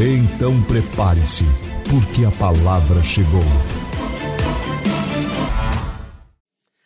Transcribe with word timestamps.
Então 0.00 0.52
prepare-se, 0.62 1.42
porque 1.90 2.24
a 2.24 2.30
palavra 2.38 3.02
chegou. 3.02 3.42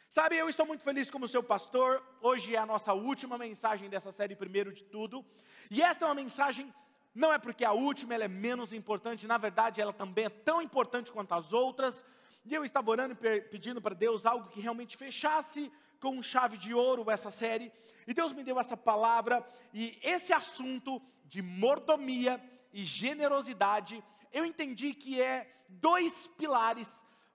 Sabe, 0.09 0.39
eu 0.39 0.48
estou 0.48 0.65
muito 0.65 0.83
feliz 0.83 1.11
como 1.11 1.29
seu 1.29 1.43
pastor. 1.43 2.03
Hoje 2.23 2.56
é 2.56 2.59
a 2.59 2.65
nossa 2.65 2.95
última 2.95 3.37
mensagem 3.37 3.91
dessa 3.91 4.11
série, 4.12 4.34
primeiro 4.34 4.73
de 4.73 4.83
tudo. 4.84 5.23
E 5.70 5.83
esta 5.83 6.06
é 6.06 6.09
uma 6.09 6.15
mensagem, 6.15 6.73
não 7.15 7.30
é 7.30 7.37
porque 7.37 7.67
a 7.67 7.73
última 7.73 8.15
ela 8.15 8.25
é 8.25 8.29
menos 8.29 8.73
importante, 8.73 9.27
na 9.27 9.37
verdade 9.37 9.79
ela 9.79 9.92
também 9.92 10.25
é 10.25 10.31
tão 10.31 10.62
importante 10.62 11.12
quanto 11.12 11.34
as 11.34 11.53
outras. 11.53 12.03
E 12.47 12.55
eu 12.55 12.65
estava 12.65 12.91
orando 12.91 13.15
e 13.23 13.41
pedindo 13.42 13.83
para 13.83 13.95
Deus 13.95 14.25
algo 14.25 14.48
que 14.48 14.59
realmente 14.59 14.97
fechasse 14.97 15.70
com 16.01 16.23
chave 16.23 16.56
de 16.56 16.73
ouro 16.73 17.11
essa 17.11 17.31
série. 17.31 17.70
E 18.06 18.15
Deus 18.15 18.33
me 18.33 18.42
deu 18.42 18.59
essa 18.59 18.75
palavra 18.75 19.47
e 19.75 19.98
esse 20.03 20.33
assunto 20.33 20.98
de 21.27 21.42
mordomia 21.42 22.41
e 22.73 22.85
generosidade, 22.85 24.03
eu 24.33 24.45
entendi 24.45 24.95
que 24.95 25.20
é 25.20 25.53
dois 25.69 26.27
pilares 26.39 26.89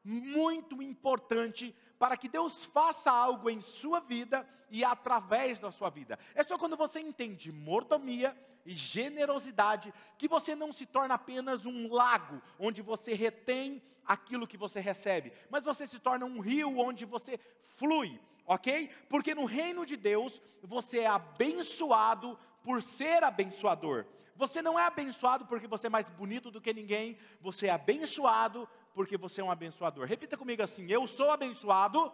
muito 0.04 0.82
importantes 0.82 1.74
para 2.00 2.16
que 2.16 2.30
Deus 2.30 2.66
faça 2.66 3.12
algo 3.12 3.50
em 3.50 3.60
sua 3.60 4.00
vida 4.00 4.48
e 4.70 4.84
através 4.84 5.60
da 5.60 5.72
sua 5.72 5.90
vida. 5.90 6.18
É 6.36 6.44
só 6.44 6.58
quando 6.58 6.78
você 6.78 7.00
entende 7.00 7.52
mordomia 7.52 8.38
e 8.66 8.76
generosidade 8.76 9.94
que 10.18 10.28
você 10.28 10.56
não 10.56 10.72
se 10.72 10.86
torna 10.86 11.16
apenas 11.16 11.66
um 11.66 11.92
lago 11.92 12.42
onde 12.60 12.82
você 12.82 13.14
retém 13.14 13.82
aquilo 14.06 14.48
que 14.48 14.58
você 14.58 14.80
recebe, 14.80 15.34
mas 15.50 15.66
você 15.66 15.86
se 15.86 16.00
torna 16.00 16.26
um 16.26 16.40
rio 16.40 16.80
onde 16.80 17.04
você 17.04 17.40
flui, 17.76 18.20
ok? 18.46 18.90
Porque 19.10 19.36
no 19.36 19.46
reino 19.46 19.86
de 19.86 19.98
Deus 19.98 20.42
você 20.64 21.00
é 21.00 21.08
abençoado 21.08 22.40
por 22.64 22.82
ser 22.82 23.24
abençoador. 23.24 24.06
Você 24.38 24.62
não 24.62 24.80
é 24.80 24.86
abençoado 24.86 25.46
porque 25.46 25.68
você 25.68 25.88
é 25.88 25.90
mais 25.90 26.10
bonito 26.10 26.52
do 26.52 26.62
que 26.62 26.72
ninguém, 26.72 27.18
você 27.42 27.68
é 27.68 27.72
abençoado 27.72 28.70
porque 28.94 29.18
você 29.18 29.42
é 29.42 29.44
um 29.44 29.52
abençoador. 29.52 30.06
Repita 30.06 30.38
comigo 30.38 30.62
assim: 30.62 30.90
Eu 30.92 31.08
sou 31.08 31.32
abençoado 31.32 32.14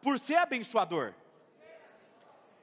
por 0.00 0.18
ser 0.18 0.36
abençoador. 0.36 1.14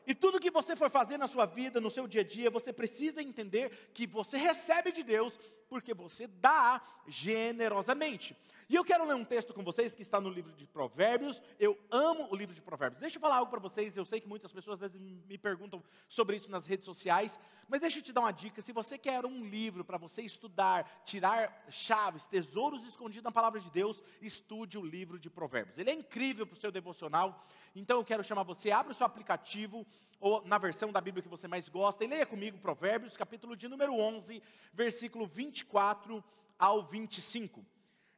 E 0.06 0.16
tudo 0.16 0.40
que 0.40 0.50
você 0.50 0.76
for 0.76 0.90
fazer 0.90 1.18
na 1.18 1.28
sua 1.28 1.46
vida, 1.46 1.80
no 1.80 1.92
seu 1.92 2.08
dia 2.08 2.22
a 2.22 2.24
dia, 2.24 2.50
você 2.50 2.74
precisa 2.74 3.22
entender 3.22 3.92
que 3.94 4.08
você 4.08 4.36
recebe 4.36 4.92
de 4.92 5.04
Deus 5.04 5.40
porque 5.72 5.94
você 5.94 6.28
dá 6.28 6.82
generosamente. 7.08 8.36
E 8.68 8.76
eu 8.76 8.84
quero 8.84 9.06
ler 9.06 9.16
um 9.16 9.24
texto 9.24 9.54
com 9.54 9.64
vocês 9.64 9.94
que 9.94 10.02
está 10.02 10.20
no 10.20 10.30
livro 10.30 10.52
de 10.52 10.68
Provérbios. 10.68 11.42
Eu 11.58 11.80
amo 11.90 12.28
o 12.30 12.36
livro 12.36 12.54
de 12.54 12.62
Provérbios. 12.62 13.00
Deixa 13.00 13.16
eu 13.16 13.22
falar 13.22 13.38
algo 13.38 13.50
para 13.50 13.62
vocês. 13.62 13.96
Eu 13.96 14.04
sei 14.04 14.20
que 14.20 14.28
muitas 14.28 14.52
pessoas 14.52 14.84
às 14.84 14.92
vezes 14.92 15.00
me 15.00 15.38
perguntam 15.38 15.82
sobre 16.10 16.36
isso 16.36 16.52
nas 16.52 16.68
redes 16.68 16.84
sociais, 16.84 17.40
mas 17.70 17.80
deixa 17.80 18.00
eu 18.00 18.04
te 18.04 18.12
dar 18.12 18.20
uma 18.20 18.34
dica. 18.34 18.62
Se 18.62 18.74
você 18.74 18.98
quer 18.98 19.26
um 19.26 19.46
livro 19.46 19.86
para 19.86 19.98
você 19.98 20.24
estudar, 20.24 21.04
tirar 21.06 21.66
chaves, 21.70 22.28
tesouros 22.28 22.84
escondidos 22.84 23.24
na 23.24 23.32
palavra 23.32 23.62
de 23.62 23.70
Deus, 23.70 24.04
estude 24.22 24.78
o 24.78 24.86
livro 24.86 25.18
de 25.18 25.30
Provérbios. 25.30 25.78
Ele 25.78 25.90
é 25.90 25.94
incrível 25.94 26.46
para 26.46 26.58
o 26.58 26.60
seu 26.60 26.70
devocional. 26.70 27.48
Então 27.74 27.98
eu 27.98 28.04
quero 28.04 28.26
chamar 28.26 28.44
você, 28.44 28.72
abre 28.72 28.92
o 28.92 28.96
seu 28.96 29.06
aplicativo 29.06 29.88
ou 30.22 30.46
na 30.46 30.60
versão 30.60 30.92
da 30.92 31.02
Bíblia 31.02 31.24
que 31.24 31.28
você 31.28 31.48
mais 31.48 31.68
gosta, 31.68 32.06
e 32.06 32.08
leia 32.08 32.26
comigo 32.26 32.60
Provérbios, 32.60 33.18
capítulo 33.18 33.56
de 33.56 33.68
número 33.68 33.94
11, 33.94 34.42
versículo 34.72 35.26
24 35.26 36.24
ao 36.58 36.84
25. 36.84 37.66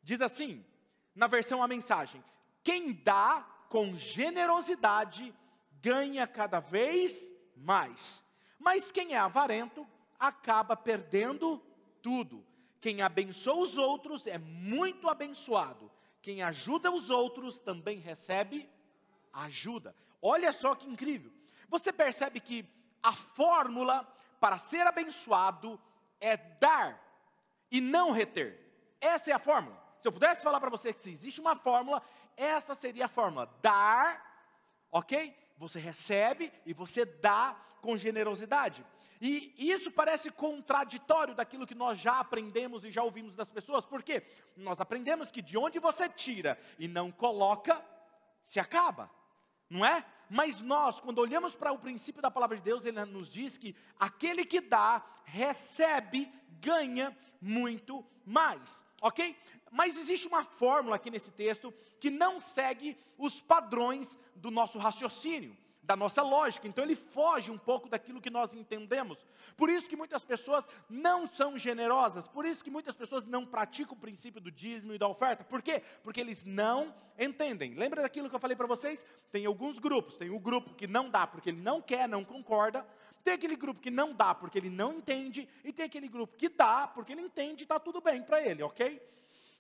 Diz 0.04 0.20
assim, 0.20 0.64
na 1.16 1.28
versão 1.28 1.64
a 1.64 1.68
mensagem: 1.68 2.22
Quem 2.62 2.92
dá 2.92 3.48
com 3.70 3.98
generosidade 3.98 5.34
ganha 5.82 6.28
cada 6.28 6.60
vez 6.60 7.32
mais, 7.56 8.24
mas 8.60 8.92
quem 8.92 9.14
é 9.14 9.18
avarento 9.18 9.88
acaba 10.20 10.76
perdendo 10.76 11.62
tudo. 12.02 12.46
Quem 12.82 13.02
abençoa 13.02 13.64
os 13.64 13.78
outros 13.78 14.28
é 14.28 14.38
muito 14.38 15.08
abençoado. 15.08 15.90
Quem 16.22 16.44
ajuda 16.44 16.92
os 16.92 17.10
outros 17.10 17.60
também 17.60 18.00
recebe 18.00 18.70
ajuda. 19.32 19.96
Olha 20.22 20.52
só 20.52 20.76
que 20.76 20.88
incrível. 20.88 21.32
Você 21.74 21.92
percebe 21.92 22.40
que 22.40 22.70
a 23.02 23.14
fórmula 23.14 24.08
para 24.40 24.60
ser 24.60 24.86
abençoado 24.86 25.82
é 26.22 26.38
dar 26.38 27.02
e 27.72 27.82
não 27.82 28.12
reter. 28.12 28.60
Essa 29.02 29.32
é 29.32 29.34
a 29.34 29.40
fórmula. 29.40 29.76
Se 30.00 30.08
eu 30.08 30.12
pudesse 30.12 30.44
falar 30.44 30.60
para 30.60 30.70
você 30.70 30.94
que 30.94 31.02
se 31.02 31.10
existe 31.10 31.42
uma 31.42 31.56
fórmula, 31.56 32.00
essa 32.38 32.76
seria 32.76 33.06
a 33.06 33.08
fórmula: 33.08 33.52
dar, 33.60 34.24
ok? 34.92 35.36
Você 35.58 35.80
recebe 35.80 36.54
e 36.64 36.74
você 36.74 37.06
dá 37.06 37.60
com 37.82 37.98
generosidade. 37.98 38.86
E 39.20 39.52
isso 39.58 39.90
parece 39.90 40.30
contraditório 40.30 41.34
daquilo 41.34 41.66
que 41.66 41.74
nós 41.74 41.98
já 41.98 42.20
aprendemos 42.20 42.86
e 42.86 42.92
já 42.92 43.02
ouvimos 43.02 43.34
das 43.34 43.50
pessoas, 43.50 43.84
porque 43.84 44.24
nós 44.56 44.80
aprendemos 44.80 45.32
que 45.32 45.42
de 45.42 45.58
onde 45.58 45.80
você 45.80 46.08
tira 46.08 46.56
e 46.78 46.88
não 46.88 47.12
coloca, 47.12 47.84
se 48.46 48.60
acaba 48.60 49.10
não 49.74 49.84
é? 49.84 50.06
Mas 50.30 50.62
nós, 50.62 51.00
quando 51.00 51.18
olhamos 51.18 51.56
para 51.56 51.72
o 51.72 51.80
princípio 51.80 52.22
da 52.22 52.30
palavra 52.30 52.56
de 52.56 52.62
Deus, 52.62 52.86
ele 52.86 53.04
nos 53.06 53.28
diz 53.28 53.58
que 53.58 53.76
aquele 54.00 54.46
que 54.46 54.62
dá, 54.62 55.04
recebe, 55.26 56.32
ganha 56.62 57.18
muito 57.42 58.06
mais, 58.24 58.84
ok? 59.02 59.36
Mas 59.72 59.98
existe 59.98 60.28
uma 60.28 60.44
fórmula 60.44 60.96
aqui 60.96 61.10
nesse 61.10 61.32
texto 61.32 61.74
que 62.00 62.12
não 62.12 62.40
segue 62.40 62.96
os 63.18 63.42
padrões 63.42 64.16
do 64.36 64.52
nosso 64.52 64.78
raciocínio 64.78 65.58
da 65.84 65.98
nossa 65.98 66.22
lógica, 66.22 66.66
então 66.66 66.84
ele 66.84 66.96
foge 66.96 67.52
um 67.52 67.58
pouco 67.58 67.90
daquilo 67.90 68.22
que 68.22 68.30
nós 68.30 68.54
entendemos. 68.54 69.26
Por 69.58 69.70
isso 69.70 69.90
que 69.90 69.98
muitas 69.98 70.24
pessoas 70.24 70.66
não 70.90 71.28
são 71.28 71.58
generosas, 71.58 72.26
por 72.28 72.46
isso 72.46 72.64
que 72.64 72.72
muitas 72.72 72.96
pessoas 72.96 73.26
não 73.26 73.46
praticam 73.46 73.94
o 73.94 74.00
princípio 74.00 74.40
do 74.40 74.50
dízimo 74.50 74.94
e 74.94 74.98
da 74.98 75.08
oferta. 75.08 75.44
Por 75.44 75.62
quê? 75.62 75.82
Porque 76.02 76.22
eles 76.22 76.46
não 76.46 76.96
entendem. 77.20 77.74
Lembra 77.74 78.02
daquilo 78.02 78.30
que 78.30 78.36
eu 78.36 78.40
falei 78.40 78.56
para 78.56 78.66
vocês? 78.66 79.06
Tem 79.30 79.46
alguns 79.46 79.78
grupos, 79.78 80.16
tem 80.16 80.30
o 80.30 80.40
grupo 80.40 80.74
que 80.74 80.88
não 80.88 81.10
dá 81.10 81.28
porque 81.28 81.50
ele 81.50 81.62
não 81.62 81.82
quer, 81.82 82.08
não 82.08 82.24
concorda, 82.24 82.88
tem 83.22 83.34
aquele 83.34 83.58
grupo 83.58 83.82
que 83.82 83.92
não 83.92 84.14
dá 84.14 84.34
porque 84.34 84.58
ele 84.58 84.70
não 84.70 84.94
entende, 84.94 85.50
e 85.66 85.74
tem 85.74 85.86
aquele 85.86 86.08
grupo 86.08 86.36
que 86.38 86.48
dá 86.48 86.88
porque 86.88 87.12
ele 87.12 87.22
entende 87.22 87.64
e 87.64 87.66
está 87.66 87.78
tudo 87.78 88.00
bem 88.00 88.24
para 88.24 88.42
ele, 88.42 88.64
ok? 88.64 89.02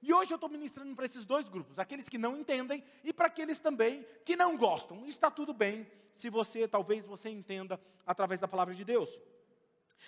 E 0.03 0.13
hoje 0.13 0.33
eu 0.33 0.35
estou 0.35 0.49
ministrando 0.49 0.93
para 0.93 1.05
esses 1.05 1.25
dois 1.25 1.47
grupos, 1.47 1.79
aqueles 1.79 2.09
que 2.09 2.17
não 2.17 2.37
entendem 2.37 2.83
e 3.05 3.13
para 3.13 3.27
aqueles 3.27 3.61
também 3.61 4.05
que 4.25 4.35
não 4.35 4.57
gostam. 4.57 5.07
Está 5.07 5.31
tudo 5.31 5.53
bem 5.53 5.87
se 6.11 6.29
você, 6.29 6.67
talvez 6.67 7.05
você 7.05 7.29
entenda 7.29 7.79
através 8.05 8.37
da 8.37 8.45
palavra 8.45 8.75
de 8.75 8.83
Deus. 8.83 9.09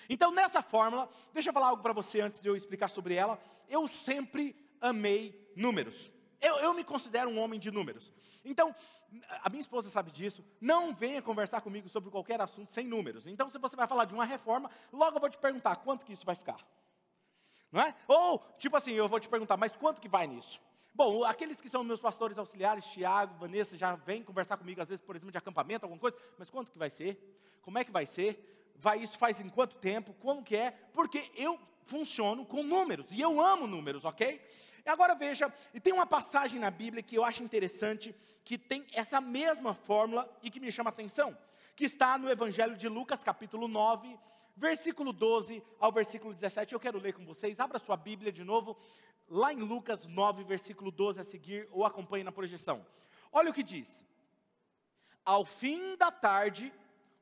Então, 0.10 0.32
nessa 0.32 0.62
fórmula, 0.62 1.10
deixa 1.34 1.50
eu 1.50 1.54
falar 1.54 1.68
algo 1.68 1.82
para 1.82 1.94
você 1.94 2.20
antes 2.20 2.42
de 2.42 2.50
eu 2.50 2.58
explicar 2.58 2.90
sobre 2.90 3.16
ela. 3.16 3.40
Eu 3.70 3.88
sempre 3.88 4.54
amei 4.82 5.50
números. 5.56 6.12
Eu, 6.42 6.58
eu, 6.58 6.74
me 6.74 6.84
considero 6.84 7.30
um 7.30 7.40
homem 7.40 7.58
de 7.58 7.72
números. 7.72 8.12
Então, 8.44 8.76
a 9.42 9.50
minha 9.50 9.62
esposa 9.62 9.90
sabe 9.90 10.12
disso. 10.12 10.44
Não 10.60 10.94
venha 10.94 11.22
conversar 11.22 11.62
comigo 11.62 11.88
sobre 11.88 12.12
qualquer 12.12 12.42
assunto 12.42 12.74
sem 12.74 12.86
números. 12.86 13.26
Então, 13.26 13.50
se 13.50 13.58
você 13.58 13.78
vai 13.78 13.88
falar 13.88 14.04
de 14.04 14.14
uma 14.14 14.26
reforma, 14.26 14.70
logo 14.92 15.16
eu 15.16 15.22
vou 15.22 15.30
te 15.30 15.38
perguntar 15.38 15.78
quanto 15.78 16.06
que 16.06 16.12
isso 16.12 16.26
vai 16.26 16.36
ficar. 16.36 16.58
Não 17.76 17.82
é? 17.82 17.94
Ou, 18.08 18.42
tipo 18.58 18.78
assim, 18.78 18.94
eu 18.94 19.06
vou 19.06 19.20
te 19.20 19.28
perguntar, 19.28 19.58
mas 19.58 19.76
quanto 19.76 20.00
que 20.00 20.08
vai 20.08 20.26
nisso? 20.26 20.62
Bom, 20.94 21.26
aqueles 21.26 21.60
que 21.60 21.68
são 21.68 21.84
meus 21.84 22.00
pastores 22.00 22.38
auxiliares, 22.38 22.86
Tiago, 22.86 23.36
Vanessa, 23.38 23.78
já 23.78 23.96
vêm 23.96 24.24
conversar 24.24 24.56
comigo, 24.56 24.82
às 24.82 24.88
vezes, 24.88 25.04
por 25.04 25.14
exemplo, 25.14 25.34
de 25.34 25.38
acampamento, 25.38 25.84
alguma 25.84 26.00
coisa, 26.00 26.18
mas 26.40 26.50
quanto 26.50 26.72
que 26.72 26.78
vai 26.78 26.90
ser? 26.90 27.20
Como 27.62 27.78
é 27.78 27.84
que 27.84 27.92
vai 27.92 28.06
ser? 28.06 28.72
Vai, 28.78 29.00
isso 29.00 29.18
faz 29.18 29.42
em 29.42 29.50
quanto 29.50 29.76
tempo? 29.76 30.14
Como 30.22 30.42
que 30.42 30.56
é? 30.56 30.72
Porque 30.94 31.30
eu 31.36 31.60
funciono 31.84 32.46
com 32.46 32.64
números, 32.64 33.08
e 33.12 33.20
eu 33.20 33.42
amo 33.42 33.68
números, 33.68 34.06
ok? 34.06 34.42
Agora 34.86 35.14
veja, 35.14 35.54
e 35.74 35.80
tem 35.82 35.92
uma 35.92 36.06
passagem 36.06 36.62
na 36.62 36.72
Bíblia 36.72 37.04
que 37.04 37.18
eu 37.18 37.26
acho 37.26 37.44
interessante, 37.44 38.16
que 38.46 38.58
tem 38.58 38.86
essa 38.94 39.20
mesma 39.20 39.74
fórmula 39.74 40.34
e 40.42 40.50
que 40.50 40.62
me 40.62 40.72
chama 40.72 40.92
a 40.92 40.94
atenção, 40.94 41.38
que 41.76 41.84
está 41.84 42.18
no 42.18 42.30
Evangelho 42.30 42.78
de 42.78 42.88
Lucas, 42.88 43.22
capítulo 43.22 43.68
9, 43.68 44.18
versículo 44.56 45.12
12 45.12 45.62
ao 45.80 45.92
versículo 45.92 46.34
17. 46.34 46.74
Eu 46.74 46.80
quero 46.80 47.00
ler 47.00 47.14
com 47.14 47.26
vocês. 47.26 47.60
Abra 47.60 47.80
sua 47.80 47.98
Bíblia 47.98 48.32
de 48.32 48.44
novo, 48.44 48.78
lá 49.28 49.54
em 49.54 49.60
Lucas 49.60 50.08
9, 50.08 50.44
versículo 50.44 50.92
12 50.92 51.20
a 51.20 51.24
seguir, 51.24 51.68
ou 51.72 51.86
acompanhe 51.86 52.24
na 52.24 52.32
projeção. 52.32 52.86
Olha 53.32 53.52
o 53.52 53.54
que 53.54 53.64
diz: 53.64 54.06
Ao 55.24 55.46
fim 55.46 55.96
da 55.98 56.12
tarde, 56.12 56.74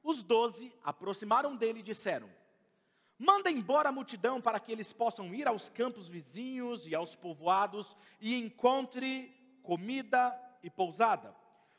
os 0.03 0.23
doze 0.23 0.73
aproximaram 0.83 1.55
dele 1.55 1.79
e 1.79 1.83
disseram: 1.83 2.29
Manda 3.17 3.49
embora 3.49 3.89
a 3.89 3.91
multidão 3.91 4.41
para 4.41 4.59
que 4.59 4.71
eles 4.71 4.91
possam 4.93 5.33
ir 5.33 5.47
aos 5.47 5.69
campos 5.69 6.07
vizinhos 6.07 6.85
e 6.85 6.93
aos 6.93 7.15
povoados 7.15 7.95
e 8.19 8.35
encontre 8.35 9.33
comida 9.63 10.37
e 10.61 10.69
pousada. 10.69 11.35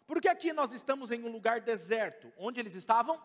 Porque 0.06 0.28
aqui 0.28 0.52
nós 0.52 0.72
estamos 0.72 1.10
em 1.10 1.22
um 1.22 1.32
lugar 1.32 1.60
deserto. 1.60 2.32
Onde 2.36 2.60
eles 2.60 2.74
estavam? 2.74 3.20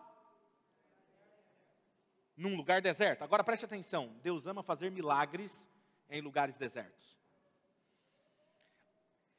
Num 2.40 2.56
lugar 2.56 2.80
deserto. 2.80 3.22
Agora 3.22 3.44
preste 3.44 3.66
atenção: 3.66 4.16
Deus 4.22 4.46
ama 4.46 4.62
fazer 4.62 4.90
milagres 4.90 5.68
em 6.08 6.22
lugares 6.22 6.56
desertos. 6.56 7.18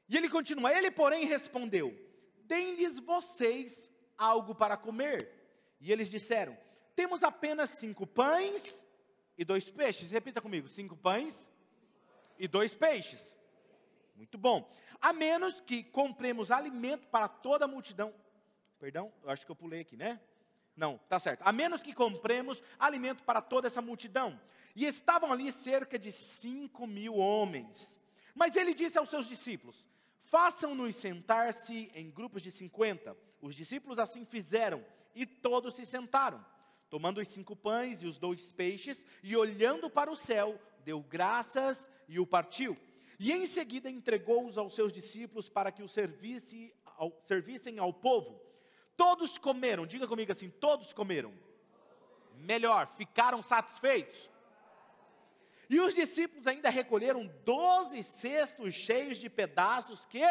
E 0.08 0.16
ele 0.16 0.30
continua: 0.30 0.72
Ele, 0.72 0.92
porém, 0.92 1.26
respondeu: 1.26 1.98
Deem-lhes 2.44 3.00
vocês 3.00 3.92
algo 4.16 4.54
para 4.54 4.78
comer. 4.78 5.28
E 5.80 5.92
eles 5.92 6.12
disseram: 6.12 6.56
Temos 6.96 7.24
apenas 7.24 7.72
cinco 7.72 8.06
pães 8.06 8.86
e 9.36 9.44
dois 9.44 9.68
peixes. 9.68 10.12
Repita 10.12 10.40
comigo: 10.40 10.68
cinco 10.68 10.96
pães 10.96 11.52
e 12.38 12.48
dois 12.48 12.76
peixes. 12.76 13.36
Muito 14.16 14.38
bom. 14.38 14.72
A 15.02 15.12
menos 15.12 15.60
que 15.62 15.82
compremos 15.82 16.52
alimento 16.52 17.08
para 17.08 17.28
toda 17.28 17.66
a 17.66 17.68
multidão. 17.68 18.14
Perdão, 18.78 19.12
eu 19.24 19.32
acho 19.32 19.44
que 19.44 19.52
eu 19.52 19.56
pulei 19.56 19.82
aqui, 19.82 19.98
né? 19.98 20.22
Não, 20.76 20.98
tá 21.10 21.20
certo. 21.20 21.42
A 21.44 21.52
menos 21.52 21.84
que 21.84 21.94
compremos 21.94 22.62
alimento 22.80 23.24
para 23.24 23.42
toda 23.42 23.68
essa 23.68 23.82
multidão. 23.82 24.40
E 24.76 24.86
estavam 24.86 25.32
ali 25.32 25.52
cerca 25.52 26.00
de 26.00 26.12
cinco 26.12 26.88
mil 26.88 27.16
homens. 27.16 28.00
Mas 28.34 28.56
ele 28.56 28.74
disse 28.74 28.98
aos 28.98 29.10
seus 29.10 29.28
discípulos: 29.28 29.88
Façam-nos 30.24 30.96
sentar-se 30.96 31.92
em 31.94 32.10
grupos 32.10 32.42
de 32.42 32.52
cinquenta. 32.52 33.18
Os 33.42 33.56
discípulos 33.56 34.00
assim 34.00 34.26
fizeram, 34.26 34.86
e 35.14 35.26
todos 35.26 35.76
se 35.76 35.86
sentaram. 35.86 36.44
Tomando 36.90 37.20
os 37.20 37.28
cinco 37.28 37.56
pães 37.56 38.02
e 38.02 38.08
os 38.08 38.18
dois 38.18 38.52
peixes, 38.52 39.06
e 39.24 39.36
olhando 39.36 39.90
para 39.90 40.12
o 40.12 40.16
céu, 40.16 40.60
deu 40.84 41.02
graças 41.02 41.90
e 42.08 42.20
o 42.20 42.28
partiu. 42.28 42.78
E 43.20 43.32
em 43.32 43.46
seguida 43.46 43.90
entregou-os 43.90 44.58
aos 44.58 44.74
seus 44.74 44.92
discípulos 44.92 45.48
para 45.48 45.72
que 45.72 45.84
o 45.84 45.88
servisse 45.88 46.74
ao, 46.86 47.18
servissem 47.24 47.80
ao 47.80 47.94
povo. 47.94 48.42
Todos 49.02 49.36
comeram, 49.36 49.88
diga 49.88 50.08
comigo 50.08 50.32
assim: 50.32 50.48
todos 50.48 50.94
comeram. 50.94 51.34
Melhor, 52.36 52.86
ficaram 52.96 53.42
satisfeitos. 53.42 54.30
E 55.68 55.80
os 55.80 55.96
discípulos 55.96 56.46
ainda 56.46 56.70
recolheram 56.70 57.26
doze 57.44 58.04
cestos 58.04 58.76
cheios 58.76 59.18
de 59.18 59.28
pedaços 59.28 60.06
que 60.06 60.22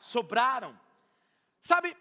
sobraram. 0.00 0.76
Sabe, 1.62 1.96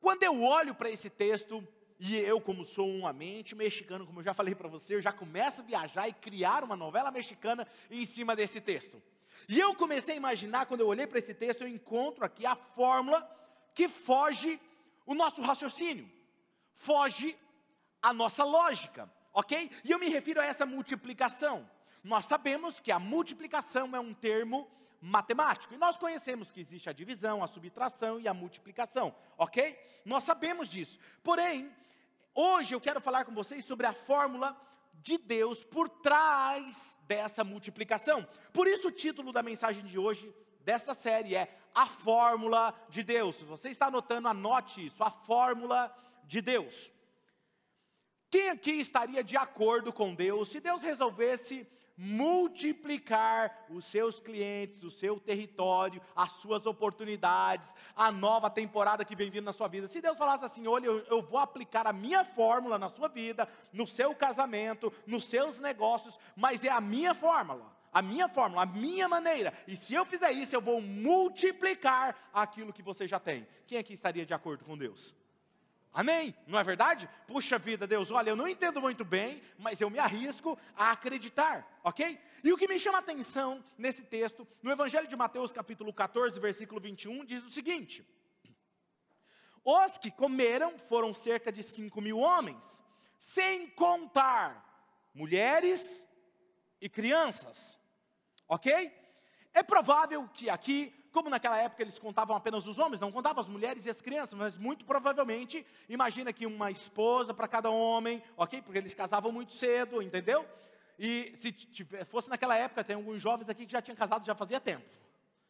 quando 0.00 0.24
eu 0.24 0.42
olho 0.42 0.74
para 0.74 0.90
esse 0.90 1.08
texto, 1.08 1.64
e 2.00 2.16
eu, 2.16 2.40
como 2.40 2.64
sou 2.64 2.88
um 2.88 3.06
amante 3.06 3.54
mexicano, 3.54 4.04
como 4.04 4.18
eu 4.18 4.24
já 4.24 4.34
falei 4.34 4.56
para 4.56 4.68
você, 4.68 4.96
eu 4.96 5.00
já 5.00 5.12
começo 5.12 5.60
a 5.60 5.64
viajar 5.64 6.08
e 6.08 6.12
criar 6.12 6.64
uma 6.64 6.74
novela 6.74 7.12
mexicana 7.12 7.68
em 7.88 8.04
cima 8.04 8.34
desse 8.34 8.60
texto. 8.60 9.00
E 9.48 9.60
eu 9.60 9.76
comecei 9.76 10.14
a 10.14 10.16
imaginar, 10.16 10.66
quando 10.66 10.80
eu 10.80 10.88
olhei 10.88 11.06
para 11.06 11.20
esse 11.20 11.34
texto, 11.34 11.60
eu 11.60 11.68
encontro 11.68 12.24
aqui 12.24 12.44
a 12.44 12.56
fórmula 12.56 13.30
que 13.74 13.88
foge 13.88 14.60
o 15.06 15.14
nosso 15.14 15.40
raciocínio, 15.42 16.10
foge 16.74 17.36
a 18.00 18.12
nossa 18.12 18.44
lógica, 18.44 19.10
ok? 19.32 19.70
E 19.84 19.90
eu 19.90 19.98
me 19.98 20.08
refiro 20.08 20.40
a 20.40 20.44
essa 20.44 20.66
multiplicação. 20.66 21.68
Nós 22.02 22.24
sabemos 22.24 22.80
que 22.80 22.90
a 22.90 22.98
multiplicação 22.98 23.94
é 23.94 24.00
um 24.00 24.12
termo 24.12 24.68
matemático. 25.00 25.74
E 25.74 25.78
nós 25.78 25.96
conhecemos 25.96 26.50
que 26.50 26.60
existe 26.60 26.88
a 26.88 26.92
divisão, 26.92 27.42
a 27.42 27.46
subtração 27.46 28.18
e 28.18 28.26
a 28.26 28.34
multiplicação, 28.34 29.14
ok? 29.36 29.78
Nós 30.04 30.24
sabemos 30.24 30.68
disso. 30.68 30.98
Porém, 31.22 31.72
Hoje 32.34 32.74
eu 32.74 32.80
quero 32.80 32.98
falar 32.98 33.26
com 33.26 33.34
vocês 33.34 33.62
sobre 33.62 33.86
a 33.86 33.92
fórmula 33.92 34.56
de 34.94 35.18
Deus 35.18 35.62
por 35.62 35.86
trás 35.86 36.96
dessa 37.06 37.44
multiplicação. 37.44 38.26
Por 38.54 38.66
isso 38.66 38.88
o 38.88 38.92
título 38.92 39.32
da 39.32 39.42
mensagem 39.42 39.84
de 39.84 39.98
hoje 39.98 40.34
desta 40.64 40.94
série 40.94 41.34
é 41.34 41.54
A 41.74 41.86
Fórmula 41.86 42.74
de 42.88 43.02
Deus. 43.02 43.36
Se 43.36 43.44
você 43.44 43.68
está 43.68 43.86
anotando, 43.86 44.28
anote 44.28 44.86
isso, 44.86 45.02
a 45.02 45.10
fórmula 45.10 45.94
de 46.24 46.40
Deus. 46.40 46.90
Quem 48.30 48.48
aqui 48.48 48.72
estaria 48.72 49.22
de 49.22 49.36
acordo 49.36 49.92
com 49.92 50.14
Deus 50.14 50.48
se 50.48 50.58
Deus 50.58 50.82
resolvesse 50.82 51.66
multiplicar 51.96 53.66
os 53.68 53.84
seus 53.84 54.18
clientes, 54.18 54.82
o 54.82 54.90
seu 54.90 55.20
território, 55.20 56.00
as 56.16 56.32
suas 56.32 56.64
oportunidades, 56.66 57.74
a 57.94 58.10
nova 58.10 58.48
temporada 58.48 59.04
que 59.04 59.14
vem 59.14 59.30
vindo 59.30 59.44
na 59.44 59.52
sua 59.52 59.68
vida. 59.68 59.86
Se 59.88 60.00
Deus 60.00 60.16
falasse 60.16 60.44
assim: 60.44 60.66
olha, 60.66 60.86
eu, 60.86 61.00
eu 61.00 61.22
vou 61.22 61.38
aplicar 61.38 61.86
a 61.86 61.92
minha 61.92 62.24
fórmula 62.24 62.78
na 62.78 62.88
sua 62.88 63.08
vida, 63.08 63.46
no 63.72 63.86
seu 63.86 64.14
casamento, 64.14 64.92
nos 65.06 65.26
seus 65.26 65.58
negócios, 65.58 66.18
mas 66.34 66.64
é 66.64 66.70
a 66.70 66.80
minha 66.80 67.14
fórmula 67.14 67.81
a 67.92 68.00
minha 68.00 68.28
fórmula, 68.28 68.62
a 68.62 68.66
minha 68.66 69.08
maneira. 69.08 69.52
E 69.68 69.76
se 69.76 69.94
eu 69.94 70.04
fizer 70.04 70.32
isso, 70.32 70.56
eu 70.56 70.60
vou 70.60 70.80
multiplicar 70.80 72.16
aquilo 72.32 72.72
que 72.72 72.82
você 72.82 73.06
já 73.06 73.20
tem. 73.20 73.46
Quem 73.66 73.78
aqui 73.78 73.92
estaria 73.92 74.24
de 74.24 74.32
acordo 74.32 74.64
com 74.64 74.76
Deus? 74.78 75.14
Amém? 75.92 76.34
Não 76.46 76.58
é 76.58 76.64
verdade? 76.64 77.08
Puxa 77.26 77.58
vida, 77.58 77.86
Deus, 77.86 78.10
olha, 78.10 78.30
eu 78.30 78.36
não 78.36 78.48
entendo 78.48 78.80
muito 78.80 79.04
bem, 79.04 79.42
mas 79.58 79.78
eu 79.78 79.90
me 79.90 79.98
arrisco 79.98 80.58
a 80.74 80.90
acreditar, 80.90 81.80
ok? 81.84 82.18
E 82.42 82.50
o 82.50 82.56
que 82.56 82.66
me 82.66 82.78
chama 82.78 82.96
a 82.96 83.02
atenção 83.02 83.62
nesse 83.76 84.02
texto, 84.02 84.48
no 84.62 84.70
Evangelho 84.70 85.06
de 85.06 85.14
Mateus, 85.14 85.52
capítulo 85.52 85.92
14, 85.92 86.40
versículo 86.40 86.80
21, 86.80 87.26
diz 87.26 87.44
o 87.44 87.50
seguinte: 87.50 88.06
Os 89.62 89.98
que 89.98 90.10
comeram 90.10 90.78
foram 90.78 91.12
cerca 91.12 91.52
de 91.52 91.62
5 91.62 92.00
mil 92.00 92.18
homens, 92.18 92.82
sem 93.18 93.68
contar 93.68 95.10
mulheres 95.14 96.08
e 96.80 96.88
crianças, 96.88 97.78
ok? 98.52 98.92
É 99.54 99.62
provável 99.62 100.28
que 100.28 100.50
aqui 100.50 100.92
como 101.10 101.28
naquela 101.28 101.58
época 101.58 101.82
eles 101.82 101.98
contavam 101.98 102.34
apenas 102.34 102.66
os 102.66 102.78
homens, 102.78 102.98
não 102.98 103.12
contavam 103.12 103.40
as 103.42 103.48
mulheres 103.48 103.84
e 103.84 103.90
as 103.90 104.00
crianças, 104.00 104.32
mas 104.32 104.56
muito 104.56 104.84
provavelmente, 104.84 105.66
imagina 105.86 106.32
que 106.32 106.46
uma 106.46 106.70
esposa 106.70 107.34
para 107.34 107.46
cada 107.46 107.68
homem, 107.68 108.22
ok? 108.34 108.62
Porque 108.62 108.78
eles 108.78 108.94
casavam 108.94 109.30
muito 109.30 109.52
cedo, 109.52 110.00
entendeu? 110.00 110.46
E 110.98 111.34
se 111.36 111.54
fosse 112.06 112.30
naquela 112.30 112.56
época, 112.56 112.82
tem 112.82 112.96
alguns 112.96 113.20
jovens 113.20 113.48
aqui 113.50 113.66
que 113.66 113.72
já 113.72 113.82
tinham 113.82 113.96
casado 113.96 114.24
já 114.24 114.34
fazia 114.34 114.58
tempo. 114.58 114.86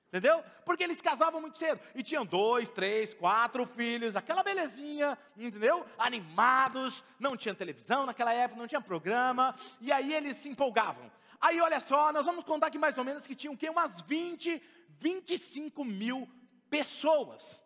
Entendeu? 0.08 0.44
Porque 0.64 0.84
eles 0.84 1.00
casavam 1.00 1.40
muito 1.40 1.58
cedo. 1.58 1.80
E 1.94 2.02
tinham 2.02 2.26
dois, 2.26 2.68
três, 2.68 3.14
quatro 3.14 3.64
filhos, 3.64 4.14
aquela 4.14 4.42
belezinha, 4.42 5.16
entendeu? 5.36 5.86
Animados, 5.96 7.02
não 7.18 7.36
tinha 7.36 7.54
televisão 7.54 8.04
naquela 8.04 8.32
época, 8.34 8.60
não 8.60 8.68
tinha 8.68 8.80
programa. 8.80 9.54
E 9.80 9.90
aí 9.90 10.12
eles 10.12 10.36
se 10.36 10.48
empolgavam. 10.48 11.10
Aí 11.42 11.60
olha 11.60 11.80
só, 11.80 12.12
nós 12.12 12.24
vamos 12.24 12.44
contar 12.44 12.70
que 12.70 12.78
mais 12.78 12.96
ou 12.96 13.04
menos 13.04 13.26
que 13.26 13.34
tinham 13.34 13.56
que 13.56 13.68
umas 13.68 14.00
20, 14.02 14.62
25 15.00 15.84
mil 15.84 16.28
pessoas. 16.70 17.60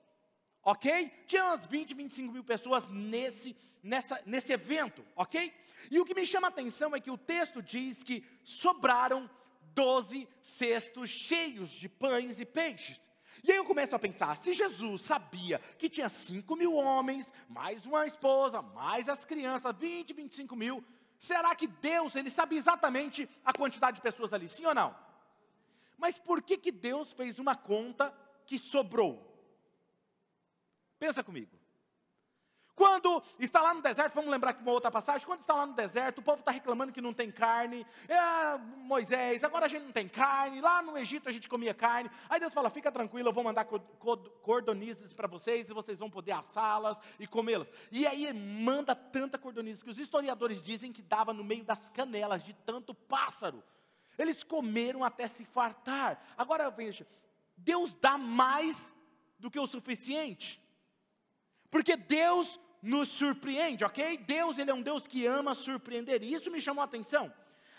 Ok? 0.62 1.12
Tinha 1.26 1.45
umas 1.45 1.66
20, 1.66 1.92
25 1.92 2.33
mil 2.33 2.42
pessoas 2.42 2.88
nesse, 2.88 3.54
nessa, 3.83 4.21
nesse 4.25 4.50
evento, 4.50 5.04
ok? 5.14 5.52
E 5.90 6.00
o 6.00 6.06
que 6.06 6.14
me 6.14 6.26
chama 6.26 6.49
a 6.49 6.50
atenção 6.50 6.97
é 6.97 7.00
que 7.00 7.11
o 7.11 7.18
texto 7.18 7.62
diz 7.62 8.02
que 8.02 8.25
sobraram 8.42 9.28
12 9.75 10.26
cestos 10.40 11.11
cheios 11.11 11.71
de 11.71 11.87
pães 11.87 12.40
e 12.40 12.47
peixes. 12.47 12.99
E 13.45 13.52
aí 13.52 13.59
eu 13.59 13.64
começo 13.66 13.95
a 13.95 13.99
pensar: 13.99 14.38
se 14.38 14.54
Jesus 14.54 15.02
sabia 15.02 15.59
que 15.76 15.90
tinha 15.90 16.09
5 16.09 16.56
mil 16.56 16.75
homens, 16.75 17.30
mais 17.47 17.85
uma 17.85 18.06
esposa, 18.06 18.62
mais 18.62 19.06
as 19.06 19.23
crianças, 19.26 19.76
20, 19.76 20.14
25 20.14 20.56
mil, 20.56 20.83
Será 21.19 21.55
que 21.55 21.67
Deus, 21.67 22.15
ele 22.15 22.31
sabe 22.31 22.57
exatamente 22.57 23.29
a 23.45 23.53
quantidade 23.53 23.97
de 23.97 24.03
pessoas 24.03 24.33
ali, 24.33 24.49
sim 24.49 24.67
ou 24.67 24.75
não? 24.75 24.97
Mas 25.97 26.19
por 26.19 26.43
que 26.43 26.59
que 26.59 26.71
Deus 26.71 27.13
fez 27.13 27.39
uma 27.39 27.57
conta 27.57 28.13
que 28.45 28.59
sobrou? 28.59 29.23
Pensa 30.99 31.23
comigo. 31.23 31.59
Quando 32.76 33.23
está 33.38 33.62
lá 33.62 33.73
no 33.73 33.80
deserto, 33.80 34.12
vamos 34.12 34.30
lembrar 34.30 34.50
aqui 34.50 34.61
uma 34.61 34.71
outra 34.71 34.90
passagem, 34.90 35.26
quando 35.26 35.40
está 35.40 35.54
lá 35.54 35.64
no 35.64 35.73
deserto, 35.73 36.18
o 36.18 36.23
povo 36.23 36.40
está 36.40 36.50
reclamando 36.50 36.92
que 36.92 37.00
não 37.00 37.14
tem 37.14 37.33
carne, 37.33 37.87
é, 38.06 38.59
Moisés, 38.59 39.42
agora 39.42 39.64
a 39.64 39.68
gente 39.68 39.85
não 39.85 39.92
tem 39.92 40.06
carne, 40.06 40.61
lá 40.61 40.83
no 40.83 40.99
Egito 40.99 41.26
a 41.26 41.33
gente 41.33 41.49
comia 41.49 41.73
carne, 41.73 42.11
aí 42.28 42.38
Deus 42.38 42.52
fala, 42.52 42.68
fica 42.68 42.92
tranquilo, 42.92 43.30
eu 43.30 43.33
vou 43.33 43.42
mandar 43.42 43.64
cordonizes 43.64 45.14
para 45.14 45.26
vocês, 45.26 45.71
e 45.71 45.73
vocês 45.73 45.99
vão 45.99 46.11
poder 46.11 46.33
assá-las 46.33 47.00
e 47.18 47.26
comê-las, 47.26 47.66
e 47.90 48.06
aí 48.06 48.30
manda 48.35 48.95
tanta 48.95 49.38
cordonizes, 49.38 49.83
que 49.83 49.88
os 49.88 49.99
historiadores 49.99 50.61
dizem 50.61 50.92
que 50.92 51.00
dava 51.00 51.33
no 51.33 51.42
meio 51.42 51.64
das 51.64 51.88
canelas, 51.88 52.45
de 52.45 52.52
tanto 52.52 52.95
pássaro, 52.95 53.64
eles 54.18 54.45
comeram 54.45 55.02
até 55.02 55.26
se 55.26 55.47
fartar, 55.47 56.23
agora 56.37 56.68
veja, 56.68 57.06
Deus 57.56 57.95
dá 57.95 58.18
mais 58.18 58.92
do 59.38 59.50
que 59.50 59.59
o 59.59 59.66
suficiente, 59.66 60.62
porque 61.71 61.97
Deus 61.97 62.61
nos 62.87 63.09
surpreende, 63.09 63.85
ok? 63.85 64.16
Deus, 64.19 64.59
Ele 64.59 64.71
é 64.71 64.75
um 64.75 64.83
Deus 64.83 65.07
que 65.07 65.26
ama 65.26 65.55
surpreender, 65.55 66.23
e 66.23 66.33
isso 66.33 66.50
me 66.50 66.61
chamou 66.61 66.83
a 66.83 66.85
atenção. 66.85 67.33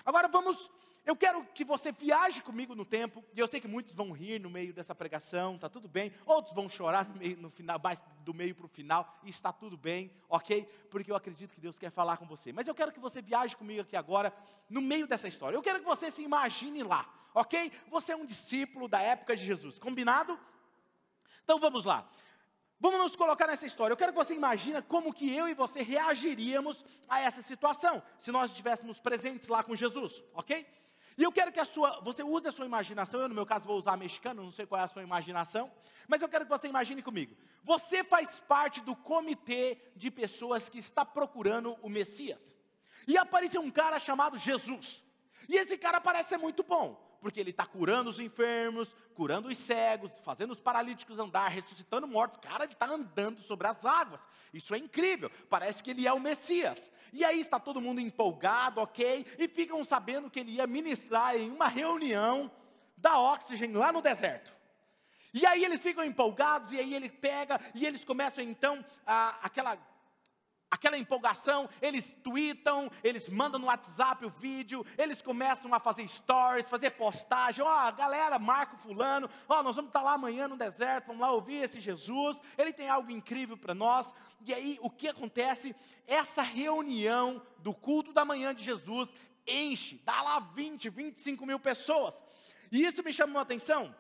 Agora 0.06 0.28
vamos 0.28 0.70
eu 1.08 1.16
quero 1.16 1.42
que 1.54 1.64
você 1.64 1.94
viaje 1.94 2.42
comigo 2.42 2.76
no 2.76 2.84
tempo, 2.84 3.24
e 3.34 3.40
eu 3.40 3.48
sei 3.48 3.62
que 3.62 3.68
muitos 3.68 3.94
vão 3.94 4.12
rir 4.12 4.42
no 4.42 4.50
meio 4.50 4.74
dessa 4.74 4.94
pregação, 4.94 5.58
tá 5.58 5.70
tudo 5.70 5.88
bem. 5.88 6.12
Outros 6.26 6.54
vão 6.54 6.68
chorar 6.68 7.08
no, 7.08 7.16
meio, 7.16 7.38
no 7.38 7.50
final, 7.50 7.80
mais 7.82 8.04
do 8.26 8.34
meio 8.34 8.54
para 8.54 8.66
o 8.66 8.68
final, 8.68 9.18
e 9.24 9.30
está 9.30 9.54
tudo 9.54 9.78
bem, 9.78 10.12
ok? 10.28 10.66
Porque 10.92 11.10
eu 11.10 11.16
acredito 11.16 11.54
que 11.54 11.62
Deus 11.62 11.80
quer 11.80 11.92
falar 11.92 12.18
com 12.18 12.28
você. 12.28 12.52
Mas 12.52 12.68
eu 12.68 12.76
quero 12.76 12.92
que 12.92 13.00
você 13.00 13.22
viaje 13.22 13.56
comigo 13.56 13.84
aqui 13.84 13.96
agora, 13.96 14.34
no 14.70 14.82
meio 14.82 15.08
dessa 15.08 15.30
história. 15.30 15.56
Eu 15.56 15.62
quero 15.62 15.80
que 15.80 15.86
você 15.86 16.12
se 16.12 16.22
imagine 16.24 16.84
lá, 16.84 17.10
ok? 17.34 17.72
Você 17.90 18.12
é 18.12 18.16
um 18.18 18.26
discípulo 18.26 18.90
da 18.90 19.02
época 19.02 19.34
de 19.34 19.46
Jesus, 19.46 19.80
combinado? 19.80 20.38
Então 21.42 21.58
vamos 21.58 21.86
lá. 21.86 22.06
Vamos 22.80 23.00
nos 23.00 23.16
colocar 23.16 23.48
nessa 23.48 23.66
história. 23.66 23.94
Eu 23.94 23.98
quero 23.98 24.12
que 24.12 24.18
você 24.18 24.36
imagine 24.36 24.82
como 24.84 25.14
que 25.14 25.36
eu 25.36 25.48
e 25.48 25.54
você 25.54 25.82
reagiríamos 25.82 26.86
a 27.10 27.20
essa 27.20 27.42
situação, 27.42 28.04
se 28.20 28.32
nós 28.32 28.52
estivéssemos 28.52 29.00
presentes 29.00 29.48
lá 29.48 29.64
com 29.64 29.76
Jesus, 29.76 30.24
ok? 30.34 30.68
E 31.18 31.24
eu 31.24 31.32
quero 31.32 31.52
que 31.52 31.60
a 31.60 31.66
sua, 31.66 32.00
você 32.02 32.22
use 32.22 32.48
a 32.48 32.52
sua 32.52 32.68
imaginação, 32.68 33.20
eu 33.20 33.28
no 33.28 33.34
meu 33.34 33.46
caso 33.46 33.66
vou 33.66 33.76
usar 33.76 33.98
mexicano, 33.98 34.44
não 34.44 34.52
sei 34.52 34.68
qual 34.68 34.80
é 34.80 34.84
a 34.84 34.88
sua 34.88 35.02
imaginação, 35.02 35.72
mas 36.08 36.22
eu 36.22 36.30
quero 36.30 36.46
que 36.46 36.52
você 36.52 36.68
imagine 36.68 37.02
comigo. 37.02 37.36
Você 37.64 38.04
faz 38.04 38.40
parte 38.42 38.82
do 38.82 38.96
comitê 38.96 39.80
de 39.96 40.12
pessoas 40.12 40.70
que 40.70 40.78
está 40.78 41.04
procurando 41.04 41.76
o 41.82 41.90
Messias. 41.90 42.56
E 43.08 43.18
apareceu 43.18 43.62
um 43.62 43.72
cara 43.72 43.98
chamado 43.98 44.38
Jesus. 44.38 45.04
E 45.50 45.56
esse 45.56 45.76
cara 45.78 46.00
parece 46.00 46.30
ser 46.30 46.38
muito 46.38 46.62
bom 46.62 47.07
porque 47.28 47.42
ele 47.42 47.50
está 47.50 47.66
curando 47.66 48.10
os 48.10 48.22
enfermos, 48.22 48.96
curando 49.14 49.50
os 49.50 49.58
cegos, 49.58 50.10
fazendo 50.24 50.52
os 50.52 50.62
paralíticos 50.62 51.20
andar, 51.20 51.50
ressuscitando 51.50 52.08
mortos. 52.08 52.40
Cara, 52.40 52.64
ele 52.64 52.72
está 52.72 52.86
andando 52.86 53.42
sobre 53.42 53.68
as 53.68 53.84
águas. 53.84 54.22
Isso 54.54 54.74
é 54.74 54.78
incrível. 54.78 55.30
Parece 55.50 55.84
que 55.84 55.92
ele 55.92 56.08
é 56.08 56.14
o 56.14 56.22
Messias. 56.22 56.90
E 57.12 57.26
aí 57.26 57.42
está 57.42 57.60
todo 57.60 57.82
mundo 57.82 58.00
empolgado, 58.00 58.80
ok? 58.80 59.26
E 59.38 59.46
ficam 59.50 59.84
sabendo 59.84 60.30
que 60.30 60.40
ele 60.40 60.54
ia 60.54 60.66
ministrar 60.66 61.36
em 61.36 61.52
uma 61.52 61.68
reunião 61.68 62.50
da 62.96 63.20
Oxygen 63.20 63.74
lá 63.74 63.92
no 63.92 64.02
deserto. 64.02 64.56
E 65.34 65.46
aí 65.46 65.66
eles 65.66 65.82
ficam 65.82 66.06
empolgados, 66.06 66.72
e 66.72 66.80
aí 66.80 66.96
ele 66.96 67.10
pega, 67.10 67.60
e 67.76 67.86
eles 67.86 68.06
começam 68.06 68.42
então 68.42 68.86
a, 69.06 69.38
aquela 69.44 69.78
aquela 70.70 70.98
empolgação, 70.98 71.70
eles 71.82 72.16
tweetam, 72.24 72.92
eles 73.04 73.30
mandam 73.30 73.60
no 73.60 73.68
WhatsApp 73.68 74.26
o 74.26 74.30
vídeo, 74.30 74.86
eles 74.98 75.22
começam 75.22 75.74
a 75.74 75.80
fazer 75.80 76.08
stories, 76.08 76.70
fazer 76.70 76.92
postagem, 76.92 77.64
ó, 77.64 77.88
oh, 77.88 77.92
galera, 77.94 78.38
marca 78.38 78.78
fulano, 78.78 79.30
ó, 79.48 79.60
oh, 79.60 79.64
nós 79.64 79.76
vamos 79.76 79.90
estar 79.90 80.02
lá 80.02 80.14
amanhã 80.14 80.48
no 80.48 80.58
deserto, 80.58 81.08
vamos 81.08 81.22
lá 81.22 81.32
ouvir 81.32 81.64
esse 81.64 81.80
Jesus, 81.80 82.38
ele 82.58 82.74
tem 82.74 82.90
algo 82.90 83.10
incrível 83.10 83.58
para 83.58 83.74
nós, 83.74 84.14
e 84.46 84.54
aí 84.54 84.78
o 84.82 84.90
que 84.90 85.08
acontece? 85.08 85.76
Essa 86.06 86.42
reunião 86.42 87.42
do 87.60 87.74
culto 87.74 88.14
da 88.14 88.26
manhã 88.26 88.54
de 88.54 88.64
Jesus 88.64 89.10
enche, 89.46 90.02
dá 90.04 90.22
lá 90.22 90.40
20, 90.40 90.90
25 90.90 91.46
mil 91.46 91.60
pessoas, 91.60 92.14
e 92.72 92.84
isso 92.84 93.02
me 93.04 93.14
chamou 93.14 93.40
a 93.40 93.44
atenção, 93.44 93.96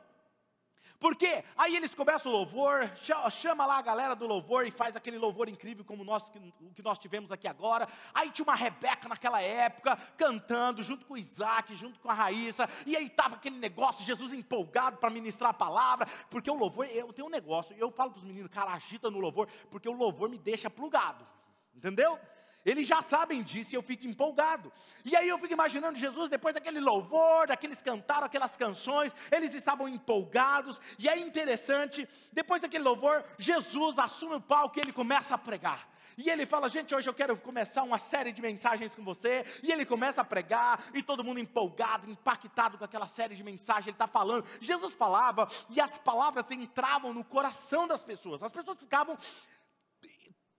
por 1.00 1.16
quê? 1.16 1.44
Aí 1.56 1.76
eles 1.76 1.94
começam 1.94 2.32
o 2.32 2.36
louvor, 2.36 2.92
chama 3.30 3.66
lá 3.66 3.78
a 3.78 3.82
galera 3.82 4.16
do 4.16 4.26
louvor 4.26 4.66
e 4.66 4.72
faz 4.72 4.96
aquele 4.96 5.18
louvor 5.18 5.48
incrível 5.48 5.86
como 5.86 6.04
nós, 6.04 6.24
o 6.62 6.74
que 6.74 6.82
nós 6.82 6.98
tivemos 6.98 7.32
aqui 7.32 7.48
agora. 7.48 7.88
Aí 8.14 8.32
tinha 8.32 8.44
uma 8.44 8.56
Rebeca 8.56 9.08
naquela 9.08 9.40
época, 9.40 9.96
cantando, 10.18 10.82
junto 10.82 11.06
com 11.06 11.16
Isaac, 11.16 11.76
junto 11.76 12.00
com 12.00 12.10
a 12.10 12.14
Raíssa. 12.14 12.68
E 12.86 12.98
aí 12.98 13.06
estava 13.06 13.36
aquele 13.36 13.60
negócio, 13.60 14.04
Jesus 14.04 14.34
empolgado 14.34 14.98
para 14.98 15.12
ministrar 15.12 15.52
a 15.52 15.54
palavra. 15.54 16.08
Porque 16.32 16.50
o 16.50 16.56
louvor, 16.56 16.88
eu 16.88 17.14
tenho 17.14 17.28
um 17.28 17.32
negócio, 17.32 17.76
eu 17.78 17.92
falo 17.92 18.12
para 18.12 18.20
os 18.20 18.26
meninos, 18.26 18.50
cara, 18.52 18.72
agita 18.72 19.12
no 19.12 19.20
louvor, 19.20 19.48
porque 19.70 19.88
o 19.88 19.94
louvor 19.94 20.30
me 20.30 20.38
deixa 20.38 20.68
plugado. 20.68 21.28
Entendeu? 21.76 22.20
Eles 22.68 22.86
já 22.86 23.02
sabem 23.02 23.42
disso 23.42 23.74
e 23.74 23.78
eu 23.78 23.82
fico 23.82 24.06
empolgado. 24.06 24.74
E 25.06 25.16
aí 25.16 25.30
eu 25.30 25.40
fico 25.40 25.54
imaginando 25.54 25.98
Jesus, 25.98 26.30
depois 26.30 26.54
daquele 26.54 26.82
louvor, 26.82 27.48
daqueles 27.48 27.82
cantaram 27.82 28.26
aquelas 28.26 28.58
canções, 28.58 29.14
eles 29.32 29.54
estavam 29.54 29.88
empolgados. 29.88 30.78
E 31.00 31.08
é 31.08 31.18
interessante, 31.18 32.06
depois 32.34 32.62
daquele 32.62 32.84
louvor, 32.84 33.24
Jesus 33.40 33.98
assume 33.98 34.36
o 34.36 34.42
palco 34.42 34.78
e 34.78 34.82
ele 34.82 34.92
começa 34.92 35.34
a 35.34 35.38
pregar. 35.38 35.88
E 36.18 36.30
ele 36.30 36.46
fala: 36.46 36.68
Gente, 36.68 36.94
hoje 36.94 37.08
eu 37.08 37.14
quero 37.14 37.38
começar 37.38 37.84
uma 37.84 38.00
série 38.00 38.34
de 38.34 38.42
mensagens 38.42 38.94
com 38.96 39.04
você. 39.04 39.46
E 39.64 39.72
ele 39.72 39.86
começa 39.86 40.22
a 40.22 40.26
pregar, 40.26 40.84
e 40.94 41.04
todo 41.04 41.24
mundo 41.24 41.40
empolgado, 41.40 42.10
impactado 42.10 42.78
com 42.78 42.84
aquela 42.84 43.08
série 43.08 43.36
de 43.36 43.44
mensagens. 43.44 43.88
Ele 43.88 43.96
está 43.96 44.08
falando. 44.08 44.44
Jesus 44.60 44.94
falava, 44.94 45.50
e 45.70 45.80
as 45.80 45.98
palavras 45.98 46.50
entravam 46.52 47.14
no 47.14 47.24
coração 47.24 47.88
das 47.88 48.04
pessoas. 48.04 48.44
As 48.44 48.52
pessoas 48.52 48.80
ficavam 48.80 49.18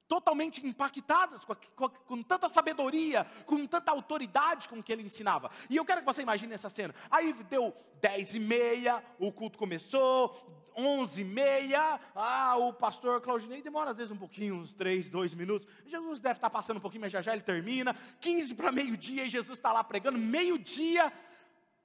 totalmente 0.08 0.66
impactadas 0.66 1.44
com, 1.44 1.54
com, 1.76 1.88
com, 1.88 2.22
tanta 2.22 2.48
sabedoria, 2.48 3.24
com 3.44 3.66
tanta 3.66 3.92
autoridade 3.92 4.66
com 4.66 4.82
que 4.82 4.90
ele 4.90 5.02
ensinava. 5.02 5.50
E 5.68 5.76
eu 5.76 5.84
quero 5.84 6.00
que 6.00 6.06
você 6.06 6.22
imagine 6.22 6.54
essa 6.54 6.70
cena. 6.70 6.94
Aí 7.10 7.32
deu 7.44 7.76
dez 8.00 8.34
e 8.34 8.40
meia, 8.40 9.04
o 9.18 9.30
culto 9.30 9.58
começou, 9.58 10.70
onze 10.74 11.20
e 11.20 11.24
meia, 11.24 12.00
ah, 12.14 12.56
o 12.56 12.72
pastor 12.72 13.20
Claudinei 13.20 13.60
demora 13.60 13.90
às 13.90 13.96
vezes 13.96 14.12
um 14.12 14.16
pouquinho, 14.16 14.56
uns 14.56 14.72
três, 14.72 15.08
dois 15.08 15.34
minutos. 15.34 15.68
Jesus 15.84 16.20
deve 16.20 16.38
estar 16.38 16.48
passando 16.48 16.78
um 16.78 16.80
pouquinho, 16.80 17.02
mas 17.02 17.12
já 17.12 17.20
já 17.20 17.32
ele 17.32 17.42
termina. 17.42 17.94
Quinze 18.20 18.54
para 18.54 18.72
meio-dia 18.72 19.24
e 19.24 19.28
Jesus 19.28 19.58
está 19.58 19.72
lá 19.72 19.84
pregando. 19.84 20.18
Meio-dia, 20.18 21.12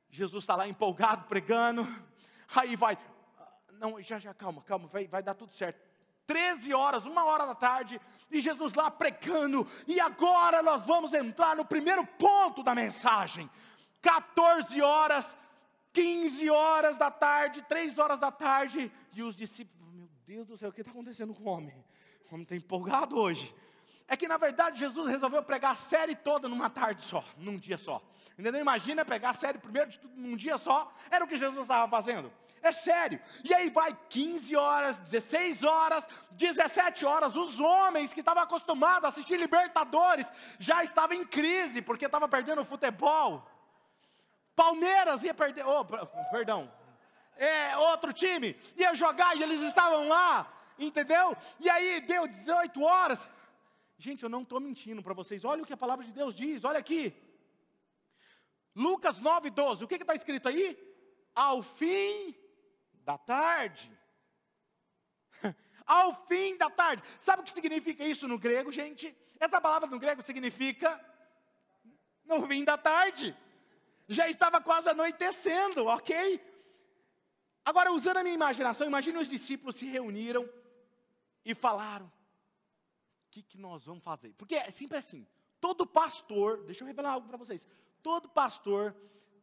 Jesus 0.10 0.44
está 0.44 0.56
lá 0.56 0.68
empolgado 0.68 1.26
pregando. 1.26 1.86
Aí 2.56 2.76
vai, 2.76 2.98
ah, 3.38 3.52
não, 3.74 4.02
já 4.02 4.18
já, 4.18 4.34
calma, 4.34 4.62
calma, 4.62 4.88
vai, 4.88 5.08
vai 5.08 5.22
dar 5.22 5.34
tudo 5.34 5.52
certo 5.52 5.93
13 6.26 6.74
horas, 6.74 7.06
uma 7.06 7.26
hora 7.26 7.46
da 7.46 7.56
tarde, 7.56 8.00
e 8.32 8.40
Jesus 8.40 8.74
lá 8.74 8.90
pregando, 8.90 9.68
e 9.88 10.00
agora 10.00 10.64
nós 10.64 10.82
vamos 10.82 11.14
entrar 11.14 11.56
no 11.56 11.66
primeiro 11.66 12.06
ponto 12.06 12.64
da 12.64 12.74
mensagem. 12.74 13.50
14 14.02 14.82
horas, 14.82 15.38
15 15.92 16.50
horas 16.50 16.98
da 16.98 17.12
tarde, 17.12 17.62
3 17.64 17.98
horas 17.98 18.20
da 18.20 18.32
tarde, 18.32 18.92
e 19.14 19.22
os 19.22 19.36
discípulos, 19.36 19.94
meu 19.94 20.10
Deus 20.26 20.48
do 20.48 20.58
céu, 20.58 20.70
o 20.70 20.74
que 20.74 20.82
está 20.82 20.92
acontecendo 20.92 21.34
com 21.34 21.44
o 21.44 21.48
homem? 21.48 21.86
O 22.30 22.34
homem 22.34 22.44
está 22.44 22.56
empolgado 22.56 23.18
hoje. 23.18 23.54
É 24.08 24.18
que 24.18 24.28
na 24.28 24.38
verdade 24.38 24.80
Jesus 24.80 25.10
resolveu 25.10 25.42
pregar 25.44 25.72
a 25.72 25.76
série 25.76 26.16
toda 26.16 26.48
numa 26.48 26.70
tarde 26.70 27.02
só, 27.02 27.24
num 27.38 27.58
dia 27.58 27.78
só. 27.78 28.02
Entendeu? 28.38 28.60
Imagina 28.60 29.06
pegar 29.06 29.30
a 29.30 29.34
série 29.34 29.58
primeiro 29.58 29.90
de 29.90 30.00
tudo 30.00 30.16
num 30.16 30.36
dia 30.36 30.58
só, 30.58 30.94
era 31.10 31.24
o 31.24 31.28
que 31.28 31.38
Jesus 31.38 31.62
estava 31.62 31.90
fazendo. 31.90 32.32
É 32.64 32.72
sério. 32.72 33.20
E 33.44 33.54
aí 33.54 33.70
vai 33.70 33.96
15 34.10 34.56
horas, 34.56 34.96
16 35.00 35.64
horas, 35.64 36.08
17 36.32 37.06
horas. 37.06 37.36
Os 37.36 37.60
homens 37.60 38.14
que 38.14 38.22
estavam 38.22 38.42
acostumados 38.42 39.04
a 39.04 39.10
assistir 39.10 39.38
Libertadores 39.38 40.26
já 40.58 40.82
estavam 40.82 41.18
em 41.18 41.26
crise 41.26 41.82
porque 41.82 42.06
estavam 42.06 42.30
perdendo 42.30 42.62
o 42.62 42.66
futebol. 42.66 43.46
Palmeiras 44.56 45.26
ia 45.26 45.34
perder, 45.34 45.66
oh, 45.68 45.84
perdão, 46.32 46.72
é, 47.36 47.76
outro 47.76 48.14
time 48.14 48.56
ia 48.78 48.94
jogar 48.96 49.36
e 49.36 49.44
eles 49.44 49.60
estavam 49.62 50.08
lá, 50.08 50.50
entendeu? 50.80 51.36
E 51.60 51.70
aí 51.70 52.00
deu 52.00 52.26
18 52.28 52.82
horas. 52.82 53.30
Gente, 53.98 54.24
eu 54.24 54.30
não 54.30 54.44
estou 54.44 54.62
mentindo 54.62 55.04
para 55.04 55.14
vocês. 55.14 55.44
Olha 55.44 55.64
o 55.64 55.66
que 55.66 55.74
a 55.74 55.78
palavra 55.78 56.06
de 56.06 56.14
Deus 56.14 56.34
diz. 56.34 56.64
Olha 56.64 56.80
aqui. 56.80 57.14
Lucas 58.74 59.20
9, 59.20 59.50
12. 59.50 59.84
O 59.84 59.88
que 59.88 59.96
está 59.96 60.16
escrito 60.16 60.48
aí? 60.48 60.78
Ao 61.36 61.62
fim 61.62 62.43
da 63.04 63.18
tarde. 63.18 63.92
Ao 65.86 66.26
fim 66.26 66.58
da 66.58 66.70
tarde. 66.70 67.04
Sabe 67.20 67.42
o 67.42 67.46
que 67.46 67.52
significa 67.52 68.04
isso 68.06 68.28
no 68.28 68.38
grego, 68.38 68.72
gente? 68.72 69.16
Essa 69.40 69.60
palavra 69.60 69.90
no 69.90 70.00
grego 70.00 70.22
significa 70.22 71.00
no 72.26 72.48
fim 72.48 72.64
da 72.64 72.78
tarde. 72.78 73.36
Já 74.08 74.28
estava 74.28 74.62
quase 74.62 74.90
anoitecendo, 74.90 75.86
ok? 75.86 76.42
Agora, 77.66 77.92
usando 77.94 78.18
a 78.18 78.24
minha 78.24 78.36
imaginação, 78.36 78.86
imagine 78.88 79.18
os 79.18 79.30
discípulos 79.30 79.78
se 79.78 79.86
reuniram 79.86 80.50
e 81.46 81.54
falaram: 81.54 82.06
o 82.08 83.32
que, 83.32 83.42
que 83.42 83.58
nós 83.58 83.86
vamos 83.86 84.04
fazer? 84.04 84.34
Porque 84.34 84.56
é 84.56 84.70
sempre 84.72 84.98
assim: 84.98 85.26
todo 85.62 85.88
pastor, 85.88 86.64
deixa 86.66 86.84
eu 86.84 86.88
revelar 86.88 87.12
algo 87.12 87.28
para 87.28 87.38
vocês, 87.38 87.66
todo 88.02 88.28
pastor 88.30 88.96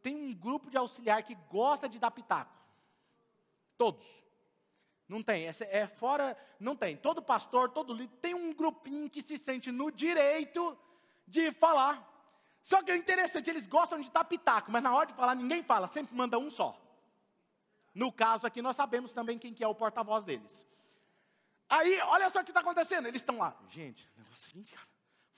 tem 0.03 0.17
um 0.17 0.35
grupo 0.35 0.71
de 0.71 0.77
auxiliar 0.77 1.23
que 1.23 1.35
gosta 1.51 1.89
de 1.89 1.99
dar 1.99 2.11
pitaco. 2.11 2.60
Todos. 3.81 4.07
Não 5.09 5.23
tem, 5.23 5.49
é, 5.49 5.55
é 5.71 5.87
fora, 5.87 6.37
não 6.61 6.77
tem. 6.77 6.99
Todo 6.99 7.23
pastor, 7.23 7.71
todo 7.71 7.95
líder 7.95 8.15
tem 8.21 8.35
um 8.35 8.53
grupinho 8.53 9.09
que 9.09 9.23
se 9.23 9.39
sente 9.39 9.73
no 9.73 9.91
direito 9.91 10.79
de 11.27 11.51
falar. 11.53 12.07
Só 12.63 12.83
que 12.83 12.93
o 12.93 12.95
interessante, 12.95 13.49
eles 13.49 13.67
gostam 13.67 13.99
de 13.99 14.11
dar 14.11 14.25
pitaco, 14.25 14.71
mas 14.71 14.83
na 14.83 14.95
hora 14.95 15.07
de 15.07 15.15
falar 15.15 15.35
ninguém 15.35 15.63
fala, 15.63 15.89
sempre 15.89 16.15
manda 16.15 16.39
um 16.39 16.51
só. 16.51 16.79
No 17.95 18.13
caso 18.13 18.47
aqui, 18.47 18.61
nós 18.61 18.77
sabemos 18.77 19.13
também 19.13 19.39
quem 19.39 19.55
que 19.55 19.65
é 19.65 19.67
o 19.67 19.75
porta-voz 19.75 20.25
deles. 20.25 20.67
Aí, 21.67 21.99
olha 22.03 22.29
só 22.29 22.41
o 22.41 22.45
que 22.45 22.51
está 22.51 22.61
acontecendo. 22.61 23.09
Eles 23.09 23.23
estão 23.23 23.39
lá. 23.39 23.57
Gente, 23.71 24.07
o 24.15 24.19
negócio 24.19 24.43
é 24.43 24.47
o 24.47 24.51
seguinte, 24.51 24.75
cara. 24.75 24.89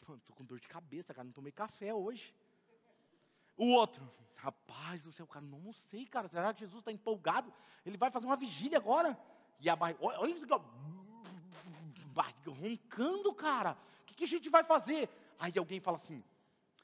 Estou 0.00 0.34
com 0.34 0.44
dor 0.44 0.58
de 0.58 0.66
cabeça, 0.66 1.14
cara. 1.14 1.26
Não 1.26 1.32
tomei 1.32 1.52
café 1.52 1.94
hoje. 1.94 2.34
O 3.56 3.68
outro, 3.68 4.02
rapaz 4.42 5.00
do 5.02 5.12
céu, 5.12 5.26
cara, 5.26 5.44
não 5.44 5.72
sei, 5.72 6.04
cara. 6.04 6.26
Será 6.26 6.52
que 6.52 6.60
Jesus 6.60 6.80
está 6.80 6.90
empolgado? 6.90 7.52
Ele 7.86 7.96
vai 7.96 8.10
fazer 8.10 8.26
uma 8.26 8.36
vigília 8.36 8.76
agora. 8.76 9.16
E 9.60 9.70
a 9.70 9.76
barriga, 9.76 10.00
olha 10.02 10.30
isso, 10.30 10.44
barriga 12.06 12.50
roncando, 12.50 13.32
cara. 13.32 13.78
O 14.02 14.04
que, 14.04 14.14
que 14.14 14.24
a 14.24 14.28
gente 14.28 14.50
vai 14.50 14.64
fazer? 14.64 15.08
Aí 15.38 15.52
alguém 15.56 15.78
fala 15.80 15.96
assim: 15.96 16.24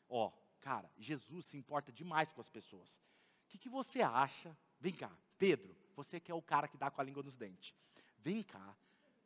Ó, 0.09 0.31
cara, 0.61 0.88
Jesus 0.97 1.47
se 1.47 1.57
importa 1.57 1.91
demais 1.91 2.29
com 2.29 2.41
as 2.41 2.49
pessoas. 2.49 2.97
O 3.45 3.49
que, 3.49 3.59
que 3.59 3.69
você 3.69 4.03
acha? 4.03 4.57
Vem 4.81 4.93
cá, 4.93 5.11
Pedro, 5.37 5.75
você 5.97 6.21
que 6.21 6.31
é 6.31 6.35
o 6.35 6.43
cara 6.43 6.69
que 6.69 6.77
dá 6.77 6.91
com 6.91 7.00
a 7.00 7.05
língua 7.05 7.25
nos 7.25 7.37
dentes. 7.37 7.75
Vem 8.19 8.45
cá, 8.45 8.77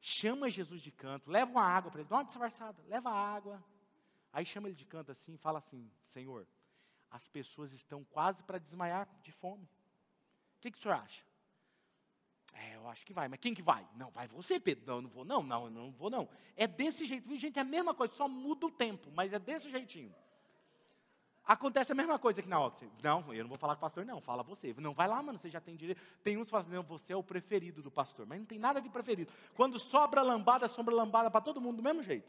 chama 0.00 0.48
Jesus 0.48 0.80
de 0.80 0.90
canto, 0.90 1.30
leva 1.30 1.50
uma 1.50 1.64
água 1.64 1.90
para 1.90 2.00
ele, 2.00 2.08
dá 2.08 2.16
uma 2.16 2.24
disfarçada, 2.24 2.82
leva 2.88 3.10
água. 3.10 3.62
Aí 4.32 4.46
chama 4.46 4.68
ele 4.68 4.76
de 4.76 4.86
canto 4.86 5.12
assim, 5.12 5.36
fala 5.36 5.58
assim: 5.58 5.90
Senhor, 6.04 6.46
as 7.12 7.28
pessoas 7.28 7.72
estão 7.72 8.02
quase 8.04 8.42
para 8.42 8.58
desmaiar 8.58 9.06
de 9.22 9.30
fome. 9.30 9.64
O 9.64 10.60
que, 10.62 10.70
que 10.70 10.78
o 10.78 10.80
senhor 10.80 10.94
acha? 10.94 11.22
É, 12.54 12.76
eu 12.76 12.88
acho 12.88 13.04
que 13.04 13.12
vai, 13.12 13.28
mas 13.28 13.38
quem 13.38 13.54
que 13.54 13.62
vai? 13.62 13.86
Não, 13.94 14.10
vai 14.10 14.26
você, 14.26 14.58
Pedro. 14.58 14.84
Não, 14.86 14.94
eu 14.96 15.02
não 15.02 15.10
vou, 15.10 15.24
não, 15.24 15.42
não, 15.42 15.64
eu 15.66 15.70
não 15.70 15.92
vou, 15.92 16.10
não. 16.10 16.28
É 16.56 16.66
desse 16.66 17.04
jeito. 17.04 17.34
Gente, 17.36 17.58
é 17.58 17.62
a 17.62 17.64
mesma 17.64 17.94
coisa, 17.94 18.14
só 18.14 18.26
muda 18.26 18.66
o 18.66 18.70
tempo, 18.70 19.10
mas 19.12 19.32
é 19.32 19.38
desse 19.38 19.70
jeitinho. 19.70 20.14
Acontece 21.44 21.90
a 21.90 21.94
mesma 21.94 22.18
coisa 22.20 22.40
aqui 22.40 22.48
na 22.48 22.60
Oxford. 22.60 22.92
Não, 23.02 23.34
eu 23.34 23.42
não 23.42 23.48
vou 23.48 23.58
falar 23.58 23.74
com 23.74 23.80
o 23.80 23.82
pastor, 23.82 24.04
não. 24.04 24.20
Fala 24.20 24.44
você. 24.44 24.72
Não, 24.78 24.94
vai 24.94 25.08
lá, 25.08 25.20
mano, 25.20 25.38
você 25.40 25.50
já 25.50 25.60
tem 25.60 25.74
direito. 25.74 26.00
Tem 26.22 26.36
uns 26.36 26.48
falam, 26.48 26.68
não, 26.68 26.82
você 26.84 27.12
é 27.12 27.16
o 27.16 27.22
preferido 27.22 27.82
do 27.82 27.90
pastor. 27.90 28.26
Mas 28.26 28.38
não 28.38 28.46
tem 28.46 28.58
nada 28.58 28.80
de 28.80 28.88
preferido. 28.88 29.32
Quando 29.54 29.78
sobra 29.78 30.22
lambada, 30.22 30.68
sobra 30.68 30.94
lambada 30.94 31.30
para 31.30 31.40
todo 31.40 31.60
mundo 31.60 31.78
do 31.78 31.82
mesmo 31.82 32.02
jeito. 32.02 32.28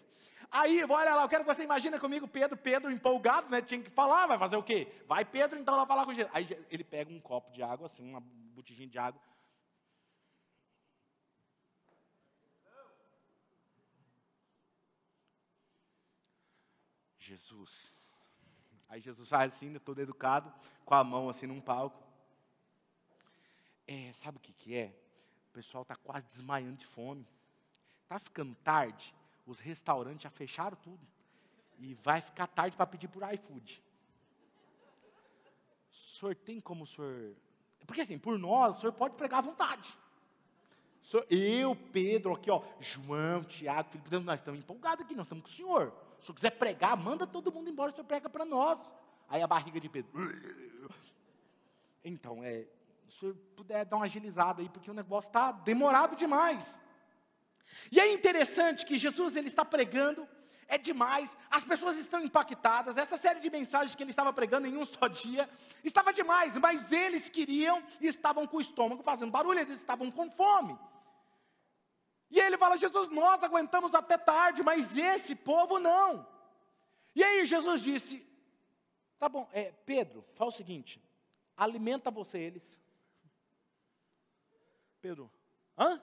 Aí, 0.52 0.84
olha 0.84 1.16
lá, 1.16 1.24
eu 1.24 1.30
quero 1.30 1.46
que 1.46 1.54
você 1.54 1.64
imagine 1.64 2.00
comigo 2.00 2.28
Pedro, 2.28 2.58
Pedro 2.58 2.92
empolgado, 2.92 3.50
né? 3.50 3.62
Tinha 3.62 3.82
que 3.82 3.90
falar, 3.92 4.26
vai 4.28 4.40
fazer 4.40 4.56
o 4.56 4.64
quê? 4.64 4.92
Vai 5.08 5.24
Pedro 5.24 5.60
então 5.60 5.76
lá 5.76 5.86
falar 5.86 6.06
com 6.06 6.14
Jesus. 6.14 6.32
Aí 6.34 6.48
ele 6.70 6.84
pega 6.84 7.12
um 7.12 7.20
copo 7.20 7.52
de 7.52 7.62
água, 7.62 7.88
assim, 7.88 8.04
uma 8.04 8.20
botijinha 8.20 8.90
de 8.90 8.98
água. 8.98 9.22
Jesus 17.20 17.94
Aí 18.94 19.02
Jesus 19.02 19.28
faz 19.28 19.52
assim, 19.52 19.72
né, 19.72 19.80
todo 19.80 20.00
educado, 20.00 20.54
com 20.86 20.94
a 20.94 21.04
mão 21.04 21.28
assim 21.28 21.48
num 21.48 21.60
palco. 21.60 22.00
É, 23.88 24.14
sabe 24.14 24.38
o 24.38 24.40
que, 24.40 24.54
que 24.54 24.78
é? 24.78 24.96
O 25.50 25.52
pessoal 25.52 25.82
está 25.82 25.96
quase 25.96 26.28
desmaiando 26.28 26.78
de 26.78 26.86
fome. 26.86 27.28
Está 28.04 28.20
ficando 28.20 28.54
tarde, 28.58 29.12
os 29.48 29.58
restaurantes 29.58 30.22
já 30.22 30.30
fecharam 30.30 30.78
tudo. 30.78 31.04
E 31.80 31.96
vai 31.96 32.22
ficar 32.22 32.46
tarde 32.46 32.78
para 32.78 32.86
pedir 32.86 33.08
por 33.08 33.24
iFood. 33.34 33.82
O 35.92 35.96
senhor 35.96 36.36
tem 36.36 36.60
como 36.60 36.84
o 36.84 36.88
senhor. 36.88 37.36
Porque 37.88 38.02
assim, 38.02 38.20
por 38.20 38.38
nós, 38.38 38.78
o 38.78 38.80
senhor 38.82 38.94
pode 38.94 39.16
pregar 39.16 39.40
à 39.40 39.42
vontade. 39.42 39.98
Eu, 41.32 41.76
Pedro, 41.76 42.36
aqui, 42.36 42.52
ó, 42.52 42.62
João, 42.80 43.44
Tiago, 43.44 43.90
Filipe, 43.90 44.20
nós 44.20 44.40
estamos 44.40 44.60
empolgados 44.60 45.04
aqui, 45.04 45.16
nós 45.16 45.26
estamos 45.26 45.46
com 45.46 45.50
o 45.50 45.52
senhor. 45.52 46.03
Se 46.24 46.32
o 46.32 46.34
quiser 46.34 46.52
pregar, 46.52 46.96
manda 46.96 47.28
todo 47.28 47.52
mundo 47.52 47.70
embora, 47.70 47.92
o 47.92 47.94
senhor 47.94 48.06
prega 48.06 48.30
para 48.30 48.46
nós. 48.46 48.80
Aí 49.28 49.42
a 49.42 49.48
barriga 49.48 49.80
de 49.80 49.90
Pedro. 49.90 50.12
Então, 52.04 52.44
é, 52.44 52.66
se 53.10 53.20
senhor 53.20 53.36
puder 53.56 53.86
dar 53.86 53.98
uma 53.98 54.06
agilizada 54.06 54.62
aí, 54.62 54.70
porque 54.70 54.90
o 54.90 54.94
negócio 54.94 55.28
está 55.30 55.52
demorado 55.52 56.16
demais. 56.16 56.80
E 57.92 58.00
é 58.00 58.12
interessante 58.12 58.86
que 58.86 58.98
Jesus 58.98 59.36
ele 59.36 59.48
está 59.48 59.66
pregando, 59.66 60.28
é 60.68 60.78
demais, 60.78 61.36
as 61.52 61.64
pessoas 61.64 61.98
estão 61.98 62.22
impactadas, 62.22 62.98
essa 62.98 63.18
série 63.18 63.40
de 63.40 63.50
mensagens 63.50 63.94
que 63.94 64.02
ele 64.04 64.12
estava 64.12 64.32
pregando 64.32 64.68
em 64.68 64.78
um 64.78 64.86
só 64.86 65.08
dia, 65.08 65.50
estava 65.84 66.14
demais, 66.14 66.58
mas 66.58 66.92
eles 66.92 67.30
queriam 67.30 67.84
e 68.00 68.08
estavam 68.08 68.48
com 68.48 68.58
o 68.58 68.62
estômago 68.62 69.04
fazendo 69.04 69.32
barulho, 69.32 69.60
eles 69.60 69.78
estavam 69.78 70.10
com 70.10 70.32
fome. 70.32 70.78
E 72.34 72.40
ele 72.40 72.58
fala: 72.58 72.76
Jesus, 72.76 73.10
nós 73.12 73.44
aguentamos 73.44 73.94
até 73.94 74.18
tarde, 74.18 74.64
mas 74.64 74.98
esse 74.98 75.36
povo 75.36 75.78
não. 75.78 76.28
E 77.16 77.24
aí 77.24 77.46
Jesus 77.46 77.84
disse: 77.84 78.28
Tá 79.20 79.30
bom, 79.30 79.48
é, 79.54 79.72
Pedro, 79.86 80.26
fala 80.34 80.50
o 80.50 80.52
seguinte: 80.52 81.00
alimenta 81.56 82.10
você 82.10 82.40
eles. 82.40 82.76
Pedro, 85.00 85.32
hã? 85.78 86.02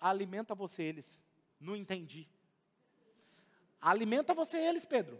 Alimenta 0.00 0.54
você 0.54 0.84
eles. 0.84 1.18
Não 1.58 1.74
entendi. 1.74 2.28
Alimenta 3.80 4.32
você 4.32 4.58
eles, 4.58 4.86
Pedro. 4.86 5.18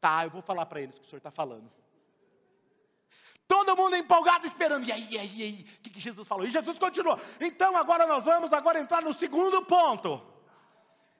Tá, 0.00 0.24
eu 0.24 0.30
vou 0.30 0.42
falar 0.42 0.66
para 0.66 0.80
eles 0.80 0.96
o 0.96 1.00
que 1.00 1.06
o 1.06 1.08
senhor 1.08 1.18
está 1.18 1.30
falando. 1.30 1.70
Todo 3.48 3.74
mundo 3.74 3.96
empolgado 3.96 4.46
esperando. 4.46 4.86
E 4.86 4.92
aí, 4.92 5.08
e 5.10 5.18
aí, 5.18 5.32
e 5.34 5.42
aí? 5.42 5.66
O 5.78 5.82
que, 5.82 5.90
que 5.90 6.00
Jesus 6.00 6.28
falou? 6.28 6.46
E 6.46 6.50
Jesus 6.50 6.78
continuou. 6.78 7.18
Então 7.40 7.74
agora 7.74 8.06
nós 8.06 8.22
vamos 8.22 8.52
agora 8.52 8.78
entrar 8.78 9.00
no 9.00 9.14
segundo 9.14 9.64
ponto. 9.64 10.22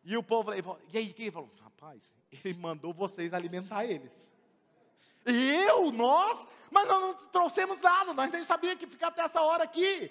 E 0.05 0.15
o 0.15 0.23
povo 0.23 0.53
falou, 0.63 0.81
e 0.93 0.99
aí, 0.99 1.13
quem 1.15 1.31
falou? 1.31 1.51
Rapaz, 1.63 2.03
ele 2.45 2.59
mandou 2.59 2.93
vocês 2.93 3.33
alimentar 3.33 3.87
eles. 3.87 4.13
Eu? 5.25 5.91
Nós? 5.91 6.47
Mas 6.71 6.87
nós 6.87 7.01
não 7.01 7.15
trouxemos 7.29 7.81
nada, 7.81 8.13
nós 8.13 8.31
nem 8.31 8.45
sabíamos 8.45 8.79
que 8.79 8.87
ficar 8.87 9.09
até 9.09 9.23
essa 9.23 9.41
hora 9.41 9.65
aqui. 9.65 10.11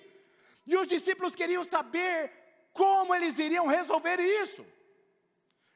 E 0.66 0.76
os 0.76 0.88
discípulos 0.88 1.36
queriam 1.36 1.64
saber 1.64 2.32
como 2.74 3.14
eles 3.14 3.38
iriam 3.38 3.68
resolver 3.68 4.20
isso. 4.20 4.66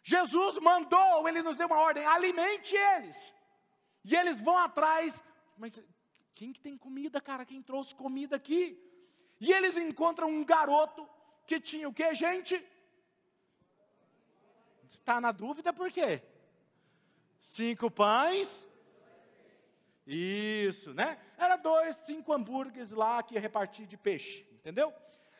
Jesus 0.03 0.57
mandou, 0.57 1.27
ele 1.27 1.43
nos 1.43 1.55
deu 1.55 1.67
uma 1.67 1.79
ordem, 1.79 2.03
alimente 2.05 2.75
eles. 2.75 3.31
E 4.03 4.15
eles 4.15 4.41
vão 4.41 4.57
atrás, 4.57 5.23
mas 5.55 5.79
quem 6.33 6.51
que 6.53 6.61
tem 6.61 6.77
comida, 6.77 7.19
cara? 7.21 7.45
Quem 7.45 7.61
trouxe 7.61 7.93
comida 7.93 8.35
aqui? 8.35 8.79
E 9.39 9.51
eles 9.51 9.77
encontram 9.77 10.29
um 10.29 10.43
garoto 10.43 11.07
que 11.45 11.59
tinha 11.59 11.89
o 11.89 11.93
que, 11.93 12.13
gente? 12.15 12.63
Está 14.89 15.19
na 15.19 15.31
dúvida 15.31 15.73
por 15.73 15.91
quê? 15.91 16.21
Cinco 17.41 17.89
pães. 17.89 18.63
Isso, 20.05 20.93
né? 20.93 21.19
Era 21.37 21.55
dois, 21.55 21.95
cinco 22.05 22.33
hambúrgueres 22.33 22.91
lá 22.91 23.21
que 23.23 23.35
ia 23.35 23.41
repartir 23.41 23.85
de 23.85 23.97
peixe, 23.97 24.45
entendeu? 24.53 24.93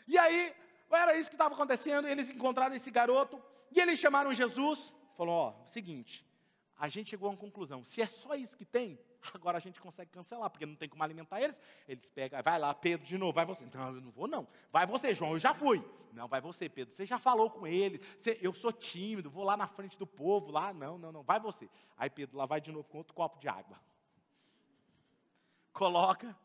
E 0.07 0.17
aí, 0.17 0.53
era 0.91 1.15
isso 1.15 1.29
que 1.29 1.35
estava 1.35 1.53
acontecendo. 1.53 2.07
Eles 2.07 2.29
encontraram 2.29 2.75
esse 2.75 2.91
garoto 2.91 3.41
e 3.71 3.79
eles 3.79 3.99
chamaram 3.99 4.33
Jesus. 4.33 4.93
Falou: 5.15 5.33
Ó, 5.33 5.65
seguinte, 5.67 6.25
a 6.81 6.89
gente 6.89 7.11
chegou 7.11 7.27
a 7.27 7.31
uma 7.33 7.37
conclusão. 7.37 7.83
Se 7.83 8.01
é 8.01 8.07
só 8.07 8.33
isso 8.33 8.57
que 8.57 8.65
tem, 8.65 8.97
agora 9.35 9.59
a 9.59 9.61
gente 9.61 9.79
consegue 9.79 10.09
cancelar, 10.09 10.49
porque 10.49 10.65
não 10.65 10.73
tem 10.73 10.89
como 10.89 11.03
alimentar 11.03 11.39
eles. 11.39 11.61
Eles 11.87 12.09
pegam, 12.09 12.41
vai 12.41 12.57
lá, 12.57 12.73
Pedro, 12.73 13.05
de 13.05 13.19
novo, 13.19 13.33
vai 13.33 13.45
você. 13.45 13.63
Não, 13.71 13.93
eu 13.93 14.01
não 14.01 14.09
vou, 14.09 14.27
não. 14.27 14.47
Vai 14.71 14.87
você, 14.87 15.13
João, 15.13 15.33
eu 15.33 15.39
já 15.39 15.53
fui. 15.53 15.87
Não, 16.11 16.27
vai 16.27 16.41
você, 16.41 16.67
Pedro. 16.67 16.95
Você 16.95 17.05
já 17.05 17.19
falou 17.19 17.51
com 17.51 17.67
ele. 17.67 17.99
Você, 18.19 18.39
eu 18.41 18.51
sou 18.51 18.73
tímido, 18.73 19.29
vou 19.29 19.43
lá 19.43 19.55
na 19.55 19.67
frente 19.67 19.95
do 19.95 20.07
povo, 20.07 20.49
lá. 20.49 20.73
Não, 20.73 20.97
não, 20.97 21.11
não. 21.11 21.21
Vai 21.21 21.39
você. 21.39 21.69
Aí 21.95 22.09
Pedro 22.09 22.35
lá 22.35 22.47
vai 22.47 22.59
de 22.59 22.71
novo 22.71 22.89
com 22.89 22.97
outro 22.97 23.13
copo 23.13 23.37
de 23.37 23.47
água. 23.47 23.79
Coloca. 25.71 26.35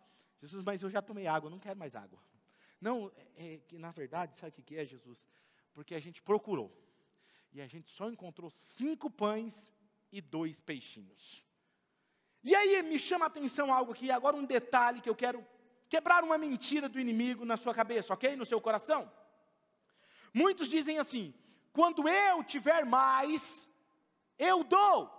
Jesus, 0.42 0.62
mas 0.62 0.82
eu 0.82 0.90
já 0.90 1.00
tomei 1.00 1.26
água, 1.26 1.48
não 1.48 1.58
quero 1.58 1.78
mais 1.78 1.96
água. 1.96 2.18
Não, 2.78 3.10
é, 3.38 3.54
é 3.54 3.58
que 3.66 3.78
na 3.78 3.90
verdade, 3.90 4.36
sabe 4.36 4.52
o 4.58 4.62
que 4.62 4.76
é, 4.76 4.84
Jesus? 4.84 5.26
Porque 5.72 5.94
a 5.94 5.98
gente 5.98 6.20
procurou. 6.20 6.70
E 7.54 7.62
a 7.62 7.66
gente 7.66 7.88
só 7.88 8.10
encontrou 8.10 8.50
cinco 8.50 9.10
pães 9.10 9.72
e 10.16 10.20
dois 10.22 10.58
peixinhos. 10.60 11.44
E 12.42 12.54
aí 12.54 12.82
me 12.82 12.98
chama 12.98 13.26
a 13.26 13.28
atenção 13.28 13.70
algo 13.72 13.92
aqui, 13.92 14.10
agora 14.10 14.34
um 14.34 14.44
detalhe 14.44 15.02
que 15.02 15.10
eu 15.10 15.14
quero 15.14 15.46
quebrar 15.90 16.24
uma 16.24 16.38
mentira 16.38 16.88
do 16.88 16.98
inimigo 16.98 17.44
na 17.44 17.58
sua 17.58 17.74
cabeça, 17.74 18.14
ok? 18.14 18.34
No 18.34 18.46
seu 18.46 18.58
coração. 18.58 19.12
Muitos 20.32 20.68
dizem 20.68 20.98
assim: 20.98 21.34
quando 21.70 22.08
eu 22.08 22.42
tiver 22.42 22.86
mais, 22.86 23.68
eu 24.38 24.64
dou. 24.64 25.12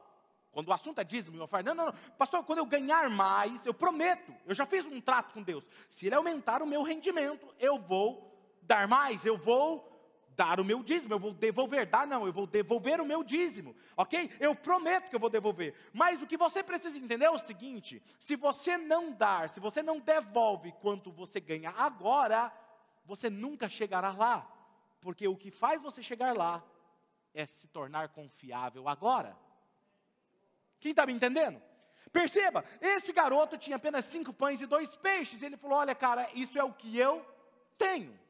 Quando 0.51 0.69
o 0.69 0.73
assunto 0.73 0.99
é 0.99 1.03
dízimo 1.03 1.37
e 1.37 1.39
oferta, 1.39 1.71
não, 1.75 1.85
não, 1.85 1.91
não, 1.91 1.99
pastor, 2.17 2.43
quando 2.43 2.59
eu 2.59 2.65
ganhar 2.65 3.07
mais, 3.11 3.63
eu 3.67 3.75
prometo, 3.75 4.33
eu 4.47 4.55
já 4.55 4.65
fiz 4.65 4.83
um 4.85 4.99
trato 4.99 5.31
com 5.31 5.43
Deus. 5.43 5.63
Se 5.91 6.07
ele 6.07 6.15
aumentar 6.15 6.63
o 6.63 6.65
meu 6.65 6.81
rendimento, 6.81 7.53
eu 7.59 7.77
vou 7.77 8.35
dar 8.63 8.87
mais, 8.87 9.23
eu 9.23 9.37
vou 9.37 9.96
dar 10.37 10.59
o 10.59 10.63
meu 10.63 10.83
dízimo, 10.83 11.15
eu 11.15 11.19
vou 11.19 11.33
devolver, 11.33 11.87
dar 11.87 12.05
não, 12.05 12.27
eu 12.27 12.31
vou 12.31 12.45
devolver 12.45 13.01
o 13.01 13.05
meu 13.05 13.23
dízimo, 13.23 13.75
ok? 13.97 14.31
Eu 14.39 14.55
prometo 14.55 15.09
que 15.09 15.15
eu 15.15 15.19
vou 15.19 15.31
devolver. 15.31 15.73
Mas 15.91 16.21
o 16.21 16.27
que 16.27 16.37
você 16.37 16.63
precisa 16.63 16.95
entender 16.97 17.25
é 17.25 17.31
o 17.31 17.39
seguinte: 17.39 18.01
se 18.19 18.35
você 18.35 18.77
não 18.77 19.11
dar, 19.11 19.49
se 19.49 19.59
você 19.59 19.81
não 19.81 19.99
devolve 19.99 20.71
quanto 20.79 21.11
você 21.11 21.39
ganha 21.39 21.71
agora, 21.71 22.53
você 23.03 23.31
nunca 23.31 23.67
chegará 23.67 24.11
lá, 24.11 24.47
porque 25.01 25.27
o 25.27 25.35
que 25.35 25.49
faz 25.49 25.81
você 25.81 26.03
chegar 26.03 26.37
lá 26.37 26.63
é 27.33 27.45
se 27.47 27.67
tornar 27.67 28.09
confiável 28.09 28.87
agora. 28.87 29.35
Quem 30.79 30.91
está 30.91 31.03
me 31.07 31.13
entendendo? 31.13 31.59
Perceba, 32.13 32.63
esse 32.79 33.11
garoto 33.11 33.57
tinha 33.57 33.75
apenas 33.75 34.05
cinco 34.05 34.31
pães 34.31 34.61
e 34.61 34.67
dois 34.67 34.95
peixes. 34.97 35.41
Ele 35.41 35.57
falou: 35.57 35.79
Olha, 35.79 35.95
cara, 35.95 36.29
isso 36.35 36.59
é 36.59 36.63
o 36.63 36.71
que 36.71 36.95
eu 36.97 37.25
tenho. 37.75 38.26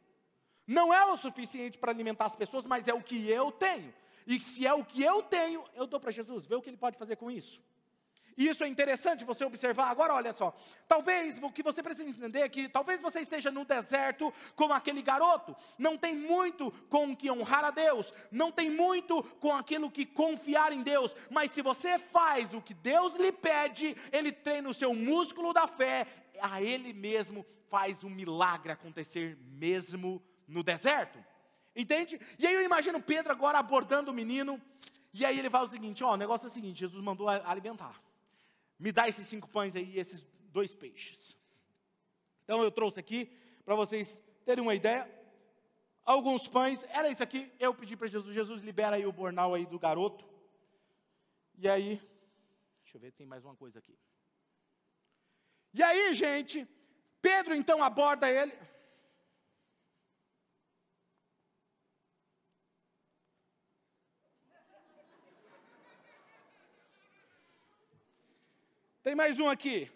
Não 0.67 0.93
é 0.93 1.05
o 1.05 1.17
suficiente 1.17 1.77
para 1.77 1.91
alimentar 1.91 2.25
as 2.25 2.35
pessoas, 2.35 2.65
mas 2.65 2.87
é 2.87 2.93
o 2.93 3.01
que 3.01 3.29
eu 3.29 3.51
tenho. 3.51 3.93
E 4.27 4.39
se 4.41 4.67
é 4.67 4.73
o 4.73 4.83
que 4.83 5.01
eu 5.01 5.23
tenho, 5.23 5.63
eu 5.73 5.87
dou 5.87 5.99
para 5.99 6.11
Jesus, 6.11 6.45
vê 6.45 6.55
o 6.55 6.61
que 6.61 6.69
ele 6.69 6.77
pode 6.77 6.97
fazer 6.97 7.15
com 7.15 7.31
isso. 7.31 7.61
E 8.37 8.47
isso 8.47 8.63
é 8.63 8.67
interessante 8.67 9.25
você 9.25 9.43
observar. 9.43 9.89
Agora, 9.89 10.13
olha 10.13 10.31
só. 10.31 10.55
Talvez 10.87 11.39
o 11.41 11.49
que 11.49 11.63
você 11.63 11.81
precisa 11.81 12.07
entender 12.07 12.41
é 12.41 12.49
que 12.49 12.69
talvez 12.69 13.01
você 13.01 13.21
esteja 13.21 13.49
no 13.49 13.65
deserto 13.65 14.31
como 14.55 14.73
aquele 14.73 15.01
garoto. 15.01 15.55
Não 15.75 15.97
tem 15.97 16.15
muito 16.15 16.71
com 16.87 17.11
o 17.11 17.17
que 17.17 17.31
honrar 17.31 17.65
a 17.65 17.71
Deus. 17.71 18.13
Não 18.31 18.51
tem 18.51 18.69
muito 18.69 19.23
com 19.39 19.55
aquilo 19.55 19.89
que 19.89 20.05
confiar 20.05 20.71
em 20.71 20.83
Deus. 20.83 21.15
Mas 21.31 21.49
se 21.49 21.63
você 21.63 21.97
faz 21.97 22.53
o 22.53 22.61
que 22.61 22.75
Deus 22.75 23.15
lhe 23.15 23.31
pede, 23.31 23.97
Ele 24.11 24.31
treina 24.31 24.69
o 24.69 24.73
seu 24.73 24.93
músculo 24.93 25.51
da 25.51 25.65
fé. 25.65 26.05
A 26.39 26.61
Ele 26.61 26.93
mesmo 26.93 27.43
faz 27.69 28.03
o 28.03 28.07
um 28.07 28.11
milagre 28.11 28.71
acontecer 28.71 29.35
mesmo 29.41 30.21
no 30.47 30.63
deserto. 30.63 31.23
Entende? 31.75 32.19
E 32.39 32.47
aí 32.47 32.53
eu 32.53 32.63
imagino 32.63 33.01
Pedro 33.01 33.31
agora 33.31 33.59
abordando 33.59 34.11
o 34.11 34.13
menino. 34.13 34.61
E 35.13 35.25
aí 35.25 35.37
ele 35.37 35.49
fala 35.49 35.65
o 35.65 35.69
seguinte: 35.69 36.03
ó, 36.03 36.13
o 36.13 36.17
negócio 36.17 36.45
é 36.45 36.49
o 36.49 36.53
seguinte: 36.53 36.79
Jesus 36.79 37.03
mandou 37.03 37.27
alimentar 37.27 38.01
me 38.79 38.91
dá 38.91 39.07
esses 39.07 39.25
cinco 39.25 39.47
pães 39.47 39.75
aí 39.75 39.95
e 39.95 39.99
esses 39.99 40.25
dois 40.51 40.75
peixes. 40.75 41.37
Então 42.43 42.63
eu 42.63 42.71
trouxe 42.71 42.99
aqui 42.99 43.25
para 43.65 43.75
vocês 43.75 44.17
terem 44.45 44.61
uma 44.61 44.75
ideia. 44.75 45.11
Alguns 46.05 46.47
pães, 46.47 46.83
era 46.89 47.09
isso 47.09 47.23
aqui. 47.23 47.51
Eu 47.59 47.73
pedi 47.73 47.97
para 47.97 48.07
Jesus, 48.07 48.33
Jesus 48.33 48.63
libera 48.63 48.95
aí 48.95 49.05
o 49.05 49.11
bornal 49.11 49.53
aí 49.53 49.65
do 49.65 49.79
garoto. 49.79 50.25
E 51.57 51.67
aí, 51.67 52.01
deixa 52.83 52.97
eu 52.97 53.01
ver, 53.01 53.11
tem 53.11 53.25
mais 53.25 53.43
uma 53.43 53.55
coisa 53.55 53.79
aqui. 53.79 53.97
E 55.73 55.83
aí, 55.83 56.13
gente, 56.13 56.67
Pedro 57.21 57.53
então 57.55 57.83
aborda 57.83 58.29
ele. 58.31 58.53
Tem 69.07 69.15
mais 69.15 69.39
um 69.39 69.47
aqui. 69.47 69.89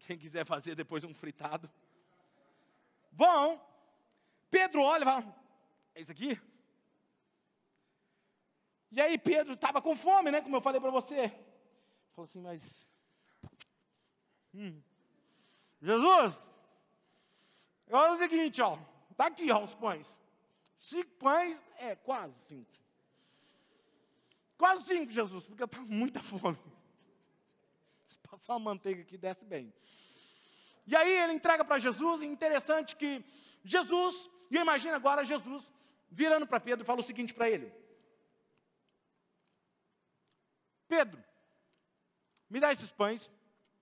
Quem 0.00 0.18
quiser 0.18 0.44
fazer 0.44 0.74
depois 0.74 1.02
um 1.02 1.14
fritado. 1.14 1.72
Bom, 3.10 3.58
Pedro 4.50 4.82
olha 4.82 5.02
e 5.02 5.04
fala: 5.06 5.36
É 5.94 6.00
isso 6.02 6.12
aqui? 6.12 6.38
E 8.92 9.00
aí 9.00 9.16
Pedro 9.16 9.54
estava 9.54 9.80
com 9.80 9.96
fome, 9.96 10.30
né? 10.30 10.42
Como 10.42 10.56
eu 10.56 10.60
falei 10.60 10.78
para 10.78 10.90
você. 10.90 11.30
Falou 12.10 12.28
assim, 12.28 12.42
mas. 12.42 12.86
Hum, 14.54 14.78
Jesus, 15.80 16.44
olha 17.90 18.12
o 18.12 18.18
seguinte, 18.18 18.60
ó. 18.60 18.78
Está 19.10 19.28
aqui, 19.28 19.50
ó, 19.50 19.64
os 19.64 19.74
pães. 19.74 20.20
Cinco 20.76 21.12
pães 21.12 21.58
é 21.78 21.96
quase 21.96 22.38
cinco. 22.40 22.87
Quase 24.58 24.82
cinco, 24.82 25.12
Jesus, 25.12 25.46
porque 25.46 25.62
eu 25.62 25.66
estou 25.66 25.86
com 25.86 25.92
muita 25.92 26.20
fome. 26.20 26.58
Se 28.08 28.18
passar 28.18 28.54
uma 28.54 28.70
manteiga 28.70 29.02
aqui, 29.02 29.16
desce 29.16 29.44
bem. 29.44 29.72
E 30.84 30.96
aí 30.96 31.10
ele 31.10 31.34
entrega 31.34 31.64
para 31.64 31.78
Jesus, 31.78 32.22
e 32.22 32.26
interessante 32.26 32.96
que 32.96 33.24
Jesus, 33.64 34.28
e 34.50 34.56
eu 34.56 34.62
imagino 34.62 34.96
agora 34.96 35.24
Jesus 35.24 35.72
virando 36.10 36.46
para 36.46 36.58
Pedro 36.58 36.82
e 36.82 36.86
fala 36.86 36.98
o 36.98 37.04
seguinte 37.04 37.32
para 37.32 37.48
ele: 37.48 37.72
Pedro, 40.88 41.22
me 42.50 42.58
dá 42.58 42.72
esses 42.72 42.90
pães, 42.90 43.30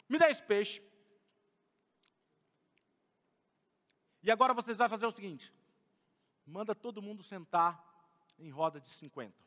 me 0.07 0.19
dá 0.19 0.29
esse 0.29 0.43
peixe. 0.43 0.83
E 4.23 4.31
agora 4.31 4.53
vocês 4.53 4.77
vão 4.77 4.89
fazer 4.89 5.07
o 5.07 5.12
seguinte: 5.12 5.51
manda 6.45 6.75
todo 6.75 7.01
mundo 7.01 7.23
sentar 7.23 7.83
em 8.39 8.51
roda 8.51 8.79
de 8.79 8.91
50. 8.91 9.46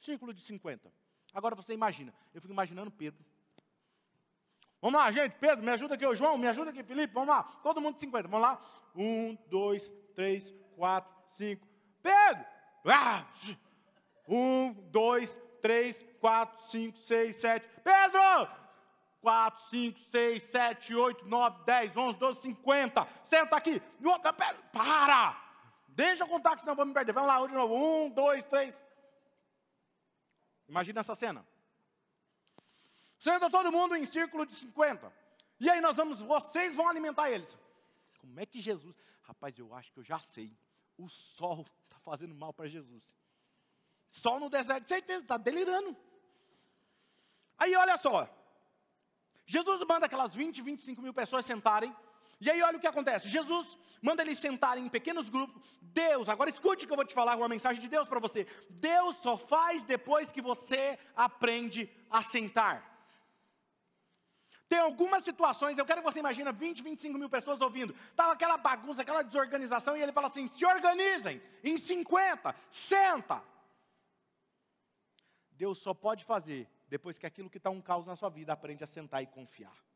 Círculo 0.00 0.32
de 0.32 0.40
50. 0.40 0.92
Agora 1.34 1.54
você 1.54 1.74
imagina, 1.74 2.14
eu 2.34 2.40
fico 2.40 2.52
imaginando 2.52 2.90
Pedro. 2.90 3.24
Vamos 4.80 5.00
lá, 5.00 5.10
gente, 5.10 5.32
Pedro, 5.38 5.64
me 5.64 5.70
ajuda 5.70 5.94
aqui, 5.94 6.06
ô 6.06 6.14
João, 6.14 6.38
me 6.38 6.46
ajuda 6.46 6.70
aqui, 6.70 6.84
Felipe, 6.84 7.12
vamos 7.12 7.30
lá, 7.30 7.42
todo 7.62 7.80
mundo 7.80 7.94
de 7.94 8.00
50, 8.00 8.28
vamos 8.28 8.46
lá. 8.46 8.60
Um, 8.94 9.36
dois, 9.48 9.92
três, 10.14 10.54
quatro, 10.76 11.12
cinco. 11.30 11.66
Pedro! 12.02 12.44
Ah! 12.86 13.26
Um, 14.26 14.72
dois, 14.90 15.36
três, 15.60 16.04
quatro, 16.20 16.58
cinco, 16.70 16.96
seis, 16.98 17.36
sete. 17.36 17.68
Pedro! 17.82 18.48
4, 19.20 19.62
5, 19.68 19.98
6, 20.10 20.42
7, 20.44 20.94
8, 20.94 21.26
9, 21.26 21.64
10, 21.66 21.96
11, 21.96 22.18
12, 22.18 22.40
50. 22.40 23.06
Senta 23.24 23.56
aqui. 23.56 23.82
Para! 24.72 25.36
Deixa 25.88 26.22
eu 26.22 26.28
contar, 26.28 26.54
que 26.54 26.60
senão 26.60 26.72
eu 26.72 26.76
vou 26.76 26.86
me 26.86 26.94
perder. 26.94 27.12
Vamos 27.12 27.28
lá, 27.28 27.46
de 27.46 27.52
novo. 27.52 27.74
Um, 27.74 28.08
dois, 28.10 28.44
três. 28.44 28.86
Imagina 30.68 31.00
essa 31.00 31.14
cena. 31.14 31.46
Senta 33.18 33.50
todo 33.50 33.72
mundo 33.72 33.96
em 33.96 34.04
círculo 34.04 34.46
de 34.46 34.54
50. 34.54 35.12
E 35.58 35.68
aí 35.68 35.80
nós 35.80 35.96
vamos, 35.96 36.20
vocês 36.20 36.76
vão 36.76 36.88
alimentar 36.88 37.30
eles. 37.30 37.56
Como 38.18 38.38
é 38.38 38.46
que 38.46 38.60
Jesus. 38.60 38.94
Rapaz, 39.22 39.58
eu 39.58 39.74
acho 39.74 39.92
que 39.92 39.98
eu 39.98 40.04
já 40.04 40.18
sei. 40.20 40.56
O 40.96 41.08
sol 41.08 41.66
está 41.84 41.98
fazendo 42.00 42.34
mal 42.34 42.52
para 42.52 42.68
Jesus. 42.68 43.12
Sol 44.10 44.38
no 44.38 44.48
deserto, 44.48 44.86
certeza, 44.86 45.22
está 45.22 45.36
delirando. 45.36 45.96
Aí 47.58 47.74
olha 47.74 47.96
só. 47.96 48.28
Jesus 49.46 49.82
manda 49.88 50.06
aquelas 50.06 50.34
20, 50.34 50.62
25 50.62 51.00
mil 51.02 51.14
pessoas 51.14 51.44
sentarem 51.44 51.94
e 52.40 52.50
aí 52.50 52.62
olha 52.62 52.76
o 52.78 52.80
que 52.80 52.86
acontece. 52.86 53.28
Jesus 53.28 53.76
manda 54.00 54.22
eles 54.22 54.38
sentarem 54.38 54.84
em 54.84 54.88
pequenos 54.88 55.28
grupos. 55.28 55.60
Deus, 55.82 56.28
agora 56.28 56.50
escute 56.50 56.86
que 56.86 56.92
eu 56.92 56.96
vou 56.96 57.04
te 57.04 57.14
falar 57.14 57.36
uma 57.36 57.48
mensagem 57.48 57.80
de 57.80 57.88
Deus 57.88 58.06
para 58.06 58.20
você. 58.20 58.46
Deus 58.70 59.16
só 59.16 59.36
faz 59.36 59.82
depois 59.82 60.30
que 60.30 60.40
você 60.40 60.98
aprende 61.16 61.90
a 62.08 62.22
sentar. 62.22 62.98
Tem 64.68 64.78
algumas 64.78 65.24
situações, 65.24 65.78
eu 65.78 65.86
quero 65.86 66.02
que 66.02 66.12
você 66.12 66.20
imagine 66.20 66.52
20, 66.52 66.82
25 66.82 67.18
mil 67.18 67.30
pessoas 67.30 67.60
ouvindo. 67.60 67.94
Estava 68.10 68.32
aquela 68.32 68.58
bagunça, 68.58 69.00
aquela 69.00 69.22
desorganização, 69.22 69.96
e 69.96 70.02
ele 70.02 70.12
fala 70.12 70.28
assim: 70.28 70.46
se 70.46 70.64
organizem 70.64 71.40
em 71.64 71.78
50, 71.78 72.54
senta. 72.70 73.42
Deus 75.52 75.78
só 75.78 75.94
pode 75.94 76.24
fazer 76.24 76.68
depois 76.86 77.18
que 77.18 77.26
aquilo 77.26 77.50
que 77.50 77.56
está 77.56 77.70
um 77.70 77.80
caos 77.80 78.06
na 78.06 78.14
sua 78.14 78.28
vida 78.28 78.52
aprende 78.52 78.84
a 78.84 78.86
sentar 78.86 79.22
e 79.22 79.26
confiar. 79.26 79.87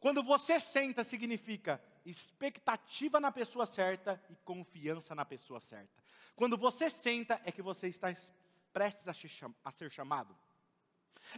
Quando 0.00 0.22
você 0.22 0.58
senta, 0.58 1.04
significa 1.04 1.80
expectativa 2.06 3.20
na 3.20 3.30
pessoa 3.30 3.66
certa 3.66 4.20
e 4.30 4.36
confiança 4.36 5.14
na 5.14 5.24
pessoa 5.24 5.60
certa. 5.60 6.02
Quando 6.34 6.56
você 6.56 6.88
senta, 6.88 7.40
é 7.44 7.52
que 7.52 7.60
você 7.60 7.86
está 7.86 8.16
prestes 8.72 9.06
a 9.06 9.70
ser 9.72 9.90
chamado. 9.90 10.34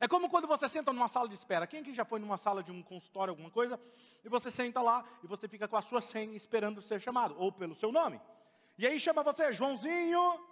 É 0.01 0.07
como 0.07 0.31
quando 0.31 0.47
você 0.47 0.69
senta 0.69 0.93
numa 0.93 1.09
sala 1.09 1.29
de 1.29 1.35
espera. 1.35 1.67
Quem 1.67 1.81
aqui 1.81 1.93
já 1.93 2.05
foi 2.05 2.21
numa 2.21 2.37
sala 2.37 2.63
de 2.63 2.71
um 2.71 2.83
consultório, 2.83 3.33
alguma 3.33 3.51
coisa, 3.51 3.81
e 4.25 4.29
você 4.29 4.49
senta 4.51 4.81
lá 4.81 5.05
e 5.25 5.27
você 5.27 5.49
fica 5.49 5.67
com 5.67 5.77
a 5.77 5.83
sua 5.83 6.01
senha 6.01 6.37
esperando 6.37 6.81
ser 6.81 7.01
chamado, 7.01 7.35
ou 7.39 7.51
pelo 7.51 7.75
seu 7.75 7.91
nome. 7.91 8.21
E 8.79 8.87
aí 8.87 9.01
chama 9.01 9.25
você, 9.25 9.53
Joãozinho. 9.53 10.49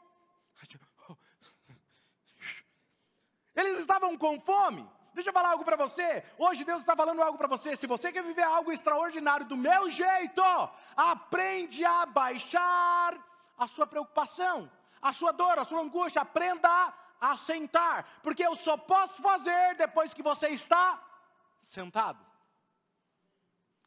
Eles 3.54 3.78
estavam 3.78 4.18
com 4.18 4.40
fome. 4.40 4.88
Deixa 5.12 5.30
eu 5.30 5.34
falar 5.34 5.50
algo 5.50 5.64
para 5.64 5.76
você. 5.76 6.24
Hoje 6.38 6.64
Deus 6.64 6.80
está 6.80 6.94
falando 6.94 7.22
algo 7.22 7.36
para 7.36 7.48
você. 7.48 7.76
Se 7.76 7.86
você 7.86 8.12
quer 8.12 8.22
viver 8.22 8.42
algo 8.42 8.70
extraordinário 8.70 9.46
do 9.46 9.56
meu 9.56 9.88
jeito, 9.90 10.42
aprende 10.96 11.84
a 11.84 12.06
baixar 12.06 13.18
a 13.58 13.66
sua 13.66 13.86
preocupação, 13.86 14.70
a 15.02 15.12
sua 15.12 15.32
dor, 15.32 15.58
a 15.58 15.64
sua 15.64 15.80
angústia. 15.80 16.22
Aprenda 16.22 16.94
a 17.20 17.36
sentar, 17.36 18.06
porque 18.22 18.44
eu 18.44 18.56
só 18.56 18.76
posso 18.76 19.20
fazer 19.20 19.74
depois 19.76 20.14
que 20.14 20.22
você 20.22 20.48
está 20.48 21.02
sentado. 21.62 22.24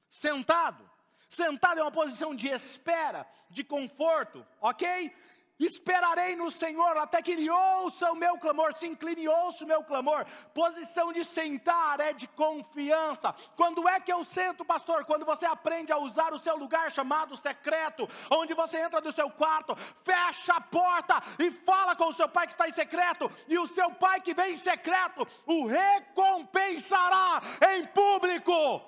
Sentado. 0.10 0.90
Sentado 1.28 1.80
é 1.80 1.82
uma 1.82 1.92
posição 1.92 2.36
de 2.36 2.48
espera, 2.48 3.26
de 3.50 3.64
conforto, 3.64 4.46
ok? 4.62 5.12
Esperarei 5.60 6.36
no 6.36 6.50
Senhor 6.50 6.98
até 6.98 7.22
que 7.22 7.32
Ele 7.32 7.50
ouça 7.50 8.12
o 8.12 8.16
meu 8.16 8.38
clamor, 8.40 8.74
se 8.74 8.88
incline 8.88 9.24
e 9.24 9.28
ouça 9.28 9.64
o 9.64 9.68
meu 9.68 9.84
clamor. 9.84 10.26
Posição 10.54 11.14
de 11.14 11.24
sentar 11.24 12.00
é 12.00 12.12
de 12.12 12.28
confiança. 12.28 13.34
Quando 13.56 13.88
é 13.88 14.00
que 14.00 14.12
eu 14.12 14.24
sento, 14.24 14.66
pastor? 14.66 15.06
Quando 15.06 15.26
você 15.26 15.46
aprende 15.46 15.92
a 15.92 15.98
usar 15.98 16.34
o 16.34 16.40
seu 16.40 16.56
lugar 16.58 16.92
chamado 16.92 17.38
secreto, 17.38 18.10
onde 18.32 18.54
você 18.56 18.80
entra 18.80 19.00
no 19.00 19.12
seu 19.12 19.30
quarto, 19.30 19.76
fecha 20.04 20.54
a 20.54 20.62
porta 20.62 21.22
e 21.38 21.52
fala 21.52 21.96
com 21.96 22.06
o 22.06 22.14
seu 22.14 22.28
pai 22.28 22.48
que 22.48 22.54
está 22.54 22.68
em 22.68 22.74
secreto, 22.74 23.32
e 23.48 23.58
o 23.60 23.68
seu 23.68 23.92
pai 23.92 24.22
que 24.22 24.34
vem 24.34 24.54
em 24.54 24.58
secreto 24.58 25.28
o 25.46 25.68
recompensará 25.68 27.42
em 27.74 27.86
público. 27.88 28.82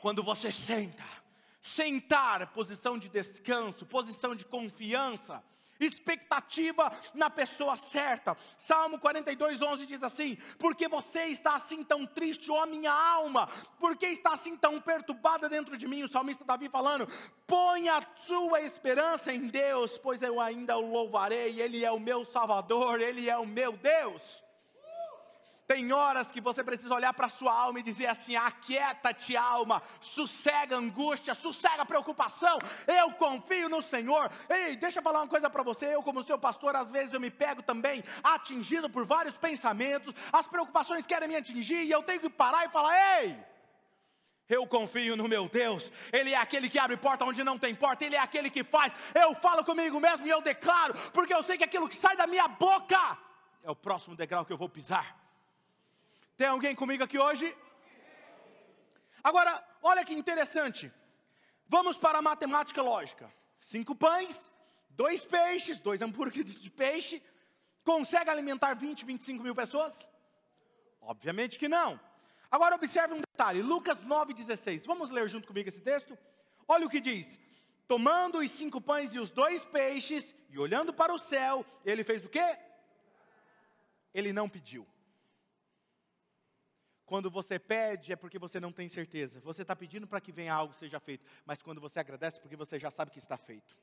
Quando 0.00 0.22
você 0.22 0.52
senta 0.52 1.17
Sentar, 1.60 2.52
posição 2.52 2.98
de 2.98 3.08
descanso, 3.08 3.84
posição 3.86 4.34
de 4.34 4.44
confiança. 4.44 5.42
expectativa 5.80 6.90
na 7.14 7.30
pessoa 7.30 7.76
certa. 7.76 8.36
Salmo 8.56 8.98
42, 8.98 9.62
11 9.62 9.86
diz 9.86 10.02
assim: 10.02 10.36
Porque 10.58 10.88
você 10.88 11.26
está 11.26 11.54
assim 11.54 11.84
tão 11.84 12.04
triste, 12.04 12.50
ó 12.50 12.66
minha 12.66 12.92
alma? 12.92 13.48
Porque 13.78 14.06
está 14.06 14.32
assim 14.32 14.56
tão 14.56 14.80
perturbada 14.80 15.48
dentro 15.48 15.76
de 15.76 15.86
mim? 15.86 16.02
O 16.02 16.08
salmista 16.08 16.44
Davi 16.44 16.68
falando: 16.68 17.06
Põe 17.46 17.88
a 17.88 18.02
sua 18.18 18.60
esperança 18.62 19.32
em 19.32 19.46
Deus, 19.46 19.96
pois 19.98 20.20
eu 20.20 20.40
ainda 20.40 20.76
o 20.76 20.90
louvarei, 20.90 21.60
Ele 21.60 21.84
é 21.84 21.92
o 21.92 22.00
meu 22.00 22.24
Salvador, 22.24 23.00
Ele 23.00 23.30
é 23.30 23.36
o 23.36 23.46
meu 23.46 23.76
Deus. 23.76 24.47
Tem 25.68 25.92
horas 25.92 26.30
que 26.30 26.40
você 26.40 26.64
precisa 26.64 26.94
olhar 26.94 27.12
para 27.12 27.26
a 27.26 27.28
sua 27.28 27.52
alma 27.52 27.78
e 27.78 27.82
dizer 27.82 28.06
assim: 28.06 28.34
aquieta-te, 28.34 29.36
alma, 29.36 29.82
sossega 30.00 30.74
angústia, 30.74 31.34
sossega 31.34 31.84
preocupação, 31.84 32.58
eu 32.86 33.12
confio 33.12 33.68
no 33.68 33.82
Senhor. 33.82 34.30
Ei, 34.48 34.76
deixa 34.76 35.00
eu 35.00 35.02
falar 35.02 35.20
uma 35.20 35.28
coisa 35.28 35.50
para 35.50 35.62
você. 35.62 35.94
Eu, 35.94 36.02
como 36.02 36.22
seu 36.22 36.38
pastor, 36.38 36.74
às 36.74 36.90
vezes 36.90 37.12
eu 37.12 37.20
me 37.20 37.30
pego 37.30 37.62
também 37.62 38.02
atingido 38.24 38.88
por 38.88 39.04
vários 39.04 39.36
pensamentos, 39.36 40.14
as 40.32 40.46
preocupações 40.46 41.04
querem 41.04 41.28
me 41.28 41.36
atingir 41.36 41.82
e 41.84 41.90
eu 41.90 42.02
tenho 42.02 42.20
que 42.20 42.30
parar 42.30 42.64
e 42.64 42.70
falar: 42.70 43.20
ei. 43.20 43.36
Eu 44.48 44.66
confio 44.66 45.14
no 45.18 45.28
meu 45.28 45.50
Deus, 45.50 45.92
Ele 46.10 46.32
é 46.32 46.38
aquele 46.38 46.70
que 46.70 46.78
abre 46.78 46.96
porta 46.96 47.26
onde 47.26 47.44
não 47.44 47.58
tem 47.58 47.74
porta, 47.74 48.06
Ele 48.06 48.16
é 48.16 48.20
aquele 48.20 48.48
que 48.48 48.64
faz. 48.64 48.90
Eu 49.14 49.34
falo 49.34 49.62
comigo 49.62 50.00
mesmo 50.00 50.26
e 50.26 50.30
eu 50.30 50.40
declaro, 50.40 50.94
porque 51.12 51.34
eu 51.34 51.42
sei 51.42 51.58
que 51.58 51.64
aquilo 51.64 51.86
que 51.86 51.94
sai 51.94 52.16
da 52.16 52.26
minha 52.26 52.48
boca 52.48 53.18
é 53.62 53.70
o 53.70 53.76
próximo 53.76 54.16
degrau 54.16 54.46
que 54.46 54.52
eu 54.54 54.56
vou 54.56 54.70
pisar. 54.70 55.27
Tem 56.38 56.46
alguém 56.46 56.72
comigo 56.72 57.02
aqui 57.02 57.18
hoje? 57.18 57.46
Agora, 59.24 59.52
olha 59.82 60.04
que 60.04 60.14
interessante. 60.14 60.90
Vamos 61.66 61.98
para 61.98 62.18
a 62.18 62.22
matemática 62.22 62.80
lógica. 62.80 63.28
Cinco 63.60 63.92
pães, 63.92 64.40
dois 64.90 65.24
peixes, 65.24 65.80
dois 65.80 66.00
hambúrgueres 66.00 66.62
de 66.62 66.70
peixe. 66.70 67.20
Consegue 67.82 68.30
alimentar 68.30 68.74
20, 68.74 69.04
25 69.04 69.42
mil 69.42 69.52
pessoas? 69.52 70.08
Obviamente 71.00 71.58
que 71.58 71.68
não. 71.68 71.98
Agora 72.48 72.76
observe 72.76 73.14
um 73.14 73.20
detalhe, 73.20 73.60
Lucas 73.60 73.98
9,16. 74.04 74.86
Vamos 74.86 75.10
ler 75.10 75.28
junto 75.28 75.48
comigo 75.48 75.68
esse 75.68 75.80
texto? 75.80 76.16
Olha 76.68 76.86
o 76.86 76.90
que 76.90 77.00
diz. 77.00 77.36
Tomando 77.88 78.38
os 78.38 78.50
cinco 78.52 78.80
pães 78.80 79.12
e 79.12 79.18
os 79.18 79.32
dois 79.32 79.64
peixes, 79.64 80.36
e 80.48 80.56
olhando 80.56 80.94
para 80.94 81.12
o 81.12 81.18
céu, 81.18 81.66
ele 81.84 82.04
fez 82.04 82.24
o 82.24 82.28
quê? 82.28 82.56
Ele 84.14 84.32
não 84.32 84.48
pediu. 84.48 84.86
Quando 87.08 87.30
você 87.30 87.58
pede 87.58 88.12
é 88.12 88.16
porque 88.16 88.38
você 88.38 88.60
não 88.60 88.70
tem 88.70 88.86
certeza. 88.86 89.40
Você 89.40 89.62
está 89.62 89.74
pedindo 89.74 90.06
para 90.06 90.20
que 90.20 90.30
venha 90.30 90.52
algo 90.52 90.74
seja 90.74 91.00
feito. 91.00 91.24
Mas 91.46 91.62
quando 91.62 91.80
você 91.80 91.98
agradece 91.98 92.36
é 92.36 92.40
porque 92.40 92.54
você 92.54 92.78
já 92.78 92.90
sabe 92.90 93.10
que 93.10 93.18
está 93.18 93.38
feito. 93.38 93.74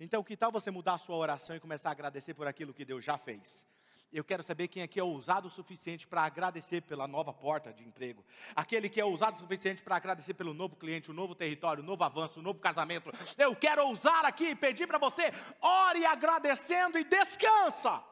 Então, 0.00 0.24
que 0.24 0.36
tal 0.36 0.50
você 0.50 0.72
mudar 0.72 0.94
a 0.94 0.98
sua 0.98 1.14
oração 1.14 1.54
e 1.54 1.60
começar 1.60 1.90
a 1.90 1.92
agradecer 1.92 2.34
por 2.34 2.48
aquilo 2.48 2.74
que 2.74 2.84
Deus 2.84 3.04
já 3.04 3.16
fez? 3.16 3.64
Eu 4.12 4.24
quero 4.24 4.42
saber 4.42 4.66
quem 4.66 4.82
aqui 4.82 4.98
é 4.98 5.04
ousado 5.04 5.46
o 5.46 5.50
suficiente 5.50 6.04
para 6.04 6.22
agradecer 6.22 6.80
pela 6.80 7.06
nova 7.06 7.32
porta 7.32 7.72
de 7.72 7.84
emprego. 7.84 8.24
Aquele 8.56 8.88
que 8.88 9.00
é 9.00 9.04
ousado 9.04 9.36
o 9.36 9.38
suficiente 9.38 9.82
para 9.82 9.94
agradecer 9.94 10.34
pelo 10.34 10.52
novo 10.52 10.74
cliente, 10.74 11.12
o 11.12 11.14
novo 11.14 11.32
território, 11.36 11.80
o 11.80 11.86
novo 11.86 12.02
avanço, 12.02 12.40
o 12.40 12.42
novo 12.42 12.58
casamento. 12.58 13.12
Eu 13.38 13.54
quero 13.54 13.86
ousar 13.86 14.24
aqui 14.24 14.46
e 14.46 14.56
pedir 14.56 14.88
para 14.88 14.98
você, 14.98 15.30
ore 15.60 16.04
agradecendo 16.04 16.98
e 16.98 17.04
descansa. 17.04 18.02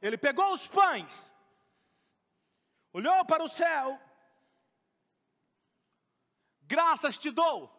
Ele 0.00 0.16
pegou 0.16 0.52
os 0.52 0.68
pães, 0.68 1.33
olhou 2.94 3.24
para 3.26 3.44
o 3.44 3.48
céu, 3.48 4.00
graças 6.62 7.18
te 7.18 7.30
dou, 7.30 7.70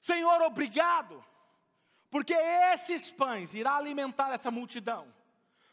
Senhor, 0.00 0.40
obrigado, 0.42 1.24
porque 2.10 2.34
esses 2.34 3.10
pães 3.10 3.54
irá 3.54 3.74
alimentar 3.74 4.32
essa 4.32 4.50
multidão. 4.50 5.12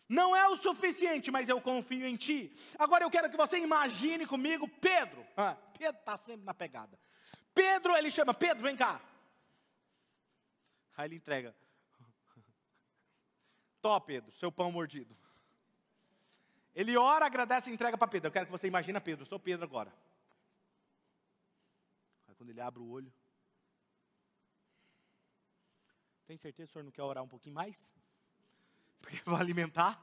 Não 0.07 0.35
é 0.35 0.47
o 0.47 0.57
suficiente, 0.57 1.29
mas 1.31 1.47
eu 1.47 1.61
confio 1.61 2.05
em 2.05 2.17
Ti. 2.17 2.53
Agora 2.77 3.03
eu 3.03 3.09
quero 3.09 3.29
que 3.29 3.37
você 3.37 3.59
imagine 3.59 4.25
comigo 4.25 4.67
Pedro. 4.67 5.25
Ah, 5.37 5.55
Pedro 5.77 5.99
está 5.99 6.17
sempre 6.17 6.45
na 6.45 6.53
pegada. 6.53 6.99
Pedro, 7.53 7.95
ele 7.95 8.11
chama, 8.11 8.33
Pedro, 8.33 8.63
vem 8.63 8.75
cá. 8.75 9.01
Aí 10.97 11.07
ele 11.07 11.15
entrega. 11.15 11.55
Tó, 13.81 13.99
Pedro, 14.01 14.31
seu 14.33 14.51
pão 14.51 14.71
mordido. 14.71 15.17
Ele 16.73 16.95
ora, 16.97 17.25
agradece 17.25 17.69
e 17.69 17.73
entrega 17.73 17.97
para 17.97 18.07
Pedro. 18.07 18.27
Eu 18.27 18.31
quero 18.31 18.45
que 18.45 18.51
você 18.51 18.67
imagine 18.67 18.99
Pedro, 18.99 19.23
eu 19.23 19.27
sou 19.27 19.39
Pedro 19.39 19.65
agora. 19.65 19.93
Aí 22.27 22.35
quando 22.35 22.49
ele 22.49 22.61
abre 22.61 22.81
o 22.81 22.89
olho. 22.89 23.13
Tem 26.25 26.37
certeza 26.37 26.67
que 26.67 26.71
o 26.71 26.73
senhor 26.73 26.83
não 26.85 26.91
quer 26.91 27.03
orar 27.03 27.23
um 27.23 27.27
pouquinho 27.27 27.55
mais? 27.55 27.77
Porque 29.01 29.21
vai 29.25 29.41
alimentar? 29.41 30.01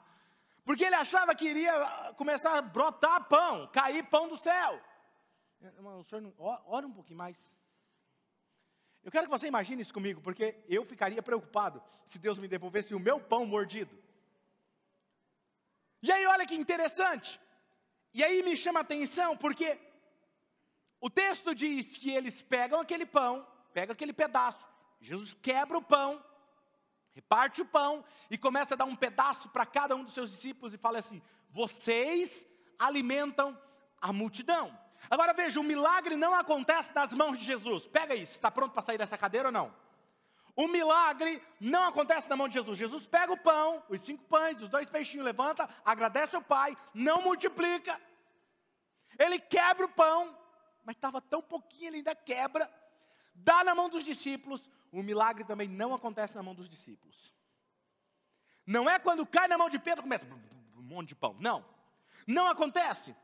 Porque 0.62 0.84
ele 0.84 0.96
achava 0.96 1.34
que 1.34 1.48
iria 1.48 2.12
começar 2.18 2.58
a 2.58 2.60
brotar 2.60 3.26
pão, 3.26 3.66
cair 3.68 4.04
pão 4.10 4.28
do 4.28 4.36
céu. 4.36 4.78
O 5.98 6.04
senhor 6.04 6.20
não, 6.20 6.34
ora 6.38 6.86
um 6.86 6.92
pouquinho 6.92 7.16
mais. 7.16 7.56
Eu 9.02 9.10
quero 9.10 9.24
que 9.24 9.30
você 9.30 9.46
imagine 9.46 9.80
isso 9.80 9.94
comigo, 9.94 10.20
porque 10.20 10.62
eu 10.68 10.84
ficaria 10.84 11.22
preocupado 11.22 11.82
se 12.04 12.18
Deus 12.18 12.38
me 12.38 12.46
devolvesse 12.46 12.94
o 12.94 13.00
meu 13.00 13.18
pão 13.18 13.46
mordido. 13.46 13.97
E 16.02 16.12
aí, 16.12 16.26
olha 16.26 16.46
que 16.46 16.54
interessante. 16.54 17.40
E 18.14 18.24
aí 18.24 18.42
me 18.42 18.56
chama 18.56 18.80
a 18.80 18.82
atenção, 18.82 19.36
porque 19.36 19.78
o 21.00 21.10
texto 21.10 21.54
diz 21.54 21.96
que 21.96 22.10
eles 22.10 22.42
pegam 22.42 22.80
aquele 22.80 23.06
pão, 23.06 23.46
pegam 23.72 23.92
aquele 23.92 24.12
pedaço, 24.12 24.66
Jesus 25.00 25.34
quebra 25.34 25.78
o 25.78 25.82
pão, 25.82 26.22
reparte 27.12 27.62
o 27.62 27.66
pão 27.66 28.04
e 28.30 28.36
começa 28.36 28.74
a 28.74 28.76
dar 28.76 28.84
um 28.84 28.96
pedaço 28.96 29.48
para 29.50 29.64
cada 29.64 29.94
um 29.94 30.02
dos 30.02 30.14
seus 30.14 30.30
discípulos 30.30 30.74
e 30.74 30.78
fala 30.78 30.98
assim: 30.98 31.22
vocês 31.50 32.44
alimentam 32.78 33.56
a 34.00 34.12
multidão. 34.12 34.76
Agora 35.08 35.32
veja, 35.32 35.60
o 35.60 35.64
milagre 35.64 36.16
não 36.16 36.34
acontece 36.34 36.92
nas 36.94 37.12
mãos 37.14 37.38
de 37.38 37.44
Jesus. 37.44 37.86
Pega 37.86 38.14
isso, 38.14 38.32
está 38.32 38.50
pronto 38.50 38.72
para 38.72 38.82
sair 38.82 38.98
dessa 38.98 39.16
cadeira 39.16 39.48
ou 39.48 39.52
não? 39.52 39.72
O 40.58 40.66
milagre 40.66 41.40
não 41.60 41.84
acontece 41.84 42.28
na 42.28 42.34
mão 42.34 42.48
de 42.48 42.54
Jesus. 42.54 42.76
Jesus 42.76 43.06
pega 43.06 43.32
o 43.32 43.36
pão, 43.36 43.80
os 43.88 44.00
cinco 44.00 44.24
pães, 44.24 44.60
os 44.60 44.68
dois 44.68 44.90
peixinhos, 44.90 45.24
levanta, 45.24 45.68
agradece 45.84 46.34
ao 46.34 46.42
Pai, 46.42 46.76
não 46.92 47.22
multiplica. 47.22 47.96
Ele 49.16 49.38
quebra 49.38 49.86
o 49.86 49.88
pão, 49.88 50.36
mas 50.84 50.96
estava 50.96 51.20
tão 51.20 51.40
pouquinho, 51.40 51.90
ele 51.90 51.98
ainda 51.98 52.12
quebra, 52.12 52.68
dá 53.32 53.62
na 53.62 53.72
mão 53.72 53.88
dos 53.88 54.02
discípulos. 54.02 54.68
O 54.90 55.00
milagre 55.00 55.44
também 55.44 55.68
não 55.68 55.94
acontece 55.94 56.34
na 56.34 56.42
mão 56.42 56.56
dos 56.56 56.68
discípulos. 56.68 57.32
Não 58.66 58.90
é 58.90 58.98
quando 58.98 59.24
cai 59.24 59.46
na 59.46 59.56
mão 59.56 59.70
de 59.70 59.78
Pedro, 59.78 60.02
começa 60.02 60.26
um 60.76 60.82
monte 60.82 61.10
de 61.10 61.14
pão. 61.14 61.36
Não. 61.38 61.64
Não 62.26 62.48
acontece. 62.48 63.14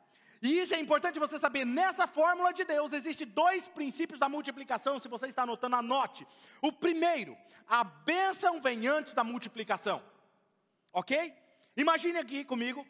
E 0.44 0.58
isso 0.58 0.74
é 0.74 0.78
importante 0.78 1.18
você 1.18 1.38
saber. 1.38 1.64
Nessa 1.64 2.06
fórmula 2.06 2.52
de 2.52 2.64
Deus, 2.64 2.92
existem 2.92 3.26
dois 3.26 3.66
princípios 3.66 4.20
da 4.20 4.28
multiplicação. 4.28 5.00
Se 5.00 5.08
você 5.08 5.26
está 5.26 5.44
anotando, 5.44 5.76
anote. 5.76 6.26
O 6.60 6.70
primeiro, 6.70 7.34
a 7.66 7.82
bênção 7.82 8.60
vem 8.60 8.86
antes 8.86 9.14
da 9.14 9.24
multiplicação. 9.24 10.04
Ok? 10.92 11.34
Imagine 11.74 12.18
aqui 12.18 12.44
comigo, 12.44 12.86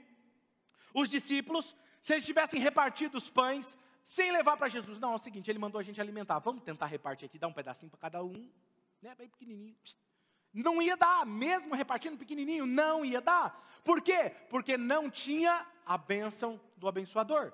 os 0.92 1.08
discípulos, 1.08 1.76
se 2.02 2.14
eles 2.14 2.26
tivessem 2.26 2.60
repartido 2.60 3.16
os 3.16 3.30
pães, 3.30 3.78
sem 4.02 4.32
levar 4.32 4.56
para 4.56 4.68
Jesus. 4.68 4.98
Não, 4.98 5.12
é 5.12 5.14
o 5.14 5.18
seguinte, 5.18 5.48
ele 5.48 5.60
mandou 5.60 5.78
a 5.78 5.84
gente 5.84 6.00
alimentar. 6.00 6.40
Vamos 6.40 6.64
tentar 6.64 6.86
repartir 6.86 7.26
aqui, 7.26 7.38
dar 7.38 7.46
um 7.46 7.52
pedacinho 7.52 7.88
para 7.88 8.00
cada 8.00 8.20
um, 8.20 8.50
né? 9.00 9.14
Bem 9.14 9.28
pequenininho. 9.28 9.76
Não 10.54 10.80
ia 10.80 10.96
dar, 10.96 11.26
mesmo 11.26 11.74
repartindo 11.74 12.16
pequenininho, 12.16 12.64
não 12.64 13.04
ia 13.04 13.20
dar. 13.20 13.60
Por 13.82 14.00
quê? 14.00 14.32
Porque 14.48 14.78
não 14.78 15.10
tinha 15.10 15.66
a 15.84 15.98
bênção 15.98 16.60
do 16.76 16.86
abençoador. 16.86 17.52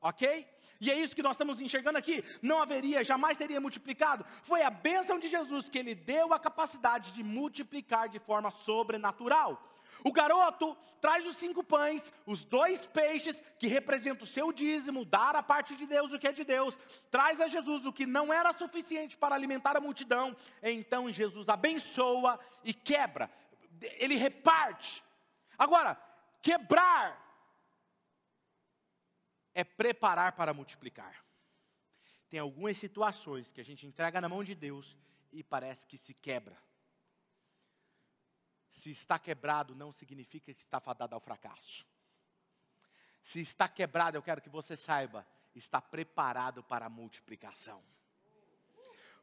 Ok? 0.00 0.48
E 0.80 0.90
é 0.90 0.94
isso 0.94 1.14
que 1.14 1.22
nós 1.22 1.32
estamos 1.32 1.60
enxergando 1.60 1.98
aqui. 1.98 2.24
Não 2.40 2.62
haveria, 2.62 3.04
jamais 3.04 3.36
teria 3.36 3.60
multiplicado. 3.60 4.24
Foi 4.44 4.62
a 4.62 4.70
bênção 4.70 5.18
de 5.18 5.28
Jesus 5.28 5.68
que 5.68 5.78
ele 5.78 5.94
deu 5.94 6.32
a 6.32 6.38
capacidade 6.38 7.12
de 7.12 7.22
multiplicar 7.22 8.08
de 8.08 8.18
forma 8.18 8.50
sobrenatural. 8.50 9.62
O 10.04 10.12
garoto 10.12 10.76
traz 11.00 11.26
os 11.26 11.36
cinco 11.36 11.62
pães, 11.62 12.12
os 12.26 12.44
dois 12.44 12.86
peixes, 12.86 13.40
que 13.58 13.66
representam 13.66 14.24
o 14.24 14.26
seu 14.26 14.52
dízimo, 14.52 15.04
dar 15.04 15.34
a 15.36 15.42
parte 15.42 15.76
de 15.76 15.86
Deus 15.86 16.12
o 16.12 16.18
que 16.18 16.28
é 16.28 16.32
de 16.32 16.44
Deus, 16.44 16.78
traz 17.10 17.40
a 17.40 17.48
Jesus 17.48 17.84
o 17.86 17.92
que 17.92 18.06
não 18.06 18.32
era 18.32 18.52
suficiente 18.52 19.16
para 19.16 19.34
alimentar 19.34 19.76
a 19.76 19.80
multidão. 19.80 20.36
Então 20.62 21.10
Jesus 21.10 21.48
abençoa 21.48 22.38
e 22.64 22.72
quebra, 22.74 23.30
ele 23.98 24.16
reparte. 24.16 25.02
Agora, 25.56 26.00
quebrar 26.42 27.26
é 29.54 29.64
preparar 29.64 30.32
para 30.32 30.54
multiplicar. 30.54 31.24
Tem 32.28 32.38
algumas 32.38 32.76
situações 32.76 33.50
que 33.50 33.60
a 33.60 33.64
gente 33.64 33.86
entrega 33.86 34.20
na 34.20 34.28
mão 34.28 34.44
de 34.44 34.54
Deus 34.54 34.96
e 35.32 35.42
parece 35.42 35.86
que 35.86 35.96
se 35.96 36.14
quebra. 36.14 36.56
Se 38.78 38.90
está 38.90 39.18
quebrado, 39.18 39.74
não 39.74 39.90
significa 39.90 40.54
que 40.54 40.60
está 40.60 40.78
fadado 40.78 41.12
ao 41.12 41.20
fracasso. 41.20 41.84
Se 43.20 43.40
está 43.40 43.68
quebrado, 43.68 44.16
eu 44.16 44.22
quero 44.22 44.40
que 44.40 44.48
você 44.48 44.76
saiba, 44.76 45.26
está 45.52 45.82
preparado 45.82 46.62
para 46.62 46.86
a 46.86 46.88
multiplicação. 46.88 47.82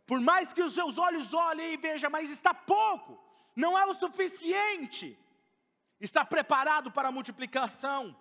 Por 0.05 0.19
mais 0.19 0.51
que 0.51 0.61
os 0.61 0.73
seus 0.73 0.97
olhos 0.97 1.33
olhem 1.33 1.71
e 1.71 1.77
vejam, 1.77 2.09
mas 2.09 2.29
está 2.29 2.53
pouco, 2.53 3.17
não 3.55 3.79
é 3.79 3.85
o 3.85 3.93
suficiente. 3.93 5.17
Está 6.01 6.25
preparado 6.25 6.91
para 6.91 7.07
a 7.07 7.11
multiplicação. 7.11 8.13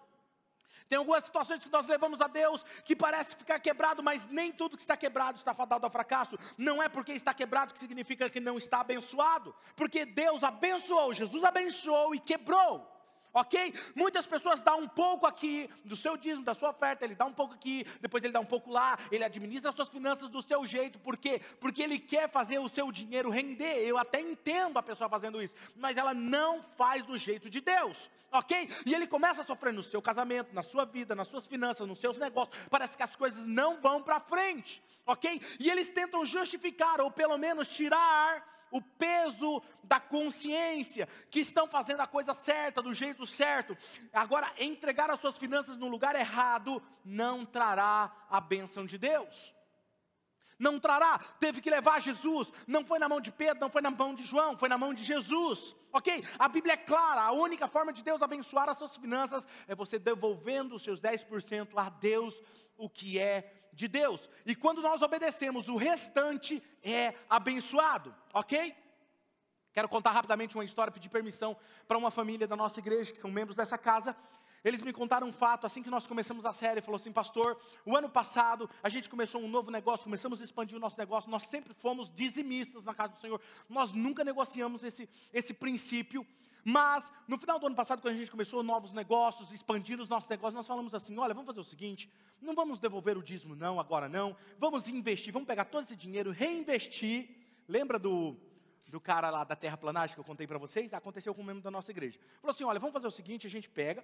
Tem 0.89 0.99
algumas 0.99 1.25
situações 1.25 1.61
que 1.61 1.71
nós 1.71 1.87
levamos 1.87 2.21
a 2.21 2.27
Deus 2.27 2.65
que 2.85 2.95
parece 2.95 3.37
ficar 3.37 3.59
quebrado, 3.59 4.03
mas 4.03 4.27
nem 4.29 4.53
tudo 4.53 4.77
que 4.77 4.83
está 4.83 4.97
quebrado 4.97 5.39
está 5.39 5.55
fadado 5.55 5.87
ao 5.87 5.93
fracasso. 5.93 6.39
Não 6.57 6.83
é 6.83 6.89
porque 6.89 7.13
está 7.13 7.33
quebrado 7.35 7.73
que 7.73 7.81
significa 7.81 8.31
que 8.31 8.41
não 8.41 8.59
está 8.59 8.81
abençoado, 8.81 9.55
porque 9.75 10.05
Deus 10.05 10.43
abençoou, 10.43 11.13
Jesus 11.13 11.43
abençoou 11.45 12.15
e 12.15 12.19
quebrou 12.19 12.94
ok? 13.35 13.75
Muitas 13.97 14.27
pessoas 14.27 14.61
dão 14.61 14.79
um 14.79 14.89
pouco 14.89 15.27
aqui 15.27 15.69
do 15.85 15.97
seu 15.97 16.17
dízimo, 16.17 16.45
da 16.45 16.55
sua 16.55 16.71
oferta, 16.71 17.05
ele 17.05 17.17
dá 17.17 17.27
um 17.27 17.33
pouco 17.33 17.53
aqui, 17.53 17.85
depois 18.01 18.23
ele 18.23 18.33
dá 18.33 18.39
um 18.39 18.47
pouco 18.47 18.71
lá, 18.71 18.97
ele 19.11 19.25
administra 19.25 19.71
as 19.71 19.75
suas 19.75 19.89
finanças 19.89 20.29
do 20.31 20.41
seu 20.41 20.65
jeito, 20.65 21.01
por 21.01 21.17
quê? 21.17 21.41
Porque 21.61 21.83
ele 21.83 21.99
quer 21.99 22.31
fazer 22.31 22.61
o 22.61 22.69
seu 22.69 22.93
dinheiro 22.93 23.29
render. 23.29 23.85
Eu 23.85 23.99
até 23.99 24.21
entendo 24.21 24.79
a 24.79 24.83
pessoa 24.83 25.11
fazendo 25.11 25.43
isso, 25.43 25.55
mas 25.75 25.97
ela 25.97 26.15
não 26.15 26.63
faz 26.79 27.03
do 27.03 27.19
jeito 27.19 27.51
de 27.51 27.61
Deus, 27.61 28.09
ok? 28.31 28.71
E 28.87 28.95
ele 28.95 29.07
começa 29.07 29.43
a 29.43 29.45
sofrer 29.45 29.73
no 29.73 29.83
seu 29.83 30.01
casamento, 30.01 30.55
na 30.55 30.63
sua 30.63 30.85
vida, 30.85 31.15
nas 31.15 31.27
suas 31.27 31.47
finanças, 31.47 31.89
nos 31.89 31.99
seus 31.99 32.17
negócios, 32.19 32.57
parece 32.71 32.97
que 32.97 33.03
as 33.03 33.17
coisas 33.17 33.45
não 33.45 33.81
vão 33.81 34.01
para 34.01 34.21
frente, 34.21 34.81
ok? 35.05 35.41
E 35.59 35.69
eles 35.69 35.89
tentam 35.89 36.25
justificar, 36.25 37.01
ou 37.01 37.11
pelo 37.11 37.37
menos 37.37 37.67
tirar 37.67 38.54
o 38.75 38.83
peso 38.83 39.63
da 39.85 40.01
consciência, 40.01 41.09
que 41.31 41.39
estão 41.39 41.69
fazendo 41.69 42.01
a 42.01 42.09
coisa 42.09 42.35
certa, 42.35 42.83
do 42.83 42.93
jeito 42.93 43.25
certo. 43.25 43.79
Agora, 44.13 44.53
entregar 44.59 45.09
as 45.11 45.21
suas 45.21 45.39
finanças 45.39 45.77
no 45.77 45.87
lugar 45.87 46.17
errado 46.17 46.83
não 47.05 47.47
trará 47.47 48.13
a 48.29 48.41
bênção 48.41 48.85
de 48.85 48.99
Deus. 48.99 49.55
Não 50.59 50.81
trará, 50.81 51.19
teve 51.39 51.61
que 51.61 51.71
levar 51.71 52.03
Jesus, 52.03 52.53
não 52.67 52.85
foi 52.85 52.99
na 52.99 53.09
mão 53.09 53.21
de 53.21 53.31
Pedro, 53.31 53.61
não 53.61 53.71
foi 53.71 53.81
na 53.81 53.93
mão 53.93 54.13
de 54.13 54.25
João, 54.25 54.59
foi 54.59 54.69
na 54.69 54.79
mão 54.79 54.93
de 54.93 55.05
Jesus, 55.05 55.75
ok? 55.93 56.25
A 56.37 56.49
Bíblia 56.49 56.75
é 56.75 56.77
clara, 56.77 57.23
a 57.23 57.33
única 57.33 57.69
forma 57.69 57.93
de 57.93 58.03
Deus 58.03 58.23
abençoar 58.23 58.69
as 58.69 58.79
suas 58.79 58.97
finanças 58.97 59.47
é 59.69 59.75
você 59.75 60.01
devolvendo 60.01 60.75
os 60.75 60.83
seus 60.83 61.01
10% 61.01 61.71
a 61.77 61.89
Deus, 61.89 62.41
o 62.77 62.89
que 62.89 63.21
é 63.21 63.64
de 63.75 63.89
Deus. 63.89 64.29
E 64.47 64.55
quando 64.55 64.81
nós 64.81 65.03
obedecemos, 65.03 65.69
o 65.69 65.77
restante 65.77 66.63
é 66.83 67.15
abençoado, 67.29 68.15
ok? 68.33 68.75
Quero 69.73 69.89
contar 69.89 70.13
rapidamente 70.13 70.55
uma 70.55 70.65
história, 70.65 70.93
pedir 70.93 71.09
permissão 71.09 71.57
para 71.89 71.99
uma 71.99 72.11
família 72.11 72.47
da 72.47 72.55
nossa 72.55 72.79
igreja, 72.79 73.11
que 73.11 73.19
são 73.19 73.31
membros 73.31 73.57
dessa 73.57 73.77
casa. 73.77 74.17
Eles 74.65 74.81
me 74.81 74.93
contaram 74.93 75.27
um 75.27 75.33
fato, 75.33 75.67
assim 75.67 75.83
que 75.83 75.91
nós 75.91 76.07
começamos 76.07 76.47
a 76.47 76.53
série, 76.53 76.81
falou 76.81 76.97
assim, 76.97 77.13
pastor, 77.13 77.59
o 77.85 77.97
ano 77.97 78.09
passado 78.09 78.71
a 78.83 78.89
gente 78.89 79.11
começou 79.11 79.41
um 79.41 79.49
novo 79.49 79.71
negócio, 79.71 80.05
começamos 80.05 80.41
a 80.41 80.45
expandir 80.45 80.77
o 80.77 80.81
nosso 80.81 80.97
negócio, 80.97 81.31
nós 81.31 81.43
sempre 81.43 81.75
fomos 81.75 82.09
dizimistas 82.09 82.85
na 82.85 82.95
casa 82.95 83.13
do 83.15 83.19
Senhor, 83.19 83.41
nós 83.69 83.93
nunca 83.93 84.25
negociamos 84.25 84.83
esse, 84.85 85.09
esse 85.33 85.53
princípio, 85.53 86.27
mas, 86.65 87.13
no 87.29 87.37
final 87.37 87.59
do 87.59 87.67
ano 87.67 87.77
passado, 87.77 88.01
quando 88.01 88.15
a 88.15 88.17
gente 88.17 88.31
começou 88.31 88.63
novos 88.63 88.91
negócios, 88.93 89.53
expandindo 89.53 90.03
os 90.03 90.09
nossos 90.09 90.31
negócios, 90.31 90.55
nós 90.55 90.67
falamos 90.67 90.95
assim: 90.95 91.19
olha, 91.19 91.35
vamos 91.35 91.47
fazer 91.47 91.61
o 91.61 91.65
seguinte, 91.65 92.11
não 92.41 92.55
vamos 92.55 92.79
devolver 92.79 93.19
o 93.19 93.23
dízimo, 93.23 93.55
não, 93.55 93.79
agora 93.79 94.09
não, 94.09 94.35
vamos 94.59 94.89
investir, 94.89 95.31
vamos 95.31 95.47
pegar 95.47 95.67
todo 95.67 95.85
esse 95.85 95.95
dinheiro, 95.95 96.31
reinvestir. 96.31 97.29
Lembra 97.69 97.99
do, 97.99 98.35
do 98.89 98.99
cara 98.99 99.29
lá 99.29 99.45
da 99.45 99.55
terraplanagem 99.55 100.15
que 100.15 100.21
eu 100.21 100.25
contei 100.25 100.47
para 100.47 100.57
vocês? 100.57 100.95
Aconteceu 100.95 101.35
com 101.35 101.43
um 101.43 101.45
membro 101.45 101.63
da 101.63 101.71
nossa 101.71 101.91
igreja. 101.91 102.19
Falou 102.41 102.55
assim: 102.55 102.65
olha, 102.65 102.81
vamos 102.81 102.95
fazer 102.95 103.09
o 103.09 103.11
seguinte, 103.11 103.47
a 103.47 103.51
gente 103.51 103.69
pega, 103.69 104.03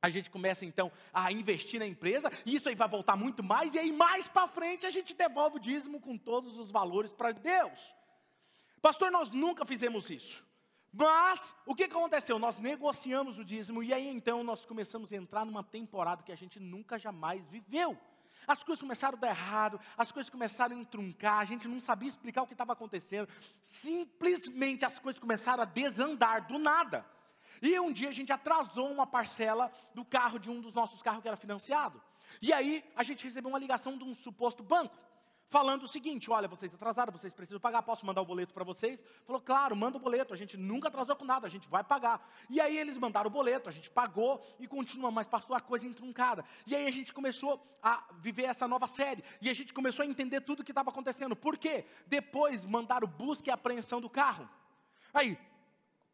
a 0.00 0.08
gente 0.08 0.30
começa 0.30 0.64
então 0.64 0.92
a 1.12 1.32
investir 1.32 1.80
na 1.80 1.86
empresa, 1.86 2.30
e 2.46 2.54
isso 2.54 2.68
aí 2.68 2.76
vai 2.76 2.88
voltar 2.88 3.16
muito 3.16 3.42
mais, 3.42 3.74
e 3.74 3.80
aí 3.80 3.90
mais 3.90 4.28
para 4.28 4.46
frente 4.46 4.86
a 4.86 4.90
gente 4.90 5.12
devolve 5.12 5.56
o 5.56 5.60
dízimo 5.60 6.00
com 6.00 6.16
todos 6.16 6.56
os 6.56 6.70
valores 6.70 7.12
para 7.12 7.32
Deus. 7.32 7.80
Pastor, 8.80 9.10
nós 9.10 9.30
nunca 9.30 9.66
fizemos 9.66 10.08
isso. 10.08 10.44
Mas, 10.96 11.54
o 11.66 11.74
que 11.74 11.84
aconteceu? 11.84 12.38
Nós 12.38 12.56
negociamos 12.56 13.38
o 13.38 13.44
dízimo 13.44 13.82
e 13.82 13.92
aí 13.92 14.08
então 14.08 14.44
nós 14.44 14.64
começamos 14.64 15.12
a 15.12 15.16
entrar 15.16 15.44
numa 15.44 15.64
temporada 15.64 16.22
que 16.22 16.30
a 16.30 16.36
gente 16.36 16.60
nunca 16.60 16.96
jamais 16.96 17.44
viveu. 17.48 17.98
As 18.46 18.62
coisas 18.62 18.80
começaram 18.80 19.18
a 19.18 19.20
dar 19.20 19.30
errado, 19.30 19.80
as 19.96 20.12
coisas 20.12 20.30
começaram 20.30 20.76
a 20.76 20.78
entruncar, 20.78 21.40
a 21.40 21.44
gente 21.44 21.66
não 21.66 21.80
sabia 21.80 22.08
explicar 22.08 22.42
o 22.42 22.46
que 22.46 22.54
estava 22.54 22.74
acontecendo. 22.74 23.28
Simplesmente 23.60 24.84
as 24.84 25.00
coisas 25.00 25.18
começaram 25.18 25.64
a 25.64 25.66
desandar 25.66 26.46
do 26.46 26.58
nada. 26.58 27.04
E 27.60 27.78
um 27.80 27.92
dia 27.92 28.10
a 28.10 28.12
gente 28.12 28.32
atrasou 28.32 28.88
uma 28.90 29.06
parcela 29.06 29.72
do 29.94 30.04
carro 30.04 30.38
de 30.38 30.48
um 30.48 30.60
dos 30.60 30.72
nossos 30.72 31.02
carros 31.02 31.22
que 31.22 31.28
era 31.28 31.36
financiado. 31.36 32.00
E 32.40 32.52
aí 32.52 32.84
a 32.94 33.02
gente 33.02 33.24
recebeu 33.24 33.50
uma 33.50 33.58
ligação 33.58 33.98
de 33.98 34.04
um 34.04 34.14
suposto 34.14 34.62
banco 34.62 34.96
falando 35.48 35.84
o 35.84 35.88
seguinte: 35.88 36.30
olha, 36.30 36.48
vocês 36.48 36.72
atrasaram, 36.74 37.12
vocês 37.12 37.34
precisam 37.34 37.60
pagar, 37.60 37.82
posso 37.82 38.04
mandar 38.04 38.20
o 38.20 38.24
boleto 38.24 38.52
para 38.52 38.64
vocês? 38.64 39.04
Falou, 39.26 39.40
claro, 39.40 39.76
manda 39.76 39.96
o 39.96 40.00
boleto, 40.00 40.34
a 40.34 40.36
gente 40.36 40.56
nunca 40.56 40.88
atrasou 40.88 41.16
com 41.16 41.24
nada, 41.24 41.46
a 41.46 41.50
gente 41.50 41.68
vai 41.68 41.84
pagar. 41.84 42.26
E 42.50 42.60
aí 42.60 42.76
eles 42.78 42.98
mandaram 42.98 43.28
o 43.28 43.32
boleto, 43.32 43.68
a 43.68 43.72
gente 43.72 43.90
pagou 43.90 44.44
e 44.58 44.66
continua, 44.66 45.10
mas 45.10 45.26
passou 45.26 45.54
a 45.54 45.60
coisa 45.60 45.86
entruncada. 45.86 46.44
E 46.66 46.74
aí 46.74 46.86
a 46.86 46.90
gente 46.90 47.12
começou 47.12 47.64
a 47.82 48.04
viver 48.20 48.44
essa 48.44 48.66
nova 48.66 48.86
série, 48.86 49.22
e 49.40 49.48
a 49.48 49.54
gente 49.54 49.72
começou 49.72 50.02
a 50.02 50.06
entender 50.06 50.40
tudo 50.40 50.60
o 50.60 50.64
que 50.64 50.72
estava 50.72 50.90
acontecendo. 50.90 51.36
Por 51.36 51.56
quê? 51.56 51.84
Depois 52.06 52.64
mandaram 52.64 53.06
busca 53.06 53.50
e 53.50 53.52
apreensão 53.52 54.00
do 54.00 54.10
carro. 54.10 54.48
Aí, 55.12 55.38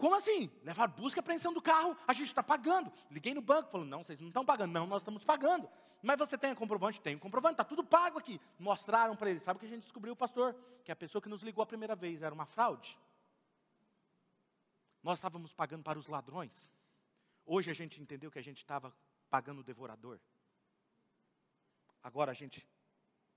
como 0.00 0.14
assim? 0.14 0.50
Levar 0.62 0.88
busca 0.88 1.18
e 1.18 1.20
apreensão 1.20 1.52
do 1.52 1.60
carro, 1.60 1.94
a 2.08 2.14
gente 2.14 2.28
está 2.28 2.42
pagando. 2.42 2.90
Liguei 3.10 3.34
no 3.34 3.42
banco, 3.42 3.70
falou, 3.70 3.86
não, 3.86 4.02
vocês 4.02 4.18
não 4.18 4.28
estão 4.28 4.42
pagando. 4.42 4.72
Não, 4.72 4.86
nós 4.86 5.02
estamos 5.02 5.22
pagando. 5.22 5.68
Mas 6.02 6.18
você 6.18 6.38
tem 6.38 6.54
comprovante? 6.54 6.98
Tem 7.02 7.18
comprovante, 7.18 7.52
está 7.52 7.64
tudo 7.64 7.84
pago 7.84 8.18
aqui. 8.18 8.40
Mostraram 8.58 9.14
para 9.14 9.28
ele. 9.28 9.38
Sabe 9.40 9.58
o 9.58 9.60
que 9.60 9.66
a 9.66 9.68
gente 9.68 9.82
descobriu, 9.82 10.16
pastor? 10.16 10.56
Que 10.86 10.90
a 10.90 10.96
pessoa 10.96 11.20
que 11.20 11.28
nos 11.28 11.42
ligou 11.42 11.62
a 11.62 11.66
primeira 11.66 11.94
vez 11.94 12.22
era 12.22 12.34
uma 12.34 12.46
fraude. 12.46 12.98
Nós 15.02 15.18
estávamos 15.18 15.52
pagando 15.52 15.82
para 15.82 15.98
os 15.98 16.08
ladrões. 16.08 16.70
Hoje 17.44 17.70
a 17.70 17.74
gente 17.74 18.00
entendeu 18.00 18.30
que 18.30 18.38
a 18.38 18.42
gente 18.42 18.56
estava 18.56 18.96
pagando 19.28 19.60
o 19.60 19.64
devorador. 19.64 20.18
Agora 22.02 22.30
a 22.30 22.34
gente 22.34 22.66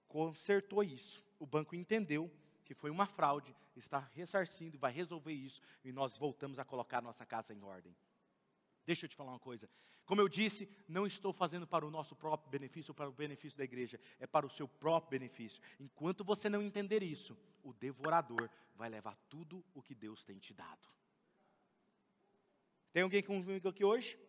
consertou 0.08 0.82
isso. 0.82 1.26
O 1.38 1.46
banco 1.46 1.76
entendeu 1.76 2.32
que 2.74 2.82
foi 2.82 2.90
uma 2.90 3.06
fraude, 3.06 3.56
está 3.76 4.00
ressarcindo, 4.14 4.78
vai 4.78 4.92
resolver 4.92 5.34
isso, 5.34 5.62
e 5.84 5.92
nós 5.92 6.18
voltamos 6.18 6.60
a 6.60 6.66
colocar 6.66 7.02
nossa 7.02 7.26
casa 7.26 7.54
em 7.54 7.62
ordem. 7.64 7.96
Deixa 8.86 9.06
eu 9.06 9.10
te 9.10 9.16
falar 9.16 9.32
uma 9.32 9.40
coisa. 9.40 9.70
Como 10.06 10.20
eu 10.20 10.28
disse, 10.28 10.70
não 10.88 11.08
estou 11.08 11.32
fazendo 11.32 11.66
para 11.66 11.86
o 11.86 11.92
nosso 11.92 12.16
próprio 12.16 12.52
benefício, 12.52 12.94
para 12.94 13.10
o 13.10 13.14
benefício 13.14 13.58
da 13.58 13.64
igreja, 13.64 14.00
é 14.20 14.28
para 14.28 14.46
o 14.46 14.50
seu 14.50 14.68
próprio 14.68 15.18
benefício. 15.18 15.62
Enquanto 15.80 16.24
você 16.24 16.50
não 16.50 16.62
entender 16.62 17.02
isso, 17.02 17.38
o 17.64 17.74
devorador 17.74 18.50
vai 18.76 18.90
levar 18.90 19.16
tudo 19.30 19.64
o 19.74 19.82
que 19.82 19.96
Deus 19.96 20.24
tem 20.24 20.38
te 20.38 20.54
dado. 20.54 20.90
Tem 22.92 23.04
alguém 23.04 23.24
comigo 23.24 23.70
aqui 23.70 23.84
hoje? 23.84 24.20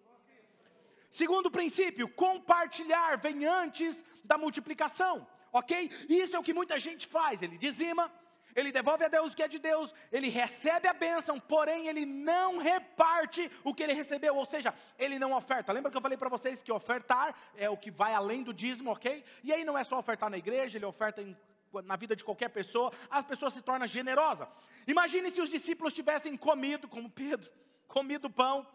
Segundo 1.10 1.50
princípio, 1.50 2.08
compartilhar 2.08 3.18
vem 3.18 3.44
antes 3.44 4.04
da 4.24 4.38
multiplicação, 4.38 5.26
ok? 5.52 5.90
Isso 6.08 6.34
é 6.34 6.38
o 6.38 6.42
que 6.42 6.54
muita 6.54 6.78
gente 6.78 7.06
faz. 7.06 7.42
Ele 7.42 7.58
dizima, 7.58 8.10
ele 8.54 8.70
devolve 8.70 9.04
a 9.04 9.08
Deus 9.08 9.32
o 9.32 9.36
que 9.36 9.42
é 9.42 9.48
de 9.48 9.58
Deus, 9.58 9.92
ele 10.12 10.28
recebe 10.28 10.86
a 10.86 10.92
bênção, 10.92 11.40
porém 11.40 11.88
ele 11.88 12.06
não 12.06 12.58
reparte 12.58 13.50
o 13.64 13.74
que 13.74 13.82
ele 13.82 13.92
recebeu, 13.92 14.36
ou 14.36 14.44
seja, 14.44 14.72
ele 14.98 15.18
não 15.18 15.32
oferta. 15.32 15.72
Lembra 15.72 15.90
que 15.90 15.96
eu 15.96 16.02
falei 16.02 16.16
para 16.16 16.28
vocês 16.28 16.62
que 16.62 16.72
ofertar 16.72 17.34
é 17.56 17.68
o 17.68 17.76
que 17.76 17.90
vai 17.90 18.14
além 18.14 18.42
do 18.42 18.54
dízimo, 18.54 18.90
ok? 18.92 19.24
E 19.42 19.52
aí 19.52 19.64
não 19.64 19.76
é 19.76 19.82
só 19.82 19.98
ofertar 19.98 20.30
na 20.30 20.38
igreja, 20.38 20.78
ele 20.78 20.84
oferta 20.84 21.20
em, 21.20 21.36
na 21.84 21.96
vida 21.96 22.14
de 22.14 22.22
qualquer 22.22 22.48
pessoa, 22.48 22.92
a 23.10 23.22
pessoa 23.22 23.50
se 23.50 23.60
torna 23.60 23.86
generosa. 23.86 24.48
Imagine 24.86 25.30
se 25.30 25.40
os 25.40 25.50
discípulos 25.50 25.92
tivessem 25.92 26.36
comido, 26.36 26.86
como 26.86 27.10
Pedro, 27.10 27.50
comido 27.88 28.30
pão, 28.30 28.66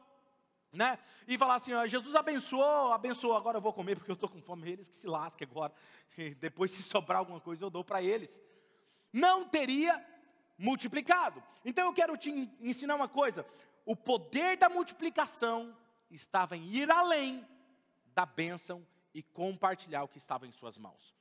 né? 0.73 0.99
E 1.27 1.37
falar 1.37 1.55
assim, 1.55 1.73
ó, 1.73 1.87
Jesus 1.87 2.13
abençoou, 2.15 2.91
abençoou, 2.91 3.35
agora 3.35 3.57
eu 3.57 3.61
vou 3.61 3.73
comer 3.73 3.95
porque 3.95 4.11
eu 4.11 4.15
estou 4.15 4.29
com 4.29 4.41
fome, 4.41 4.69
eles 4.69 4.89
que 4.89 4.95
se 4.95 5.07
lasquem 5.07 5.47
agora. 5.49 5.73
E 6.17 6.35
depois 6.35 6.71
se 6.71 6.83
sobrar 6.83 7.19
alguma 7.19 7.39
coisa 7.39 7.63
eu 7.63 7.69
dou 7.69 7.81
para 7.81 8.01
eles 8.01 8.41
não 9.11 9.47
teria 9.47 10.05
multiplicado. 10.57 11.43
Então 11.63 11.85
eu 11.85 11.93
quero 11.93 12.17
te 12.17 12.29
ensinar 12.59 12.95
uma 12.95 13.07
coisa: 13.07 13.45
o 13.85 13.95
poder 13.95 14.57
da 14.57 14.69
multiplicação 14.69 15.75
estava 16.11 16.55
em 16.55 16.67
ir 16.69 16.89
além 16.91 17.47
da 18.13 18.25
bênção 18.25 18.85
e 19.13 19.23
compartilhar 19.23 20.03
o 20.03 20.07
que 20.07 20.17
estava 20.17 20.47
em 20.47 20.51
suas 20.51 20.77
mãos. 20.77 21.18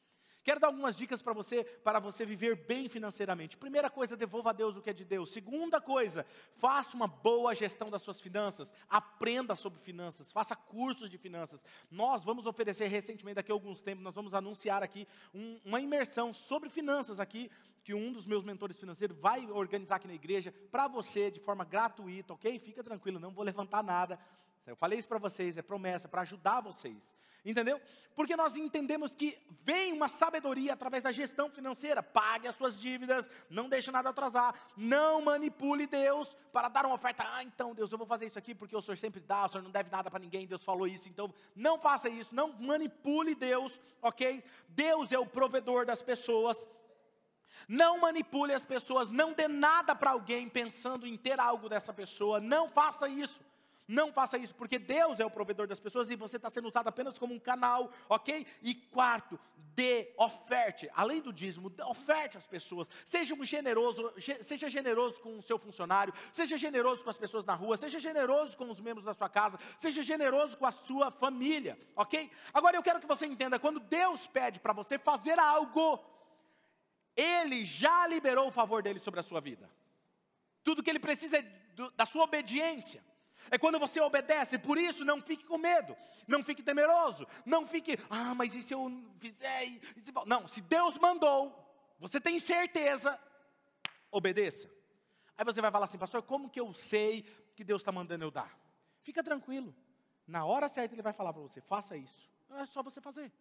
Quero 0.49 0.61
dar 0.61 0.69
algumas 0.69 0.97
dicas 0.97 1.21
para 1.21 1.35
você, 1.35 1.63
para 1.63 1.99
você 1.99 2.25
viver 2.25 2.57
bem 2.67 2.89
financeiramente. 2.89 3.55
Primeira 3.55 3.91
coisa, 3.91 4.17
devolva 4.17 4.49
a 4.49 4.53
Deus 4.55 4.79
o 4.79 4.81
que 4.81 4.89
é 4.89 4.95
de 4.95 5.05
Deus. 5.05 5.31
Segunda 5.31 5.79
coisa, 5.79 6.25
faça 6.57 6.97
uma 6.97 7.07
boa 7.07 7.55
gestão 7.55 7.91
das 7.91 8.01
suas 8.01 8.19
finanças. 8.19 8.73
Aprenda 8.89 9.55
sobre 9.55 9.79
finanças, 9.79 10.33
faça 10.33 10.57
cursos 10.57 11.11
de 11.11 11.19
finanças. 11.19 11.63
Nós 11.91 12.25
vamos 12.25 12.47
oferecer 12.47 12.87
recentemente, 12.87 13.35
daqui 13.35 13.53
a 13.53 13.55
alguns 13.55 13.83
tempos, 13.83 14.03
nós 14.03 14.15
vamos 14.15 14.33
anunciar 14.33 14.83
aqui 14.83 15.07
um, 15.35 15.61
uma 15.67 15.83
imersão 15.83 16.33
sobre 16.33 16.71
finanças 16.71 17.21
aqui, 17.21 17.51
que 17.85 17.93
um 17.93 18.11
dos 18.11 18.25
meus 18.25 18.43
mentores 18.43 18.79
financeiros 18.79 19.19
vai 19.19 19.51
organizar 19.51 19.97
aqui 19.97 20.09
na 20.09 20.15
igreja 20.15 20.51
para 20.71 20.89
você 20.89 21.31
de 21.31 21.41
forma 21.41 21.63
gratuita, 21.63 22.33
ok? 22.33 22.59
Fica 22.59 22.83
tranquilo, 22.83 23.21
não 23.21 23.33
vou 23.33 23.45
levantar 23.45 23.85
nada 23.85 24.19
Eu 24.69 24.77
falei 24.77 24.99
isso 24.99 25.09
para 25.09 25.19
vocês, 25.19 25.57
é 25.57 25.63
promessa, 25.63 26.09
para 26.09 26.23
ajudar 26.23 26.61
vocês. 26.61 27.17
Entendeu? 27.45 27.81
Porque 28.15 28.37
nós 28.37 28.57
entendemos 28.57 29.15
que 29.15 29.39
vem 29.63 29.93
uma 29.93 30.09
sabedoria 30.09 30.75
através 30.75 31.03
da 31.03 31.11
gestão 31.11 31.49
financeira. 31.49 32.03
Pague 32.03 32.47
as 32.47 32.57
suas 32.57 32.79
dívidas, 32.79 33.31
não 33.49 33.69
deixe 33.69 33.91
nada 33.91 34.11
atrasar, 34.11 34.55
não 34.77 35.23
manipule 35.23 35.87
Deus 35.87 36.37
para 36.53 36.69
dar 36.69 36.85
uma 36.85 36.97
oferta. 36.97 37.25
Ah, 37.27 37.43
então 37.43 37.75
Deus, 37.75 37.91
eu 37.91 37.97
vou 37.97 38.07
fazer 38.07 38.27
isso 38.27 38.39
aqui 38.39 38.55
porque 38.55 38.77
o 38.77 38.83
Senhor 38.83 38.99
sempre 38.99 39.21
dá, 39.21 39.47
o 39.47 39.49
Senhor 39.49 39.63
não 39.63 39.71
deve 39.71 39.89
nada 39.89 40.11
para 40.11 40.19
ninguém, 40.19 40.47
Deus 40.47 40.65
falou 40.65 40.87
isso, 40.87 41.09
então 41.09 41.33
não 41.57 41.79
faça 41.79 42.09
isso, 42.09 42.35
não 42.35 42.53
manipule 42.53 43.35
Deus, 43.35 43.81
ok? 44.03 44.45
Deus 44.69 45.13
é 45.13 45.19
o 45.19 45.27
provedor 45.27 45.87
das 45.87 46.03
pessoas. 46.03 46.59
Não 47.67 47.99
manipule 47.99 48.53
as 48.53 48.67
pessoas, 48.67 49.11
não 49.11 49.33
dê 49.33 49.49
nada 49.49 49.95
para 49.95 50.11
alguém 50.11 50.49
pensando 50.49 51.07
em 51.07 51.17
ter 51.17 51.41
algo 51.41 51.69
dessa 51.69 51.93
pessoa, 51.93 52.41
não 52.41 52.69
faça 52.69 53.09
isso. 53.09 53.41
Não 53.89 54.13
faça 54.13 54.37
isso, 54.37 54.55
porque 54.55 54.79
Deus 54.79 55.19
é 55.19 55.25
o 55.25 55.31
provedor 55.31 55.67
das 55.67 55.81
pessoas 55.81 56.11
e 56.11 56.15
você 56.15 56.37
está 56.37 56.51
sendo 56.51 56.69
usado 56.69 56.89
apenas 56.89 57.19
como 57.19 57.33
um 57.33 57.39
canal, 57.39 57.91
ok? 58.07 58.47
E 58.61 58.75
quarto, 58.75 59.41
dê, 59.57 60.13
oferte, 60.19 60.91
além 60.95 61.23
do 61.23 61.33
dízimo, 61.33 61.73
oferte 61.87 62.37
às 62.37 62.47
pessoas. 62.47 62.87
Seja 63.07 63.35
um 63.35 63.43
generoso, 63.43 64.13
seja 64.43 64.69
generoso 64.69 65.23
com 65.23 65.39
o 65.39 65.43
seu 65.43 65.59
funcionário, 65.59 66.13
seja 66.35 66.59
generoso 66.59 67.03
com 67.03 67.09
as 67.09 67.17
pessoas 67.17 67.47
na 67.47 67.55
rua, 67.55 67.79
seja 67.79 67.99
generoso 67.99 68.59
com 68.59 68.69
os 68.69 68.79
membros 68.79 69.07
da 69.07 69.15
sua 69.15 69.29
casa, 69.31 69.59
seja 69.79 70.03
generoso 70.03 70.59
com 70.59 70.67
a 70.67 70.73
sua 70.73 71.11
família, 71.11 71.79
ok? 71.97 72.31
Agora 72.53 72.77
eu 72.77 72.83
quero 72.83 73.01
que 73.01 73.07
você 73.07 73.25
entenda, 73.25 73.59
quando 73.59 73.81
Deus 73.81 74.27
pede 74.27 74.61
para 74.61 74.75
você 74.75 74.99
fazer 74.99 75.39
algo, 75.39 75.99
Ele 77.17 77.65
já 77.65 78.07
liberou 78.07 78.49
o 78.49 78.53
favor 78.53 78.83
dele 78.83 78.99
sobre 78.99 79.21
a 79.21 79.23
sua 79.23 79.41
vida. 79.41 79.71
Tudo 80.63 80.83
que 80.83 80.91
Ele 80.91 81.01
precisa 81.01 81.39
é 81.39 81.43
do, 81.75 81.91
da 81.93 82.05
sua 82.05 82.25
obediência. 82.25 83.08
É 83.51 83.59
quando 83.59 83.79
você 83.79 84.01
obedece, 84.01 84.59
por 84.59 84.77
isso 84.79 85.05
não 85.05 85.23
fique 85.23 85.45
com 85.45 85.59
medo, 85.59 85.97
não 86.27 86.43
fique 86.43 86.63
temeroso, 86.63 87.27
não 87.45 87.67
fique, 87.67 87.99
ah, 88.11 88.35
mas 88.35 88.55
e 88.55 88.63
se 88.63 88.75
eu 88.75 88.91
fizer? 89.19 89.65
E 89.67 90.01
se... 90.01 90.13
Não, 90.27 90.47
se 90.49 90.61
Deus 90.61 90.99
mandou, 90.99 91.57
você 91.99 92.21
tem 92.21 92.39
certeza, 92.39 93.19
obedeça. 94.11 94.71
Aí 95.37 95.45
você 95.45 95.61
vai 95.61 95.71
falar 95.71 95.85
assim, 95.85 95.99
pastor, 95.99 96.23
como 96.23 96.51
que 96.51 96.61
eu 96.61 96.75
sei 96.75 97.23
que 97.55 97.65
Deus 97.65 97.81
está 97.81 97.93
mandando 97.93 98.25
eu 98.25 98.31
dar? 98.31 98.59
Fica 99.03 99.23
tranquilo, 99.23 99.75
na 100.27 100.45
hora 100.45 100.69
certa 100.69 100.95
Ele 100.95 101.03
vai 101.03 101.13
falar 101.13 101.33
para 101.33 101.43
você, 101.43 101.61
faça 101.61 101.97
isso. 101.97 102.29
É 102.51 102.67
só 102.67 102.83
você 102.83 103.01
fazer. 103.01 103.33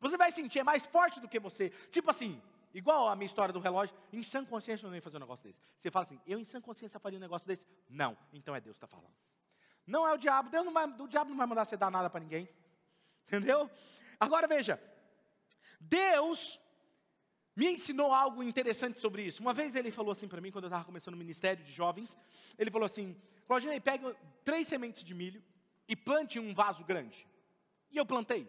Você 0.00 0.16
vai 0.16 0.30
sentir, 0.32 0.58
é 0.58 0.64
mais 0.64 0.84
forte 0.84 1.20
do 1.20 1.28
que 1.28 1.38
você. 1.38 1.70
Tipo 1.90 2.10
assim, 2.10 2.40
igual 2.74 3.08
a 3.08 3.16
minha 3.16 3.26
história 3.26 3.52
do 3.52 3.60
relógio, 3.60 3.94
em 4.12 4.22
sã 4.22 4.44
consciência 4.44 4.84
eu 4.84 4.88
não 4.88 4.96
ia 4.96 5.02
fazer 5.02 5.16
um 5.16 5.20
negócio 5.20 5.44
desse. 5.44 5.58
Você 5.76 5.90
fala 5.90 6.04
assim, 6.04 6.20
eu 6.26 6.38
em 6.38 6.44
sã 6.44 6.60
consciência 6.60 6.98
faria 6.98 7.18
um 7.18 7.20
negócio 7.20 7.46
desse? 7.46 7.66
Não, 7.88 8.16
então 8.32 8.54
é 8.54 8.60
Deus 8.60 8.78
que 8.78 8.84
está 8.84 8.86
falando. 8.86 9.14
Não 9.86 10.06
é 10.06 10.12
o 10.12 10.16
diabo, 10.16 10.50
Deus 10.50 10.64
não 10.64 10.72
vai, 10.72 10.86
o 10.86 11.08
diabo 11.08 11.30
não 11.30 11.36
vai 11.36 11.46
mandar 11.46 11.64
você 11.64 11.76
dar 11.76 11.90
nada 11.90 12.08
para 12.08 12.20
ninguém. 12.20 12.48
Entendeu? 13.26 13.70
Agora 14.18 14.46
veja, 14.46 14.80
Deus 15.80 16.60
me 17.54 17.68
ensinou 17.68 18.12
algo 18.12 18.42
interessante 18.42 18.98
sobre 19.00 19.22
isso. 19.22 19.42
Uma 19.42 19.52
vez 19.52 19.74
ele 19.76 19.90
falou 19.90 20.12
assim 20.12 20.28
para 20.28 20.40
mim, 20.40 20.50
quando 20.50 20.64
eu 20.64 20.68
estava 20.68 20.84
começando 20.84 21.14
o 21.14 21.18
ministério 21.18 21.64
de 21.64 21.72
jovens, 21.72 22.16
ele 22.58 22.70
falou 22.70 22.86
assim, 22.86 23.16
Claudinei, 23.46 23.80
pegue 23.80 24.04
três 24.44 24.66
sementes 24.66 25.04
de 25.04 25.14
milho 25.14 25.42
e 25.86 25.94
plante 25.94 26.38
em 26.38 26.40
um 26.40 26.54
vaso 26.54 26.84
grande. 26.84 27.26
E 27.90 27.96
eu 27.96 28.06
plantei. 28.06 28.48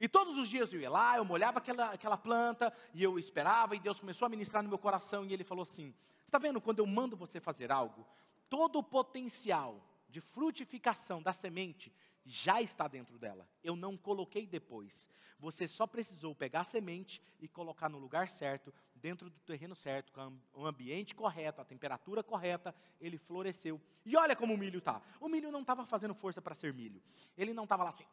E 0.00 0.08
todos 0.08 0.38
os 0.38 0.48
dias 0.48 0.72
eu 0.72 0.80
ia 0.80 0.88
lá, 0.88 1.16
eu 1.18 1.24
molhava 1.24 1.58
aquela, 1.58 1.90
aquela 1.90 2.16
planta, 2.16 2.72
e 2.94 3.02
eu 3.02 3.18
esperava, 3.18 3.76
e 3.76 3.80
Deus 3.80 4.00
começou 4.00 4.26
a 4.26 4.28
ministrar 4.30 4.62
no 4.62 4.68
meu 4.68 4.78
coração, 4.78 5.24
e 5.26 5.32
Ele 5.32 5.44
falou 5.44 5.62
assim: 5.62 5.94
Está 6.24 6.38
vendo, 6.38 6.60
quando 6.60 6.78
eu 6.78 6.86
mando 6.86 7.16
você 7.16 7.40
fazer 7.40 7.70
algo, 7.70 8.06
todo 8.48 8.78
o 8.78 8.82
potencial 8.82 9.80
de 10.08 10.20
frutificação 10.20 11.22
da 11.22 11.32
semente 11.32 11.92
já 12.24 12.62
está 12.62 12.86
dentro 12.86 13.18
dela. 13.18 13.48
Eu 13.62 13.76
não 13.76 13.96
coloquei 13.96 14.46
depois. 14.46 15.08
Você 15.38 15.66
só 15.66 15.86
precisou 15.86 16.34
pegar 16.34 16.60
a 16.60 16.64
semente 16.64 17.20
e 17.40 17.48
colocar 17.48 17.88
no 17.88 17.98
lugar 17.98 18.28
certo, 18.28 18.72
dentro 18.94 19.30
do 19.30 19.38
terreno 19.40 19.74
certo, 19.74 20.12
com 20.12 20.32
o 20.54 20.66
ambiente 20.66 21.14
correto, 21.14 21.60
a 21.60 21.64
temperatura 21.64 22.22
correta, 22.22 22.74
ele 23.00 23.16
floresceu. 23.16 23.80
E 24.04 24.16
olha 24.16 24.36
como 24.36 24.54
o 24.54 24.58
milho 24.58 24.78
está. 24.78 25.00
O 25.18 25.28
milho 25.28 25.50
não 25.50 25.62
estava 25.62 25.86
fazendo 25.86 26.14
força 26.14 26.42
para 26.42 26.54
ser 26.54 26.74
milho. 26.74 27.02
Ele 27.36 27.54
não 27.54 27.64
estava 27.64 27.84
lá 27.84 27.90
assim. 27.90 28.04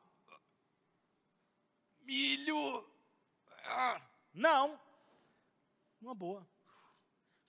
Milho. 2.08 2.84
Ah, 3.66 4.02
não. 4.34 4.80
Uma 6.02 6.16
boa. 6.16 6.48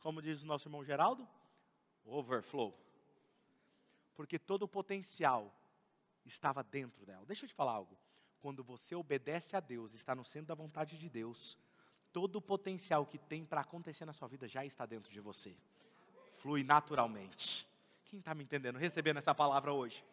Como 0.01 0.21
diz 0.21 0.43
o 0.43 0.47
nosso 0.47 0.69
irmão 0.69 0.85
Geraldo, 0.85 1.27
overflow 2.05 2.89
porque 4.19 4.37
todo 4.37 4.65
o 4.65 4.69
potencial 4.69 5.55
estava 6.27 6.65
dentro 6.65 7.07
dela. 7.07 7.25
Deixa 7.25 7.45
eu 7.45 7.49
te 7.49 7.55
falar 7.55 7.71
algo. 7.71 7.97
Quando 8.41 8.65
você 8.65 8.97
obedece 8.97 9.55
a 9.55 9.61
Deus, 9.61 9.95
está 9.95 10.13
no 10.13 10.25
centro 10.25 10.49
da 10.49 10.57
vontade 10.57 10.99
de 10.99 11.09
Deus, 11.09 11.57
todo 12.13 12.35
o 12.35 12.43
potencial 12.43 13.07
que 13.07 13.17
tem 13.17 13.45
para 13.45 13.61
acontecer 13.61 14.05
na 14.05 14.13
sua 14.13 14.27
vida 14.27 14.49
já 14.49 14.65
está 14.65 14.85
dentro 14.85 15.13
de 15.13 15.21
você. 15.21 15.57
Flui 16.39 16.65
naturalmente. 16.65 17.65
Quem 18.07 18.19
está 18.19 18.35
me 18.35 18.43
entendendo, 18.43 18.77
recebendo 18.77 19.19
essa 19.19 19.33
palavra 19.33 19.73
hoje? 19.73 20.05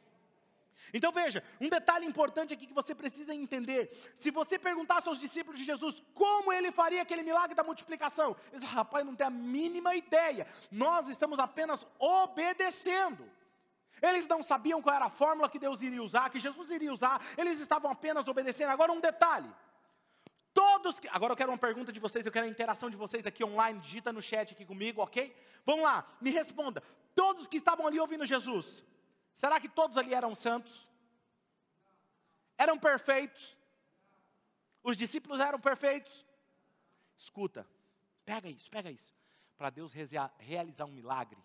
Então 0.93 1.11
veja, 1.11 1.43
um 1.59 1.69
detalhe 1.69 2.05
importante 2.05 2.53
aqui 2.53 2.67
que 2.67 2.73
você 2.73 2.93
precisa 2.93 3.33
entender: 3.33 4.13
se 4.17 4.31
você 4.31 4.57
perguntasse 4.57 5.07
aos 5.07 5.17
discípulos 5.17 5.59
de 5.59 5.65
Jesus 5.65 6.03
como 6.13 6.51
ele 6.51 6.71
faria 6.71 7.01
aquele 7.01 7.23
milagre 7.23 7.55
da 7.55 7.63
multiplicação, 7.63 8.35
eles 8.51 8.63
rapaz, 8.63 9.05
não 9.05 9.15
tem 9.15 9.27
a 9.27 9.29
mínima 9.29 9.95
ideia, 9.95 10.47
nós 10.71 11.09
estamos 11.09 11.39
apenas 11.39 11.85
obedecendo. 11.99 13.29
Eles 14.01 14.27
não 14.27 14.43
sabiam 14.43 14.81
qual 14.81 14.95
era 14.95 15.05
a 15.05 15.09
fórmula 15.09 15.49
que 15.49 15.57
Deus 15.57 15.81
iria 15.81 16.03
usar, 16.03 16.29
que 16.29 16.39
Jesus 16.39 16.69
iria 16.69 16.93
usar, 16.93 17.21
eles 17.37 17.59
estavam 17.59 17.89
apenas 17.89 18.27
obedecendo. 18.27 18.69
Agora, 18.69 18.91
um 18.91 18.99
detalhe: 18.99 19.49
todos 20.53 20.99
que. 20.99 21.07
Agora 21.07 21.33
eu 21.33 21.37
quero 21.37 21.51
uma 21.51 21.57
pergunta 21.57 21.91
de 21.91 21.99
vocês, 21.99 22.25
eu 22.25 22.31
quero 22.31 22.45
a 22.45 22.49
interação 22.49 22.89
de 22.89 22.97
vocês 22.97 23.25
aqui 23.25 23.43
online, 23.43 23.79
digita 23.79 24.11
no 24.11 24.21
chat 24.21 24.53
aqui 24.53 24.65
comigo, 24.65 25.01
ok? 25.01 25.35
Vamos 25.65 25.83
lá, 25.83 26.05
me 26.19 26.29
responda. 26.29 26.83
Todos 27.15 27.47
que 27.47 27.57
estavam 27.57 27.87
ali 27.87 27.99
ouvindo 27.99 28.25
Jesus, 28.25 28.83
será 29.35 29.59
que 29.59 29.69
todos 29.69 29.97
ali 29.97 30.15
eram 30.15 30.33
santos? 30.33 30.87
Eram 32.57 32.79
perfeitos? 32.79 33.55
Os 34.81 34.97
discípulos 34.97 35.39
eram 35.39 35.59
perfeitos? 35.59 36.25
Escuta, 37.17 37.67
pega 38.25 38.49
isso, 38.49 38.69
pega 38.71 38.89
isso. 38.89 39.13
Para 39.57 39.69
Deus 39.69 39.93
realizar 40.39 40.85
um 40.85 40.91
milagre, 40.91 41.41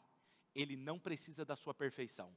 ele 0.54 0.76
não 0.76 0.98
precisa 0.98 1.44
da 1.44 1.54
sua 1.54 1.74
perfeição. 1.74 2.34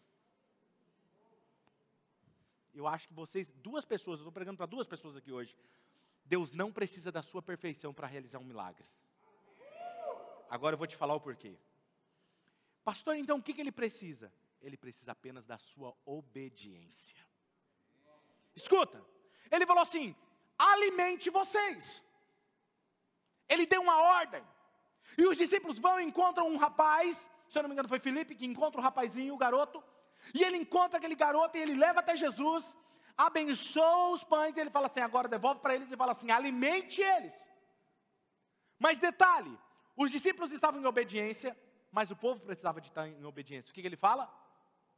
Eu 2.74 2.88
acho 2.88 3.08
que 3.08 3.14
vocês, 3.14 3.50
duas 3.56 3.86
pessoas, 3.86 4.20
eu 4.20 4.24
estou 4.24 4.32
pregando 4.32 4.58
para 4.58 4.66
duas 4.66 4.88
pessoas 4.88 5.16
aqui 5.16 5.32
hoje. 5.32 5.56
Deus 6.26 6.54
não 6.54 6.72
precisa 6.72 7.12
da 7.12 7.22
sua 7.22 7.42
perfeição 7.42 7.94
para 7.94 8.08
realizar 8.08 8.40
um 8.40 8.44
milagre. 8.44 8.86
Agora 10.50 10.74
eu 10.74 10.78
vou 10.78 10.88
te 10.88 10.96
falar 10.96 11.16
o 11.16 11.22
porquê. 11.22 11.56
Pastor, 12.84 13.16
então 13.16 13.38
o 13.38 13.44
que, 13.44 13.54
que 13.54 13.62
ele 13.62 13.72
precisa? 13.72 14.32
Ele 14.64 14.78
precisa 14.78 15.12
apenas 15.12 15.46
da 15.46 15.58
sua 15.58 15.96
obediência. 16.06 17.18
Escuta, 18.56 19.04
ele 19.52 19.66
falou 19.68 19.84
assim: 19.84 20.16
alimente 20.58 21.30
vocês. 21.30 22.02
Ele 23.48 23.66
deu 23.66 23.82
uma 23.82 24.02
ordem. 24.02 24.44
E 25.18 25.28
os 25.28 25.38
discípulos 25.38 25.78
vão 25.78 26.00
e 26.00 26.04
encontram 26.04 26.48
um 26.48 26.58
rapaz 26.58 27.30
se 27.54 27.60
eu 27.60 27.64
não 27.64 27.70
me 27.70 27.76
engano 27.76 27.88
foi 27.88 28.00
Felipe 28.00 28.34
que 28.34 28.48
encontra 28.48 28.80
o 28.80 28.84
rapazinho, 28.84 29.36
o 29.36 29.38
garoto, 29.38 29.84
e 30.34 30.44
ele 30.44 30.58
encontra 30.58 30.98
aquele 30.98 31.14
garoto 31.14 31.56
e 31.56 31.62
ele 31.62 31.76
leva 31.76 32.00
até 32.00 32.16
Jesus, 32.16 32.76
abençoa 33.16 34.10
os 34.10 34.24
pães, 34.24 34.58
e 34.58 34.60
ele 34.60 34.72
fala 34.72 34.88
assim: 34.88 35.02
agora 35.02 35.28
devolve 35.28 35.62
para 35.62 35.76
eles 35.76 35.92
e 35.92 35.96
fala 35.96 36.14
assim: 36.14 36.32
alimente 36.32 37.00
eles. 37.00 37.34
Mas 38.80 38.98
detalhe: 38.98 39.56
os 39.96 40.10
discípulos 40.10 40.52
estavam 40.52 40.82
em 40.82 40.86
obediência, 40.86 41.56
mas 41.92 42.10
o 42.10 42.16
povo 42.16 42.40
precisava 42.40 42.82
de 42.82 42.88
estar 42.88 43.08
em 43.08 43.24
obediência. 43.24 43.70
O 43.70 43.74
que, 43.74 43.82
que 43.82 43.88
ele 43.88 43.96
fala? 43.96 44.28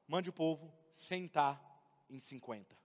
Mande 0.08 0.30
o 0.30 0.34
povo 0.34 0.74
sentar 0.92 1.62
em 2.10 2.20
50. 2.20 2.76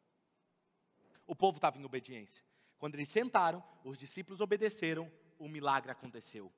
O 1.27 1.37
povo 1.37 1.59
estava 1.59 1.79
em 1.79 1.85
obediência. 1.85 2.43
Quando 2.79 2.95
eles 2.95 3.09
sentaram, 3.09 3.63
os 3.85 3.99
discípulos 3.99 4.41
obedeceram, 4.41 5.11
o 5.39 5.49
milagre 5.49 5.91
aconteceu. 5.91 6.53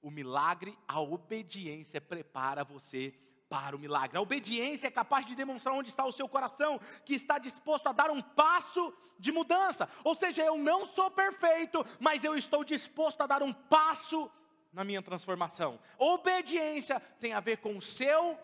O 0.00 0.10
milagre, 0.10 0.78
a 0.86 1.00
obediência 1.00 2.00
prepara 2.00 2.62
você 2.62 3.14
para 3.48 3.76
o 3.76 3.78
milagre. 3.78 4.16
A 4.16 4.20
obediência 4.20 4.86
é 4.86 4.90
capaz 4.90 5.26
de 5.26 5.34
demonstrar 5.34 5.74
onde 5.74 5.88
está 5.88 6.04
o 6.04 6.12
seu 6.12 6.28
coração, 6.28 6.78
que 7.04 7.14
está 7.14 7.38
disposto 7.38 7.86
a 7.86 7.92
dar 7.92 8.10
um 8.10 8.20
passo 8.20 8.92
de 9.18 9.30
mudança. 9.30 9.88
Ou 10.04 10.14
seja, 10.14 10.42
eu 10.42 10.58
não 10.58 10.86
sou 10.86 11.10
perfeito, 11.10 11.84
mas 12.00 12.24
eu 12.24 12.34
estou 12.34 12.64
disposto 12.64 13.20
a 13.20 13.26
dar 13.26 13.42
um 13.42 13.52
passo 13.52 14.30
na 14.72 14.84
minha 14.84 15.02
transformação. 15.02 15.78
Obediência 15.98 17.00
tem 17.20 17.32
a 17.32 17.40
ver 17.40 17.58
com 17.58 17.76
o 17.76 17.82
seu 17.82 18.38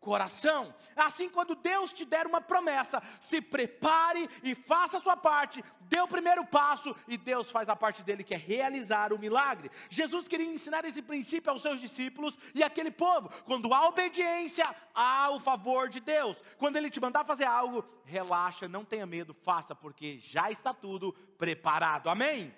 coração. 0.00 0.74
Assim, 0.96 1.28
quando 1.28 1.54
Deus 1.54 1.92
te 1.92 2.04
der 2.04 2.26
uma 2.26 2.40
promessa, 2.40 3.02
se 3.20 3.40
prepare 3.40 4.28
e 4.42 4.54
faça 4.54 4.96
a 4.96 5.00
sua 5.00 5.16
parte, 5.16 5.62
dê 5.82 6.00
o 6.00 6.08
primeiro 6.08 6.44
passo 6.46 6.96
e 7.06 7.16
Deus 7.16 7.50
faz 7.50 7.68
a 7.68 7.76
parte 7.76 8.02
dele, 8.02 8.24
que 8.24 8.34
é 8.34 8.36
realizar 8.36 9.12
o 9.12 9.18
milagre. 9.18 9.70
Jesus 9.88 10.26
queria 10.26 10.46
ensinar 10.46 10.84
esse 10.84 11.02
princípio 11.02 11.50
aos 11.50 11.62
seus 11.62 11.80
discípulos 11.80 12.36
e 12.54 12.62
àquele 12.62 12.90
povo. 12.90 13.30
Quando 13.44 13.72
há 13.74 13.86
obediência, 13.86 14.74
há 14.94 15.30
o 15.30 15.38
favor 15.38 15.88
de 15.88 16.00
Deus. 16.00 16.36
Quando 16.56 16.76
ele 16.76 16.90
te 16.90 17.00
mandar 17.00 17.24
fazer 17.24 17.44
algo, 17.44 17.84
relaxa, 18.04 18.66
não 18.66 18.84
tenha 18.84 19.06
medo, 19.06 19.34
faça, 19.34 19.74
porque 19.74 20.18
já 20.18 20.50
está 20.50 20.72
tudo 20.72 21.12
preparado. 21.36 22.08
Amém? 22.08 22.54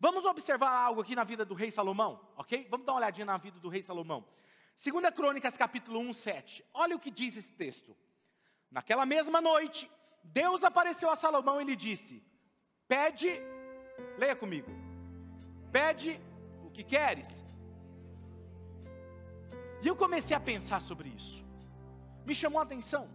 Vamos 0.00 0.24
observar 0.24 0.70
algo 0.70 1.00
aqui 1.00 1.14
na 1.14 1.24
vida 1.24 1.44
do 1.44 1.54
rei 1.54 1.70
Salomão, 1.70 2.20
ok? 2.36 2.66
Vamos 2.70 2.84
dar 2.84 2.92
uma 2.92 2.98
olhadinha 2.98 3.24
na 3.24 3.38
vida 3.38 3.58
do 3.58 3.68
rei 3.68 3.80
Salomão. 3.80 4.24
Segunda 4.76 5.10
Crônicas, 5.10 5.56
capítulo 5.56 6.00
1, 6.00 6.12
7. 6.12 6.64
Olha 6.74 6.96
o 6.96 7.00
que 7.00 7.10
diz 7.10 7.36
esse 7.36 7.52
texto. 7.52 7.96
Naquela 8.70 9.06
mesma 9.06 9.40
noite, 9.40 9.90
Deus 10.22 10.64
apareceu 10.64 11.10
a 11.10 11.16
Salomão 11.16 11.60
e 11.60 11.64
lhe 11.64 11.76
disse: 11.76 12.22
Pede, 12.88 13.30
leia 14.18 14.34
comigo. 14.34 14.70
Pede 15.70 16.20
o 16.64 16.70
que 16.70 16.82
queres. 16.82 17.44
E 19.82 19.86
eu 19.86 19.94
comecei 19.94 20.36
a 20.36 20.40
pensar 20.40 20.80
sobre 20.80 21.08
isso. 21.08 21.44
Me 22.26 22.34
chamou 22.34 22.58
a 22.58 22.64
atenção. 22.64 23.08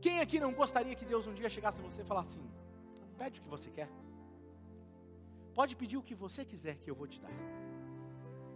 Quem 0.00 0.20
aqui 0.20 0.38
não 0.38 0.52
gostaria 0.52 0.94
que 0.94 1.04
Deus 1.04 1.26
um 1.26 1.34
dia 1.34 1.48
chegasse 1.48 1.80
a 1.80 1.82
você 1.82 2.02
e 2.02 2.04
falasse 2.04 2.30
assim: 2.30 2.50
Pede 3.16 3.40
o 3.40 3.42
que 3.42 3.48
você 3.48 3.70
quer. 3.70 3.88
Pode 5.54 5.74
pedir 5.74 5.96
o 5.96 6.02
que 6.02 6.14
você 6.14 6.44
quiser 6.44 6.76
que 6.76 6.90
eu 6.90 6.94
vou 6.94 7.06
te 7.06 7.18
dar. 7.18 7.30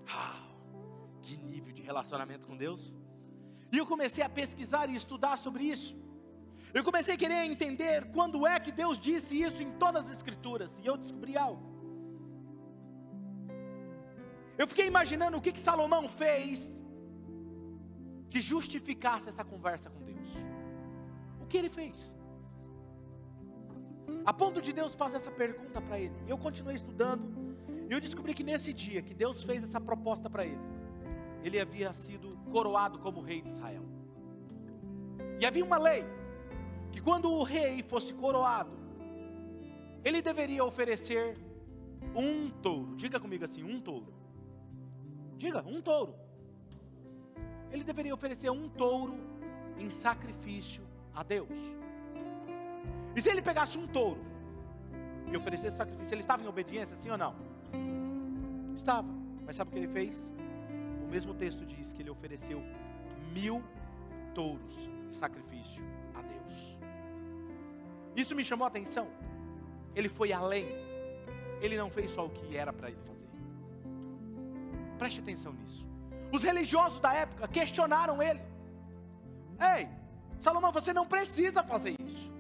Ah, 0.06 0.39
que 1.22 1.36
nível 1.36 1.72
de 1.72 1.82
relacionamento 1.82 2.46
com 2.46 2.56
Deus. 2.56 2.92
E 3.72 3.78
eu 3.78 3.86
comecei 3.86 4.22
a 4.24 4.28
pesquisar 4.28 4.88
e 4.88 4.96
estudar 4.96 5.36
sobre 5.38 5.64
isso. 5.64 5.94
Eu 6.72 6.84
comecei 6.84 7.14
a 7.14 7.18
querer 7.18 7.44
entender 7.44 8.10
quando 8.12 8.46
é 8.46 8.58
que 8.60 8.72
Deus 8.72 8.98
disse 8.98 9.40
isso 9.40 9.62
em 9.62 9.72
todas 9.72 10.06
as 10.06 10.16
Escrituras. 10.16 10.70
E 10.82 10.86
eu 10.86 10.96
descobri 10.96 11.36
algo. 11.36 11.68
Eu 14.56 14.68
fiquei 14.68 14.86
imaginando 14.86 15.36
o 15.36 15.40
que, 15.40 15.52
que 15.52 15.58
Salomão 15.58 16.08
fez 16.08 16.60
que 18.28 18.40
justificasse 18.40 19.28
essa 19.28 19.44
conversa 19.44 19.90
com 19.90 20.04
Deus. 20.04 20.28
O 21.40 21.46
que 21.46 21.56
ele 21.56 21.68
fez? 21.68 22.14
A 24.24 24.32
ponto 24.32 24.60
de 24.60 24.72
Deus 24.72 24.94
fazer 24.94 25.16
essa 25.16 25.30
pergunta 25.30 25.80
para 25.80 25.98
ele. 25.98 26.14
Eu 26.28 26.38
continuei 26.38 26.76
estudando. 26.76 27.24
E 27.88 27.92
eu 27.92 28.00
descobri 28.00 28.34
que 28.34 28.44
nesse 28.44 28.72
dia 28.72 29.02
que 29.02 29.14
Deus 29.14 29.42
fez 29.42 29.64
essa 29.64 29.80
proposta 29.80 30.30
para 30.30 30.44
ele, 30.44 30.60
ele 31.42 31.58
havia 31.58 31.92
sido 31.92 32.36
coroado 32.50 32.98
como 32.98 33.20
rei 33.20 33.40
de 33.40 33.48
Israel. 33.48 33.84
E 35.40 35.46
havia 35.46 35.64
uma 35.64 35.78
lei 35.78 36.04
que 36.92 37.00
quando 37.00 37.30
o 37.30 37.42
rei 37.42 37.82
fosse 37.82 38.12
coroado, 38.12 38.72
ele 40.04 40.20
deveria 40.20 40.64
oferecer 40.64 41.36
um 42.14 42.50
touro. 42.50 42.96
Diga 42.96 43.18
comigo 43.20 43.44
assim, 43.44 43.62
um 43.62 43.80
touro. 43.80 44.12
Diga, 45.36 45.62
um 45.66 45.80
touro. 45.80 46.14
Ele 47.70 47.84
deveria 47.84 48.12
oferecer 48.12 48.50
um 48.50 48.68
touro 48.68 49.14
em 49.78 49.88
sacrifício 49.88 50.82
a 51.14 51.22
Deus. 51.22 51.48
E 53.14 53.22
se 53.22 53.30
ele 53.30 53.42
pegasse 53.42 53.78
um 53.78 53.86
touro 53.86 54.20
e 55.30 55.36
oferecesse 55.36 55.76
sacrifício, 55.76 56.14
ele 56.14 56.20
estava 56.20 56.42
em 56.42 56.46
obediência, 56.46 56.96
sim 56.96 57.10
ou 57.10 57.18
não? 57.18 57.34
Estava. 58.74 59.08
Mas 59.46 59.56
sabe 59.56 59.70
o 59.70 59.72
que 59.72 59.78
ele 59.78 59.88
fez? 59.88 60.32
Mesmo 61.10 61.34
texto 61.34 61.64
diz 61.66 61.92
que 61.92 62.02
ele 62.02 62.10
ofereceu 62.10 62.62
mil 63.32 63.62
touros 64.34 64.74
de 65.08 65.16
sacrifício 65.16 65.82
a 66.14 66.22
Deus. 66.22 66.76
Isso 68.16 68.34
me 68.34 68.44
chamou 68.44 68.64
a 68.64 68.68
atenção. 68.68 69.08
Ele 69.94 70.08
foi 70.08 70.32
além. 70.32 70.66
Ele 71.60 71.76
não 71.76 71.90
fez 71.90 72.10
só 72.10 72.24
o 72.24 72.30
que 72.30 72.56
era 72.56 72.72
para 72.72 72.88
ele 72.88 73.00
fazer. 73.06 73.28
Preste 74.98 75.20
atenção 75.20 75.52
nisso. 75.52 75.86
Os 76.32 76.42
religiosos 76.42 77.00
da 77.00 77.12
época 77.12 77.48
questionaram 77.48 78.22
ele. 78.22 78.40
Ei, 79.76 79.88
Salomão, 80.38 80.72
você 80.72 80.92
não 80.92 81.06
precisa 81.06 81.62
fazer 81.62 81.96
isso. 82.00 82.30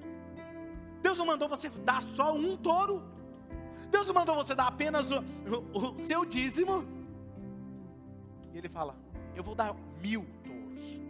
Deus 1.02 1.18
não 1.18 1.26
mandou 1.26 1.48
você 1.48 1.68
dar 1.68 2.02
só 2.02 2.34
um 2.34 2.56
touro. 2.56 3.02
Deus 3.90 4.06
não 4.06 4.14
mandou 4.14 4.36
você 4.36 4.54
dar 4.54 4.68
apenas 4.68 5.10
o, 5.10 5.18
o, 5.72 5.78
o 5.78 6.06
seu 6.06 6.24
dízimo. 6.24 6.99
E 8.52 8.58
ele 8.58 8.68
fala: 8.68 8.96
Eu 9.34 9.42
vou 9.42 9.54
dar 9.54 9.74
mil 10.02 10.26
touros. 10.44 11.00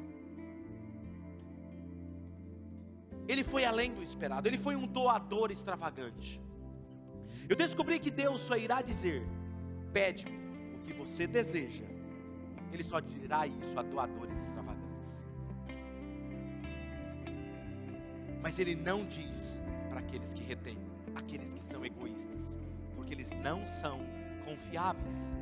Ele 3.29 3.45
foi 3.45 3.65
além 3.65 3.93
do 3.93 4.03
esperado, 4.03 4.49
ele 4.49 4.59
foi 4.59 4.75
um 4.75 4.87
doador 4.87 5.51
extravagante. 5.51 6.41
Eu 7.49 7.57
descobri 7.57 7.99
que 7.99 8.11
Deus 8.11 8.41
só 8.41 8.57
irá 8.57 8.83
dizer: 8.83 9.27
Pede-me 9.93 10.77
o 10.77 10.79
que 10.81 10.93
você 10.93 11.27
deseja. 11.27 11.85
Ele 12.73 12.85
só 12.85 13.01
dirá 13.01 13.47
isso 13.47 13.79
a 13.79 13.83
doadores 13.83 14.39
extravagantes. 14.41 15.25
Mas 18.41 18.59
ele 18.59 18.75
não 18.75 19.05
diz 19.05 19.59
para 19.89 20.01
aqueles 20.01 20.33
que 20.33 20.43
retêm, 20.43 20.79
aqueles 21.15 21.53
que 21.53 21.61
são 21.61 21.85
egoístas, 21.85 22.57
porque 22.95 23.13
eles 23.13 23.31
não 23.43 23.67
são 23.67 23.99
confiáveis. 24.45 25.35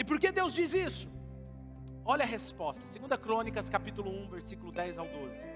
E 0.00 0.04
por 0.04 0.18
que 0.18 0.32
Deus 0.32 0.54
diz 0.54 0.72
isso? 0.72 1.06
Olha 2.06 2.24
a 2.24 2.26
resposta, 2.26 2.82
2 2.98 3.20
Crônicas, 3.20 3.68
capítulo 3.68 4.10
1, 4.10 4.30
versículo 4.30 4.72
10 4.72 4.96
ao 4.96 5.06
12. 5.06 5.46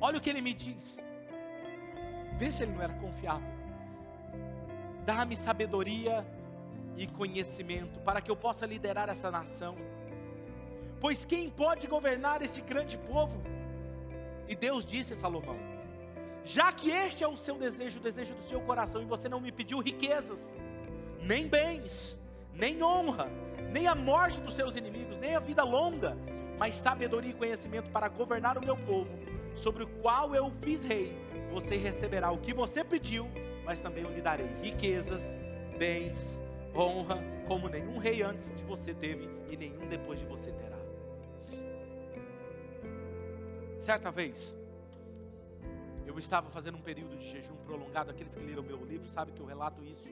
Olha 0.00 0.16
o 0.16 0.22
que 0.22 0.30
ele 0.30 0.40
me 0.40 0.54
diz. 0.54 0.98
Vê 2.38 2.50
se 2.50 2.62
ele 2.62 2.72
não 2.72 2.80
era 2.80 2.94
confiável. 2.94 3.52
Dá-me 5.04 5.36
sabedoria 5.36 6.26
e 6.96 7.06
conhecimento 7.06 8.00
para 8.00 8.22
que 8.22 8.30
eu 8.30 8.36
possa 8.36 8.64
liderar 8.64 9.10
essa 9.10 9.30
nação. 9.30 9.76
Pois 10.98 11.26
quem 11.26 11.50
pode 11.50 11.86
governar 11.86 12.40
esse 12.40 12.62
grande 12.62 12.96
povo? 12.96 13.38
E 14.48 14.56
Deus 14.56 14.82
disse 14.82 15.12
a 15.12 15.16
Salomão: 15.16 15.58
Já 16.42 16.72
que 16.72 16.90
este 16.90 17.22
é 17.22 17.28
o 17.28 17.36
seu 17.36 17.58
desejo, 17.58 17.98
o 17.98 18.02
desejo 18.02 18.34
do 18.34 18.44
seu 18.44 18.62
coração, 18.62 19.02
e 19.02 19.04
você 19.04 19.28
não 19.28 19.40
me 19.40 19.52
pediu 19.52 19.78
riquezas, 19.78 20.40
nem 21.20 21.46
bens, 21.46 22.16
nem 22.54 22.82
honra, 22.82 23.41
nem 23.72 23.86
a 23.86 23.94
morte 23.94 24.40
dos 24.40 24.54
seus 24.54 24.76
inimigos, 24.76 25.16
nem 25.16 25.34
a 25.34 25.40
vida 25.40 25.64
longa, 25.64 26.16
mas 26.58 26.74
sabedoria 26.74 27.30
e 27.30 27.34
conhecimento 27.34 27.90
para 27.90 28.06
governar 28.08 28.58
o 28.58 28.60
meu 28.64 28.76
povo, 28.76 29.10
sobre 29.54 29.82
o 29.82 29.86
qual 29.86 30.34
eu 30.34 30.52
fiz 30.60 30.84
rei. 30.84 31.16
Você 31.52 31.76
receberá 31.76 32.30
o 32.30 32.38
que 32.38 32.52
você 32.52 32.84
pediu, 32.84 33.28
mas 33.64 33.80
também 33.80 34.04
eu 34.04 34.10
lhe 34.10 34.20
darei 34.20 34.46
riquezas, 34.60 35.22
bens, 35.78 36.40
honra, 36.74 37.18
como 37.48 37.68
nenhum 37.68 37.98
rei 37.98 38.22
antes 38.22 38.54
de 38.54 38.62
você 38.64 38.94
teve 38.94 39.28
e 39.50 39.56
nenhum 39.56 39.88
depois 39.88 40.20
de 40.20 40.26
você 40.26 40.52
terá. 40.52 40.78
Certa 43.80 44.10
vez, 44.12 44.54
eu 46.06 46.18
estava 46.18 46.50
fazendo 46.50 46.76
um 46.76 46.82
período 46.82 47.16
de 47.16 47.30
jejum 47.30 47.56
prolongado. 47.64 48.10
Aqueles 48.10 48.34
que 48.34 48.44
leram 48.44 48.62
meu 48.62 48.84
livro 48.84 49.08
sabem 49.08 49.34
que 49.34 49.40
eu 49.40 49.46
relato 49.46 49.82
isso. 49.82 50.04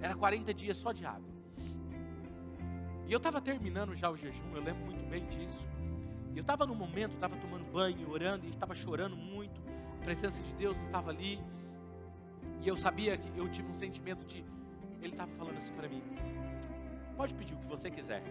Era 0.00 0.14
40 0.14 0.52
dias 0.54 0.76
só 0.76 0.92
de 0.92 1.04
água. 1.04 1.41
E 3.06 3.12
eu 3.12 3.18
estava 3.18 3.40
terminando 3.40 3.94
já 3.94 4.10
o 4.10 4.16
jejum, 4.16 4.54
eu 4.54 4.62
lembro 4.62 4.84
muito 4.84 5.08
bem 5.08 5.26
disso. 5.26 5.66
E 6.32 6.38
eu 6.38 6.42
estava 6.42 6.64
no 6.66 6.74
momento, 6.74 7.14
estava 7.14 7.36
tomando 7.36 7.64
banho, 7.70 8.10
orando, 8.10 8.46
e 8.46 8.50
estava 8.50 8.74
chorando 8.74 9.16
muito. 9.16 9.60
A 10.00 10.04
presença 10.04 10.40
de 10.40 10.52
Deus 10.54 10.80
estava 10.82 11.10
ali. 11.10 11.38
E 12.62 12.68
eu 12.68 12.76
sabia 12.76 13.16
que 13.16 13.36
eu 13.38 13.48
tive 13.48 13.68
um 13.68 13.74
sentimento 13.74 14.24
de. 14.24 14.44
Ele 15.00 15.12
estava 15.12 15.30
falando 15.32 15.58
assim 15.58 15.72
para 15.74 15.88
mim: 15.88 16.02
Pode 17.16 17.34
pedir 17.34 17.54
o 17.54 17.58
que 17.58 17.66
você 17.66 17.90
quiser. 17.90 18.22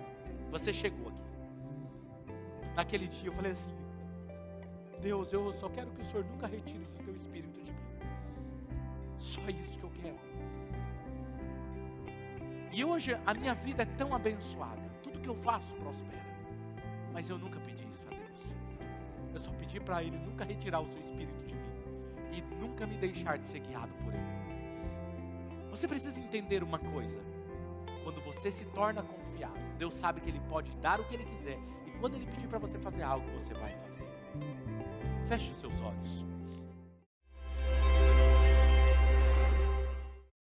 Você 0.49 0.73
chegou 0.73 1.09
aqui. 1.09 1.31
Naquele 2.75 3.07
dia 3.07 3.29
eu 3.29 3.33
falei 3.33 3.51
assim: 3.51 3.75
Deus, 5.01 5.31
eu 5.31 5.53
só 5.53 5.69
quero 5.69 5.91
que 5.91 6.01
o 6.01 6.05
Senhor 6.05 6.25
nunca 6.25 6.47
retire 6.47 6.87
o 6.99 7.03
teu 7.03 7.15
espírito 7.15 7.61
de 7.61 7.71
mim. 7.71 7.77
Só 9.19 9.41
isso 9.41 9.77
que 9.77 9.83
eu 9.83 9.91
quero. 9.91 10.30
E 12.73 12.85
hoje 12.85 13.17
a 13.25 13.33
minha 13.33 13.53
vida 13.53 13.83
é 13.83 13.85
tão 13.85 14.15
abençoada. 14.15 14.81
Tudo 15.03 15.19
que 15.19 15.27
eu 15.27 15.35
faço 15.35 15.73
prospera. 15.75 16.21
Mas 17.11 17.29
eu 17.29 17.37
nunca 17.37 17.59
pedi 17.59 17.85
isso 17.87 18.01
a 18.07 18.09
Deus. 18.09 18.45
Eu 19.33 19.39
só 19.39 19.51
pedi 19.51 19.79
para 19.79 20.01
Ele 20.01 20.17
nunca 20.17 20.45
retirar 20.45 20.79
o 20.79 20.87
seu 20.87 20.99
espírito 21.01 21.43
de 21.45 21.53
mim. 21.53 21.61
E 22.31 22.41
nunca 22.61 22.87
me 22.87 22.97
deixar 22.97 23.37
de 23.37 23.45
ser 23.45 23.59
guiado 23.59 23.91
por 24.03 24.13
Ele. 24.13 24.31
Você 25.69 25.85
precisa 25.85 26.19
entender 26.19 26.63
uma 26.63 26.79
coisa. 26.79 27.19
Quando 28.03 28.21
você 28.21 28.49
se 28.49 28.65
torna 28.65 29.03
confiado, 29.03 29.59
Deus 29.77 29.93
sabe 29.93 30.21
que 30.21 30.29
Ele 30.29 30.39
pode 30.49 30.71
dar 30.77 30.99
o 31.01 31.05
que 31.05 31.15
Ele 31.15 31.25
quiser. 31.25 31.59
E 31.85 31.91
quando 31.99 32.15
Ele 32.15 32.25
pedir 32.25 32.47
para 32.47 32.59
você 32.59 32.79
fazer 32.79 33.03
algo, 33.03 33.29
você 33.31 33.53
vai 33.53 33.75
fazer. 33.79 34.07
Feche 35.27 35.51
os 35.51 35.59
seus 35.59 35.81
olhos. 35.81 36.25